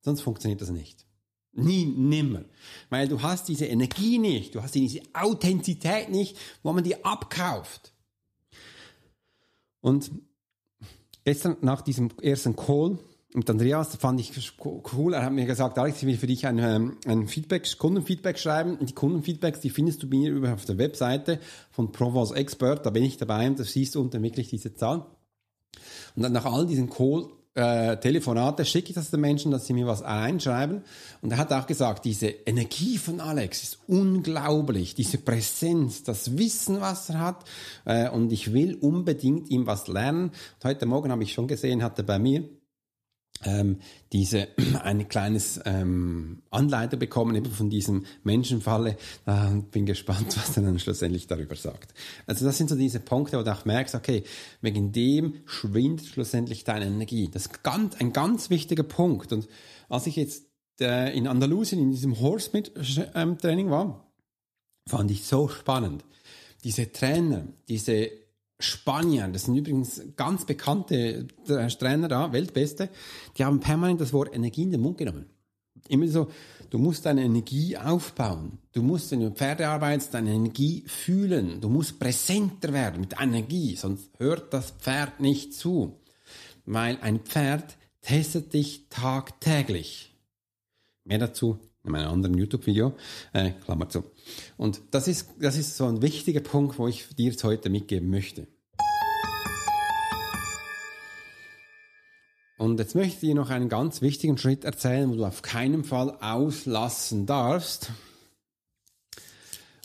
Sonst 0.00 0.22
funktioniert 0.22 0.60
das 0.60 0.70
nicht. 0.70 1.06
Nie, 1.52 1.84
nimmer. 1.84 2.44
Weil 2.88 3.08
du 3.08 3.20
hast 3.20 3.48
diese 3.48 3.66
Energie 3.66 4.18
nicht, 4.18 4.54
du 4.54 4.62
hast 4.62 4.74
diese 4.74 5.02
Authentizität 5.12 6.08
nicht, 6.08 6.36
wo 6.62 6.72
man 6.72 6.82
die 6.82 7.04
abkauft. 7.04 7.92
Und 9.80 10.10
gestern 11.24 11.56
nach 11.60 11.82
diesem 11.82 12.10
ersten 12.22 12.56
Call 12.56 12.98
mit 13.34 13.48
Andreas 13.48 13.96
fand 13.96 14.20
ich 14.20 14.32
cool. 14.64 15.14
Er 15.14 15.24
hat 15.24 15.32
mir 15.32 15.46
gesagt, 15.46 15.78
Alex, 15.78 16.02
ich 16.02 16.06
will 16.06 16.18
für 16.18 16.26
dich 16.26 16.46
ein, 16.46 16.58
ähm, 16.58 16.98
ein 17.06 17.28
Feedback, 17.28 17.78
Kundenfeedback 17.78 18.38
schreiben. 18.38 18.76
Und 18.76 18.90
die 18.90 18.94
Kundenfeedbacks, 18.94 19.60
die 19.60 19.70
findest 19.70 20.02
du 20.02 20.06
mir 20.06 20.30
über 20.30 20.52
auf 20.52 20.64
der 20.66 20.76
Webseite 20.78 21.38
von 21.70 21.92
Provence 21.92 22.32
Expert. 22.32 22.84
Da 22.84 22.90
bin 22.90 23.04
ich 23.04 23.16
dabei 23.16 23.46
und 23.46 23.58
da 23.58 23.64
siehst 23.64 23.94
du 23.94 24.00
unten 24.00 24.22
wirklich 24.22 24.48
diese 24.48 24.74
Zahl. 24.74 25.06
Und 26.14 26.22
dann 26.22 26.32
nach 26.32 26.44
all 26.44 26.66
diesen 26.66 26.90
Call 26.90 27.30
äh, 27.54 27.96
Telefonate 27.98 28.64
schicke 28.64 28.90
ich 28.90 28.94
das 28.94 29.10
den 29.10 29.20
Menschen, 29.20 29.50
dass 29.50 29.66
sie 29.66 29.74
mir 29.74 29.86
was 29.86 30.02
einschreiben. 30.02 30.82
Und 31.20 31.32
er 31.32 31.38
hat 31.38 31.52
auch 31.52 31.66
gesagt, 31.66 32.04
diese 32.04 32.28
Energie 32.28 32.98
von 32.98 33.20
Alex 33.20 33.62
ist 33.62 33.78
unglaublich, 33.86 34.94
diese 34.94 35.18
Präsenz, 35.18 36.02
das 36.02 36.38
Wissen, 36.38 36.80
was 36.80 37.10
er 37.10 37.20
hat. 37.20 37.44
Äh, 37.84 38.08
und 38.08 38.32
ich 38.32 38.52
will 38.52 38.76
unbedingt 38.76 39.50
ihm 39.50 39.66
was 39.66 39.88
lernen. 39.88 40.30
Und 40.30 40.64
heute 40.64 40.86
Morgen 40.86 41.12
habe 41.12 41.22
ich 41.22 41.32
schon 41.32 41.48
gesehen, 41.48 41.82
hat 41.82 41.98
er 41.98 42.04
bei 42.04 42.18
mir 42.18 42.48
ähm, 43.44 43.78
diese 44.12 44.48
ein 44.82 45.08
kleines 45.08 45.60
ähm, 45.64 46.42
Anleiter 46.50 46.96
bekommen 46.96 47.34
eben 47.34 47.50
von 47.50 47.70
diesem 47.70 48.04
Menschenfalle. 48.24 48.96
Äh, 49.26 49.60
bin 49.70 49.86
gespannt, 49.86 50.28
was 50.36 50.56
er 50.56 50.62
dann 50.62 50.78
schlussendlich 50.78 51.26
darüber 51.26 51.56
sagt. 51.56 51.94
Also 52.26 52.44
das 52.44 52.58
sind 52.58 52.70
so 52.70 52.76
diese 52.76 53.00
Punkte, 53.00 53.38
wo 53.38 53.42
du 53.42 53.52
auch 53.52 53.64
merkst, 53.64 53.94
okay, 53.94 54.24
wegen 54.60 54.92
dem 54.92 55.34
schwindet 55.46 56.06
schlussendlich 56.06 56.64
deine 56.64 56.86
Energie. 56.86 57.28
Das 57.32 57.46
ist 57.46 57.62
ganz, 57.62 57.96
ein 57.96 58.12
ganz 58.12 58.50
wichtiger 58.50 58.84
Punkt. 58.84 59.32
Und 59.32 59.48
als 59.88 60.06
ich 60.06 60.16
jetzt 60.16 60.44
äh, 60.80 61.16
in 61.16 61.26
Andalusien 61.26 61.80
in 61.80 61.90
diesem 61.90 62.20
Horsemeat-Training 62.20 63.70
war, 63.70 64.12
fand 64.88 65.10
ich 65.10 65.24
so 65.24 65.48
spannend. 65.48 66.04
Diese 66.64 66.92
Trainer, 66.92 67.46
diese 67.68 68.10
Spanier, 68.64 69.28
das 69.28 69.44
sind 69.44 69.56
übrigens 69.56 70.02
ganz 70.16 70.44
bekannte 70.44 71.26
Trainer 71.46 72.08
da, 72.08 72.32
Weltbeste, 72.32 72.88
die 73.36 73.44
haben 73.44 73.60
permanent 73.60 74.00
das 74.00 74.12
Wort 74.12 74.34
Energie 74.34 74.62
in 74.62 74.70
den 74.70 74.80
Mund 74.80 74.98
genommen. 74.98 75.26
Immer 75.88 76.08
so, 76.08 76.30
du 76.70 76.78
musst 76.78 77.06
deine 77.06 77.24
Energie 77.24 77.76
aufbauen. 77.76 78.58
Du 78.72 78.82
musst, 78.82 79.10
wenn 79.10 79.20
du 79.20 79.30
Pferde 79.30 79.68
arbeitest, 79.68 80.14
deine 80.14 80.32
Energie 80.32 80.84
fühlen. 80.86 81.60
Du 81.60 81.68
musst 81.68 81.98
präsenter 81.98 82.72
werden 82.72 83.00
mit 83.00 83.20
Energie, 83.20 83.74
sonst 83.76 84.10
hört 84.18 84.52
das 84.52 84.70
Pferd 84.70 85.20
nicht 85.20 85.54
zu. 85.54 86.00
Weil 86.64 86.98
ein 87.00 87.20
Pferd 87.20 87.76
testet 88.00 88.52
dich 88.52 88.88
tagtäglich. 88.88 90.14
Mehr 91.04 91.18
dazu 91.18 91.58
in 91.84 91.92
meinem 91.92 92.10
anderen 92.10 92.36
YouTube-Video, 92.36 92.94
äh, 93.32 93.50
Klammer 93.64 93.88
zu. 93.88 94.04
Und 94.56 94.80
das 94.90 95.08
ist, 95.08 95.30
das 95.40 95.56
ist 95.56 95.76
so 95.76 95.86
ein 95.86 96.02
wichtiger 96.02 96.40
Punkt, 96.40 96.78
wo 96.78 96.88
ich 96.88 97.08
dir 97.16 97.30
jetzt 97.30 97.44
heute 97.44 97.70
mitgeben 97.70 98.10
möchte. 98.10 98.46
Und 102.58 102.78
jetzt 102.78 102.94
möchte 102.94 103.14
ich 103.14 103.20
dir 103.20 103.34
noch 103.34 103.50
einen 103.50 103.68
ganz 103.68 104.02
wichtigen 104.02 104.38
Schritt 104.38 104.62
erzählen, 104.62 105.10
wo 105.10 105.16
du 105.16 105.24
auf 105.24 105.42
keinen 105.42 105.82
Fall 105.82 106.16
auslassen 106.20 107.26
darfst. 107.26 107.90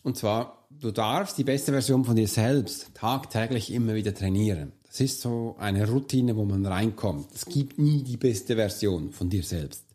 Und 0.03 0.15
zwar, 0.15 0.67
du 0.69 0.91
darfst 0.91 1.39
die 1.39 1.43
beste 1.43 1.71
Version 1.71 2.05
von 2.05 2.15
dir 2.15 2.27
selbst 2.27 2.93
tagtäglich 2.93 3.73
immer 3.73 3.95
wieder 3.95 4.13
trainieren. 4.13 4.73
Das 4.85 4.99
ist 4.99 5.21
so 5.21 5.55
eine 5.57 5.89
Routine, 5.89 6.35
wo 6.35 6.45
man 6.45 6.65
reinkommt. 6.67 7.29
Es 7.33 7.45
gibt 7.45 7.79
nie 7.79 8.03
die 8.03 8.17
beste 8.17 8.55
Version 8.55 9.11
von 9.11 9.27
dir 9.27 9.41
selbst. 9.41 9.86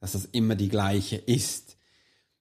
Dass 0.00 0.12
das 0.12 0.26
immer 0.26 0.54
die 0.54 0.68
gleiche 0.68 1.16
ist. 1.16 1.76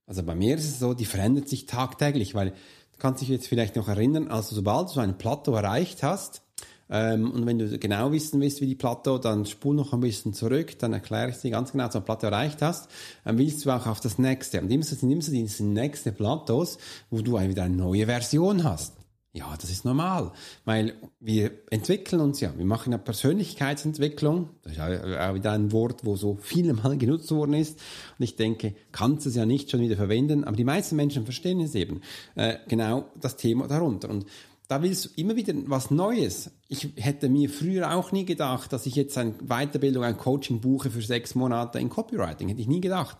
Also 0.05 0.23
bei 0.23 0.35
mir 0.35 0.55
ist 0.55 0.65
es 0.65 0.79
so, 0.79 0.93
die 0.93 1.05
verändert 1.05 1.49
sich 1.49 1.65
tagtäglich, 1.65 2.35
weil 2.35 2.51
du 2.51 2.97
kannst 2.99 3.21
dich 3.21 3.29
jetzt 3.29 3.47
vielleicht 3.47 3.75
noch 3.75 3.87
erinnern, 3.87 4.29
also 4.29 4.55
sobald 4.55 4.89
du 4.89 4.93
so 4.93 4.99
ein 5.01 5.17
Plateau 5.17 5.53
erreicht 5.53 6.03
hast, 6.03 6.41
ähm, 6.89 7.31
und 7.31 7.45
wenn 7.45 7.59
du 7.59 7.77
genau 7.77 8.11
wissen 8.11 8.39
willst, 8.39 8.61
wie 8.61 8.65
die 8.65 8.75
Plateau, 8.75 9.17
dann 9.17 9.45
spul 9.45 9.75
noch 9.75 9.93
ein 9.93 9.99
bisschen 9.99 10.33
zurück, 10.33 10.79
dann 10.79 10.93
erkläre 10.93 11.29
ich 11.29 11.37
dir 11.37 11.51
ganz 11.51 11.71
genau, 11.71 11.89
so 11.89 11.99
ein 11.99 12.05
Plateau 12.05 12.27
erreicht 12.27 12.61
hast, 12.61 12.89
dann 13.25 13.37
willst 13.37 13.65
du 13.65 13.71
auch 13.71 13.87
auf 13.87 13.99
das 13.99 14.17
nächste. 14.17 14.61
Und 14.61 14.67
nimmst 14.67 15.01
du, 15.01 15.05
nimmst 15.05 15.27
du 15.27 15.33
diese 15.33 15.65
nächste 15.65 16.11
Plateaus, 16.11 16.77
wo 17.09 17.21
du 17.21 17.39
wieder 17.39 17.63
eine 17.63 17.75
neue 17.75 18.05
Version 18.05 18.63
hast. 18.63 18.93
Ja, 19.37 19.55
das 19.55 19.69
ist 19.69 19.85
normal, 19.85 20.31
weil 20.65 20.95
wir 21.19 21.51
entwickeln 21.69 22.21
uns 22.21 22.39
ja. 22.39 22.51
Wir 22.57 22.65
machen 22.65 22.91
ja 22.91 22.97
Persönlichkeitsentwicklung. 22.97 24.49
Das 24.63 24.73
ist 24.73 24.79
auch 24.79 25.35
wieder 25.35 25.51
ein 25.51 25.71
Wort, 25.71 26.03
wo 26.05 26.15
so 26.15 26.39
viele 26.41 26.73
Mal 26.73 26.97
genutzt 26.97 27.29
worden 27.29 27.53
ist. 27.53 27.79
Und 28.17 28.23
ich 28.23 28.35
denke, 28.35 28.73
kannst 28.91 29.27
es 29.27 29.35
ja 29.35 29.45
nicht 29.45 29.69
schon 29.69 29.81
wieder 29.81 29.95
verwenden. 29.95 30.43
Aber 30.43 30.55
die 30.55 30.63
meisten 30.63 30.95
Menschen 30.95 31.25
verstehen 31.25 31.59
es 31.61 31.75
eben. 31.75 32.01
Äh, 32.33 32.55
genau 32.67 33.11
das 33.21 33.37
Thema 33.37 33.67
darunter. 33.67 34.09
Und 34.09 34.25
da 34.67 34.81
willst 34.81 35.05
du 35.05 35.09
immer 35.15 35.35
wieder 35.35 35.53
was 35.67 35.91
Neues. 35.91 36.49
Ich 36.67 36.89
hätte 36.95 37.29
mir 37.29 37.49
früher 37.49 37.95
auch 37.95 38.11
nie 38.11 38.25
gedacht, 38.25 38.73
dass 38.73 38.87
ich 38.87 38.95
jetzt 38.95 39.19
eine 39.19 39.33
Weiterbildung, 39.33 40.03
ein 40.03 40.17
Coaching 40.17 40.61
buche 40.61 40.89
für 40.89 41.03
sechs 41.03 41.35
Monate 41.35 41.77
in 41.77 41.89
Copywriting. 41.89 42.49
Hätte 42.49 42.61
ich 42.61 42.67
nie 42.67 42.81
gedacht. 42.81 43.17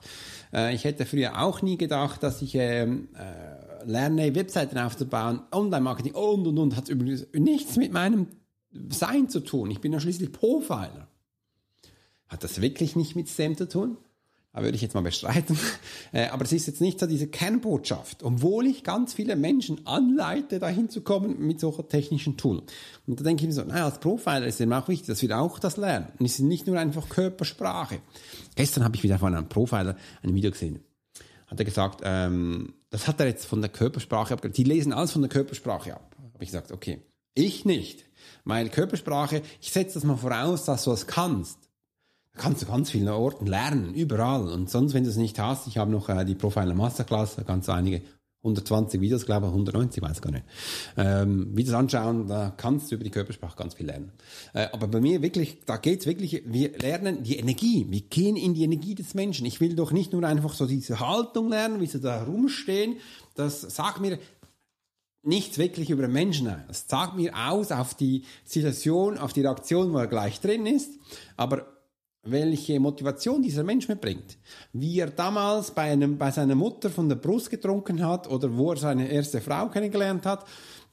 Äh, 0.52 0.74
ich 0.74 0.84
hätte 0.84 1.06
früher 1.06 1.40
auch 1.40 1.62
nie 1.62 1.78
gedacht, 1.78 2.24
dass 2.24 2.42
ich 2.42 2.56
ähm, 2.56 3.10
äh, 3.14 3.67
lerne, 3.88 4.36
Webseiten 4.36 4.78
aufzubauen, 4.78 5.42
Online-Marketing 5.52 6.14
und, 6.14 6.48
und, 6.48 6.58
und. 6.58 6.76
Hat 6.76 6.90
übrigens 6.90 7.28
nichts 7.34 7.78
mit 7.78 7.94
meinem 7.94 8.28
Sein 8.90 9.30
zu 9.30 9.40
tun. 9.40 9.72
Ich 9.72 9.82
bin 9.82 9.94
ja 9.94 10.00
schließlich 10.00 10.32
Profiler. 10.32 11.08
Hat 12.28 12.44
das 12.44 12.62
wirklich 12.62 12.96
nicht 12.96 13.16
mit 13.16 13.30
STEM 13.30 13.56
zu 13.56 13.68
tun? 13.68 13.98
würde 14.64 14.76
ich 14.76 14.82
jetzt 14.82 14.96
mal 14.96 15.02
bestreiten. 15.02 15.58
Äh, 16.14 16.28
aber 16.30 16.46
es 16.46 16.54
ist 16.54 16.68
jetzt 16.68 16.80
nicht 16.80 17.02
so 17.02 17.06
diese 17.06 17.28
Kernbotschaft, 17.28 18.24
obwohl 18.24 18.66
ich 18.66 18.86
ganz 18.86 19.14
viele 19.14 19.36
Menschen 19.36 19.86
anleite, 19.86 20.58
dahin 20.58 20.90
zu 20.90 21.02
kommen 21.02 21.46
mit 21.46 21.60
solchen 21.60 21.90
technischen 21.90 22.38
Tools. 22.38 22.64
Und 23.06 23.20
da 23.20 23.26
denke 23.26 23.44
ich 23.44 23.48
mir 23.48 23.54
so, 23.54 23.64
naja, 23.64 23.84
als 23.84 24.00
Profiler 24.00 24.48
ist 24.48 24.62
es 24.62 24.72
auch 24.72 24.88
wichtig, 24.88 25.08
dass 25.08 25.22
wir 25.22 25.38
auch 25.38 25.60
das 25.60 25.76
lernen. 25.76 26.08
Und 26.18 26.26
es 26.26 26.40
ist 26.40 26.46
nicht 26.46 26.66
nur 26.66 26.80
einfach 26.80 27.10
Körpersprache. 27.10 28.00
Gestern 28.56 28.86
habe 28.86 28.96
ich 28.96 29.04
wieder 29.04 29.20
von 29.20 29.36
einem 29.36 29.50
Profiler 29.50 29.98
ein 30.24 30.34
Video 30.34 30.50
gesehen. 30.50 30.80
Hat 31.48 31.60
er 31.60 31.66
gesagt, 31.66 32.02
ähm, 32.04 32.74
das 32.90 33.08
hat 33.08 33.20
er 33.20 33.28
jetzt 33.28 33.46
von 33.46 33.62
der 33.62 33.70
Körpersprache 33.70 34.34
ab. 34.34 34.42
Die 34.54 34.64
lesen 34.64 34.94
alles 34.94 35.12
von 35.12 35.22
der 35.22 35.30
Körpersprache 35.30 35.96
ab. 35.96 36.16
Habe 36.34 36.44
ich 36.44 36.50
gesagt, 36.50 36.72
okay, 36.72 37.02
ich 37.34 37.66
nicht. 37.66 38.06
Weil 38.44 38.70
Körpersprache, 38.70 39.42
ich 39.62 39.72
setze 39.72 39.96
das 39.96 40.04
mal 40.04 40.18
voraus, 40.18 40.66
dass 40.66 40.84
du 40.84 40.92
es 40.92 41.08
kannst 41.08 41.68
kannst 42.38 42.62
du 42.62 42.66
ganz 42.68 42.92
vielen 42.92 43.10
Orten 43.10 43.48
lernen, 43.48 43.94
überall. 43.94 44.50
Und 44.50 44.70
sonst, 44.70 44.94
wenn 44.94 45.04
du 45.04 45.10
es 45.10 45.18
nicht 45.18 45.40
hast, 45.40 45.68
ich 45.68 45.78
habe 45.78 45.92
noch 45.92 46.10
äh, 46.10 46.24
die 46.24 46.36
Profiler 46.36 46.74
Masterclass, 46.74 47.36
da 47.36 47.44
kannst 47.44 47.68
du 47.68 47.74
einige 47.74 48.02
120 48.44 49.02
Videos, 49.02 49.26
glaube 49.26 49.48
ich, 49.48 49.52
190, 49.52 50.02
weiß 50.02 50.22
gar 50.22 50.32
nicht. 50.32 50.46
Ähm, 50.96 51.56
Videos 51.58 51.76
anschauen, 51.76 52.28
da 52.28 52.54
kannst 52.56 52.92
du 52.92 52.96
über 52.96 53.04
die 53.04 53.10
Körpersprache 53.10 53.58
ganz 53.58 53.74
viel 53.74 53.88
lernen. 53.88 54.12
Äh, 54.54 54.68
aber 54.72 54.88
bei 54.88 55.02
mir 55.02 55.22
wirklich, 55.22 55.60
da 55.66 55.78
geht's 55.78 56.06
wirklich, 56.06 56.44
wir 56.46 56.78
lernen 56.78 57.24
die 57.24 57.38
Energie, 57.38 57.88
wir 57.90 58.02
gehen 58.02 58.36
in 58.36 58.54
die 58.54 58.64
Energie 58.64 58.96
des 58.96 59.16
Menschen. 59.16 59.46
Ich 59.46 59.60
will 59.60 59.76
doch 59.76 59.92
nicht 59.92 60.14
nur 60.14 60.24
einfach 60.24 60.54
so 60.54 60.66
diese 60.66 61.00
Haltung 61.00 61.50
lernen, 61.50 61.82
wie 61.82 61.88
sie 61.88 62.00
da 62.00 62.24
rumstehen. 62.24 62.98
Das 63.36 63.62
sagt 63.62 64.02
mir 64.02 64.20
nichts 65.24 65.58
wirklich 65.58 65.90
über 65.90 66.04
den 66.04 66.14
Menschen. 66.14 66.54
Das 66.68 66.86
sagt 66.88 67.16
mir 67.16 67.34
aus 67.36 67.72
auf 67.72 67.96
die 67.96 68.24
Situation, 68.46 69.18
auf 69.18 69.34
die 69.34 69.42
Reaktion, 69.42 69.94
wo 69.94 69.98
er 69.98 70.08
gleich 70.08 70.40
drin 70.40 70.66
ist. 70.66 70.92
Aber 71.36 71.77
welche 72.24 72.80
Motivation 72.80 73.42
dieser 73.42 73.64
Mensch 73.64 73.88
mitbringt. 73.88 74.38
Wie 74.74 75.00
er 75.00 75.10
damals 75.10 75.72
bei, 75.72 75.92
einem, 75.92 76.18
bei 76.18 76.32
seiner 76.32 76.56
Mutter 76.56 76.90
von 76.90 77.10
der 77.10 77.16
Brust 77.16 77.50
getrunken 77.50 78.06
hat 78.06 78.30
oder 78.30 78.56
wo 78.56 78.72
er 78.72 78.78
seine 78.78 79.10
erste 79.10 79.42
Frau 79.42 79.70
kennengelernt 79.70 80.26
hat 80.26 80.46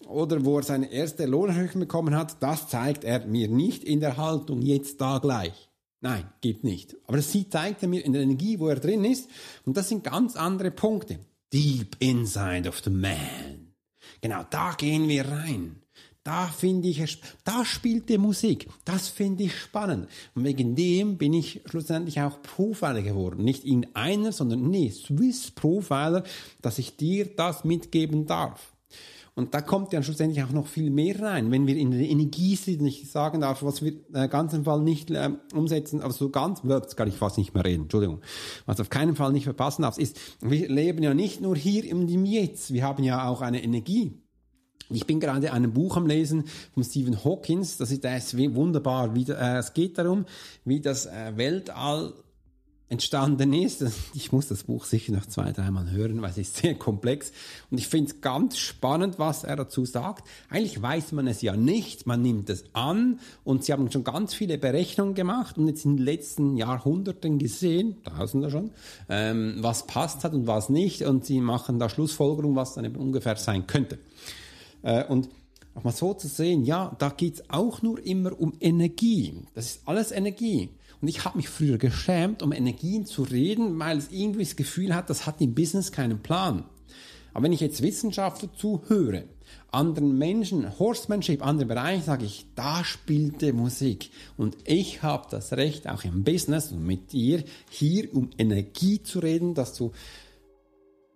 oder 0.06 0.44
wo 0.44 0.58
er 0.58 0.62
seine 0.62 0.92
erste 0.92 1.26
Lohnerhöhung 1.26 1.80
bekommen 1.80 2.16
hat, 2.16 2.42
das 2.42 2.68
zeigt 2.68 3.04
er 3.04 3.26
mir 3.26 3.48
nicht 3.48 3.84
in 3.84 4.00
der 4.00 4.16
Haltung 4.16 4.62
jetzt 4.62 5.00
da 5.00 5.18
gleich. 5.18 5.70
Nein, 6.00 6.24
gibt 6.42 6.64
nicht. 6.64 6.96
Aber 7.06 7.16
das 7.16 7.32
zeigt 7.48 7.82
er 7.82 7.88
mir 7.88 8.04
in 8.04 8.12
der 8.12 8.22
Energie, 8.22 8.58
wo 8.58 8.68
er 8.68 8.78
drin 8.78 9.04
ist. 9.04 9.28
Und 9.64 9.76
das 9.76 9.88
sind 9.88 10.04
ganz 10.04 10.36
andere 10.36 10.70
Punkte. 10.70 11.18
Deep 11.50 11.96
inside 11.98 12.68
of 12.68 12.80
the 12.84 12.90
man. 12.90 13.72
Genau, 14.20 14.44
da 14.50 14.74
gehen 14.76 15.08
wir 15.08 15.26
rein. 15.26 15.83
Da 16.24 16.46
finde 16.46 16.88
ich, 16.88 17.18
da 17.44 17.66
spielt 17.66 18.08
die 18.08 18.16
Musik. 18.16 18.68
Das 18.86 19.08
finde 19.08 19.44
ich 19.44 19.54
spannend. 19.58 20.08
Und 20.34 20.44
wegen 20.44 20.74
dem 20.74 21.18
bin 21.18 21.34
ich 21.34 21.60
schlussendlich 21.66 22.22
auch 22.22 22.40
Profiler 22.40 23.02
geworden. 23.02 23.44
Nicht 23.44 23.64
in 23.64 23.94
einer, 23.94 24.32
sondern 24.32 24.70
nee, 24.70 24.90
Swiss 24.90 25.50
Profiler, 25.50 26.24
dass 26.62 26.78
ich 26.78 26.96
dir 26.96 27.26
das 27.26 27.64
mitgeben 27.64 28.24
darf. 28.24 28.72
Und 29.34 29.52
da 29.52 29.60
kommt 29.60 29.92
ja 29.92 30.02
schlussendlich 30.02 30.42
auch 30.44 30.52
noch 30.52 30.66
viel 30.66 30.90
mehr 30.90 31.20
rein, 31.20 31.50
wenn 31.50 31.66
wir 31.66 31.76
in 31.76 31.90
der 31.90 32.08
Energie 32.08 32.54
sind, 32.54 32.80
nicht 32.80 33.10
sagen 33.10 33.40
darf, 33.40 33.62
was 33.62 33.82
wir 33.82 33.94
äh, 34.14 34.28
ganz 34.28 34.52
im 34.54 34.64
Fall 34.64 34.80
nicht 34.80 35.10
äh, 35.10 35.30
umsetzen, 35.52 36.00
aber 36.00 36.12
so 36.12 36.30
ganz, 36.30 36.62
jetzt 36.64 36.96
kann 36.96 37.08
ich 37.08 37.16
fast 37.16 37.36
nicht 37.36 37.52
mehr 37.52 37.64
reden, 37.64 37.82
Entschuldigung. 37.82 38.20
Was 38.64 38.80
auf 38.80 38.90
keinen 38.90 39.16
Fall 39.16 39.32
nicht 39.32 39.44
verpassen 39.44 39.82
darf, 39.82 39.98
ist, 39.98 40.18
wir 40.40 40.68
leben 40.68 41.02
ja 41.02 41.14
nicht 41.14 41.40
nur 41.40 41.56
hier 41.56 41.84
im 41.84 42.24
Jetzt, 42.24 42.72
wir 42.72 42.84
haben 42.84 43.02
ja 43.02 43.28
auch 43.28 43.40
eine 43.40 43.62
Energie. 43.62 44.23
Ich 44.90 45.06
bin 45.06 45.20
gerade 45.20 45.52
ein 45.52 45.72
Buch 45.72 45.96
am 45.96 46.06
Lesen 46.06 46.44
von 46.74 46.84
Stephen 46.84 47.24
Hawkins. 47.24 47.78
Das 47.78 47.90
ist, 47.90 48.04
das 48.04 48.36
wunderbar. 48.36 49.14
Wie, 49.14 49.24
äh, 49.30 49.58
es 49.58 49.72
geht 49.72 49.98
darum, 49.98 50.26
wie 50.64 50.80
das 50.80 51.06
äh, 51.06 51.36
Weltall 51.36 52.12
entstanden 52.88 53.52
ist. 53.52 53.84
Ich 54.14 54.30
muss 54.30 54.48
das 54.48 54.64
Buch 54.64 54.84
sicher 54.84 55.12
noch 55.12 55.26
zwei, 55.26 55.52
dreimal 55.52 55.90
hören, 55.90 56.22
weil 56.22 56.30
es 56.30 56.38
ist 56.38 56.56
sehr 56.56 56.74
komplex. 56.74 57.32
Und 57.70 57.78
ich 57.78 57.88
finde 57.88 58.12
es 58.12 58.20
ganz 58.20 58.58
spannend, 58.58 59.18
was 59.18 59.42
er 59.42 59.56
dazu 59.56 59.84
sagt. 59.84 60.28
Eigentlich 60.48 60.80
weiß 60.80 61.12
man 61.12 61.26
es 61.26 61.42
ja 61.42 61.56
nicht, 61.56 62.06
man 62.06 62.22
nimmt 62.22 62.48
es 62.48 62.64
an 62.74 63.18
und 63.42 63.64
sie 63.64 63.72
haben 63.72 63.90
schon 63.90 64.04
ganz 64.04 64.34
viele 64.34 64.56
Berechnungen 64.56 65.14
gemacht 65.14 65.58
und 65.58 65.66
jetzt 65.66 65.84
in 65.84 65.96
den 65.96 66.04
letzten 66.04 66.56
Jahrhunderten 66.56 67.38
gesehen, 67.38 67.96
tausender 68.04 68.50
schon, 68.50 68.70
ähm, 69.08 69.56
was 69.60 69.86
passt 69.86 70.22
hat 70.22 70.32
und 70.32 70.46
was 70.46 70.68
nicht 70.68 71.02
und 71.02 71.24
sie 71.24 71.40
machen 71.40 71.78
da 71.78 71.88
Schlussfolgerung, 71.88 72.54
was 72.54 72.74
dann 72.74 72.84
eben 72.84 72.96
ungefähr 72.96 73.36
sein 73.36 73.66
könnte. 73.66 73.98
Äh, 74.84 75.04
und 75.04 75.28
auch 75.74 75.82
mal 75.82 75.92
so 75.92 76.14
zu 76.14 76.28
sehen, 76.28 76.64
ja, 76.64 76.94
da 76.98 77.08
geht's 77.08 77.42
auch 77.48 77.82
nur 77.82 78.04
immer 78.04 78.38
um 78.38 78.52
Energie. 78.60 79.34
Das 79.54 79.66
ist 79.66 79.88
alles 79.88 80.12
Energie. 80.12 80.68
Und 81.00 81.08
ich 81.08 81.24
habe 81.24 81.36
mich 81.36 81.48
früher 81.48 81.78
geschämt, 81.78 82.42
um 82.42 82.52
Energien 82.52 83.06
zu 83.06 83.22
reden, 83.22 83.78
weil 83.78 83.98
es 83.98 84.12
irgendwie 84.12 84.44
das 84.44 84.56
Gefühl 84.56 84.94
hat, 84.94 85.10
das 85.10 85.26
hat 85.26 85.40
im 85.40 85.54
Business 85.54 85.90
keinen 85.90 86.20
Plan. 86.20 86.64
Aber 87.32 87.44
wenn 87.44 87.52
ich 87.52 87.60
jetzt 87.60 87.82
Wissenschaftler 87.82 88.48
zuhöre, 88.54 89.24
anderen 89.72 90.16
Menschen, 90.16 90.78
Horsemanship, 90.78 91.44
andere 91.44 91.66
Bereiche, 91.66 92.04
sage 92.04 92.24
ich, 92.24 92.46
da 92.54 92.84
spielte 92.84 93.52
Musik. 93.52 94.10
Und 94.36 94.56
ich 94.64 95.02
habe 95.02 95.26
das 95.30 95.52
Recht, 95.52 95.88
auch 95.88 96.04
im 96.04 96.22
Business 96.22 96.70
und 96.70 96.86
mit 96.86 97.12
dir 97.12 97.42
hier 97.68 98.14
um 98.14 98.30
Energie 98.38 99.02
zu 99.02 99.18
reden, 99.18 99.54
dass 99.54 99.74
du 99.74 99.90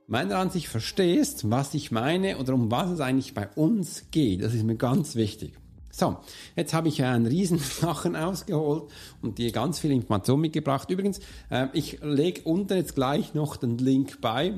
meiner 0.09 0.39
Ansicht 0.39 0.69
verstehst, 0.69 1.51
was 1.51 1.75
ich 1.75 1.93
meine 1.93 2.39
oder 2.39 2.55
um 2.55 2.71
was 2.71 2.91
es 2.91 3.01
eigentlich 3.01 3.35
bei 3.35 3.49
uns 3.55 4.07
geht. 4.11 4.43
Das 4.43 4.55
ist 4.55 4.65
mir 4.65 4.77
ganz 4.77 5.15
wichtig. 5.15 5.53
So, 5.91 6.17
jetzt 6.57 6.75
habe 6.75 6.89
ich 6.89 7.03
einen 7.03 7.27
riesen 7.27 7.59
Sachen 7.59 8.17
ausgeholt 8.17 8.91
und 9.21 9.39
dir 9.39 9.53
ganz 9.53 9.79
viel 9.79 9.93
Information 9.93 10.41
mitgebracht. 10.41 10.91
Übrigens, 10.91 11.21
äh, 11.51 11.67
ich 11.75 11.99
lege 12.03 12.43
unten 12.45 12.77
jetzt 12.77 12.95
gleich 12.95 13.35
noch 13.35 13.57
den 13.57 13.79
Link 13.79 14.21
bei 14.21 14.55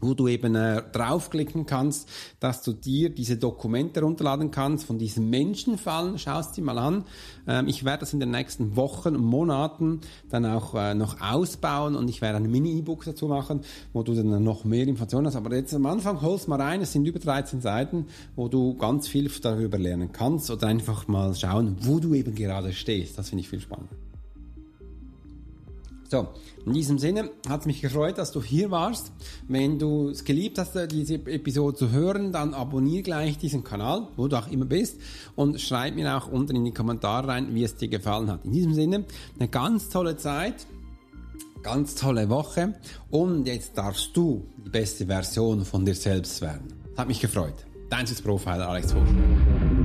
wo 0.00 0.14
du 0.14 0.28
eben 0.28 0.54
äh, 0.54 0.82
draufklicken 0.92 1.66
kannst, 1.66 2.08
dass 2.40 2.62
du 2.62 2.72
dir 2.72 3.10
diese 3.10 3.36
Dokumente 3.36 4.00
runterladen 4.00 4.50
kannst 4.50 4.86
von 4.86 4.98
diesen 4.98 5.30
Menschenfallen. 5.30 6.18
Schaust 6.18 6.54
sie 6.54 6.62
mal 6.62 6.78
an. 6.78 7.04
Ähm, 7.46 7.68
ich 7.68 7.84
werde 7.84 8.00
das 8.00 8.12
in 8.12 8.20
den 8.20 8.30
nächsten 8.30 8.76
Wochen 8.76 9.16
Monaten 9.16 10.00
dann 10.30 10.46
auch 10.46 10.74
äh, 10.74 10.94
noch 10.94 11.20
ausbauen 11.20 11.96
und 11.96 12.08
ich 12.08 12.20
werde 12.20 12.36
ein 12.36 12.50
Mini-E-Book 12.50 13.04
dazu 13.04 13.28
machen, 13.28 13.60
wo 13.92 14.02
du 14.02 14.14
dann 14.14 14.42
noch 14.42 14.64
mehr 14.64 14.86
Informationen 14.86 15.26
hast. 15.26 15.36
Aber 15.36 15.54
jetzt 15.54 15.74
am 15.74 15.86
Anfang 15.86 16.22
holst 16.22 16.48
mal 16.48 16.60
rein. 16.60 16.80
Es 16.80 16.92
sind 16.92 17.06
über 17.06 17.18
13 17.18 17.60
Seiten, 17.60 18.06
wo 18.36 18.48
du 18.48 18.76
ganz 18.76 19.08
viel 19.08 19.28
darüber 19.42 19.78
lernen 19.78 20.10
kannst 20.12 20.50
oder 20.50 20.66
einfach 20.66 21.06
mal 21.06 21.34
schauen, 21.34 21.76
wo 21.80 22.00
du 22.00 22.14
eben 22.14 22.34
gerade 22.34 22.72
stehst. 22.72 23.18
Das 23.18 23.28
finde 23.28 23.42
ich 23.42 23.48
viel 23.48 23.60
spannender. 23.60 24.07
So, 26.10 26.28
in 26.64 26.72
diesem 26.72 26.98
Sinne 26.98 27.30
hat 27.46 27.60
es 27.60 27.66
mich 27.66 27.82
gefreut, 27.82 28.16
dass 28.16 28.32
du 28.32 28.42
hier 28.42 28.70
warst. 28.70 29.12
Wenn 29.46 29.78
du 29.78 30.08
es 30.08 30.24
geliebt 30.24 30.58
hast, 30.58 30.74
diese 30.90 31.14
Episode 31.14 31.76
zu 31.76 31.90
hören, 31.90 32.32
dann 32.32 32.54
abonniere 32.54 33.02
gleich 33.02 33.36
diesen 33.36 33.62
Kanal, 33.62 34.08
wo 34.16 34.26
du 34.26 34.36
auch 34.38 34.50
immer 34.50 34.64
bist, 34.64 34.98
und 35.36 35.60
schreib 35.60 35.96
mir 35.96 36.16
auch 36.16 36.28
unten 36.28 36.56
in 36.56 36.64
die 36.64 36.72
Kommentare 36.72 37.28
rein, 37.28 37.54
wie 37.54 37.62
es 37.62 37.76
dir 37.76 37.88
gefallen 37.88 38.30
hat. 38.30 38.46
In 38.46 38.52
diesem 38.52 38.72
Sinne, 38.72 39.04
eine 39.38 39.48
ganz 39.48 39.90
tolle 39.90 40.16
Zeit, 40.16 40.66
ganz 41.62 41.94
tolle 41.94 42.30
Woche 42.30 42.74
und 43.10 43.46
jetzt 43.46 43.76
darfst 43.76 44.16
du 44.16 44.46
die 44.64 44.70
beste 44.70 45.06
Version 45.06 45.64
von 45.64 45.84
dir 45.84 45.94
selbst 45.94 46.40
werden. 46.40 46.72
Hat 46.96 47.08
mich 47.08 47.20
gefreut. 47.20 47.66
Dein 47.90 48.06
Profiler 48.06 48.68
Alex 48.68 48.94
Hosch. 48.94 49.77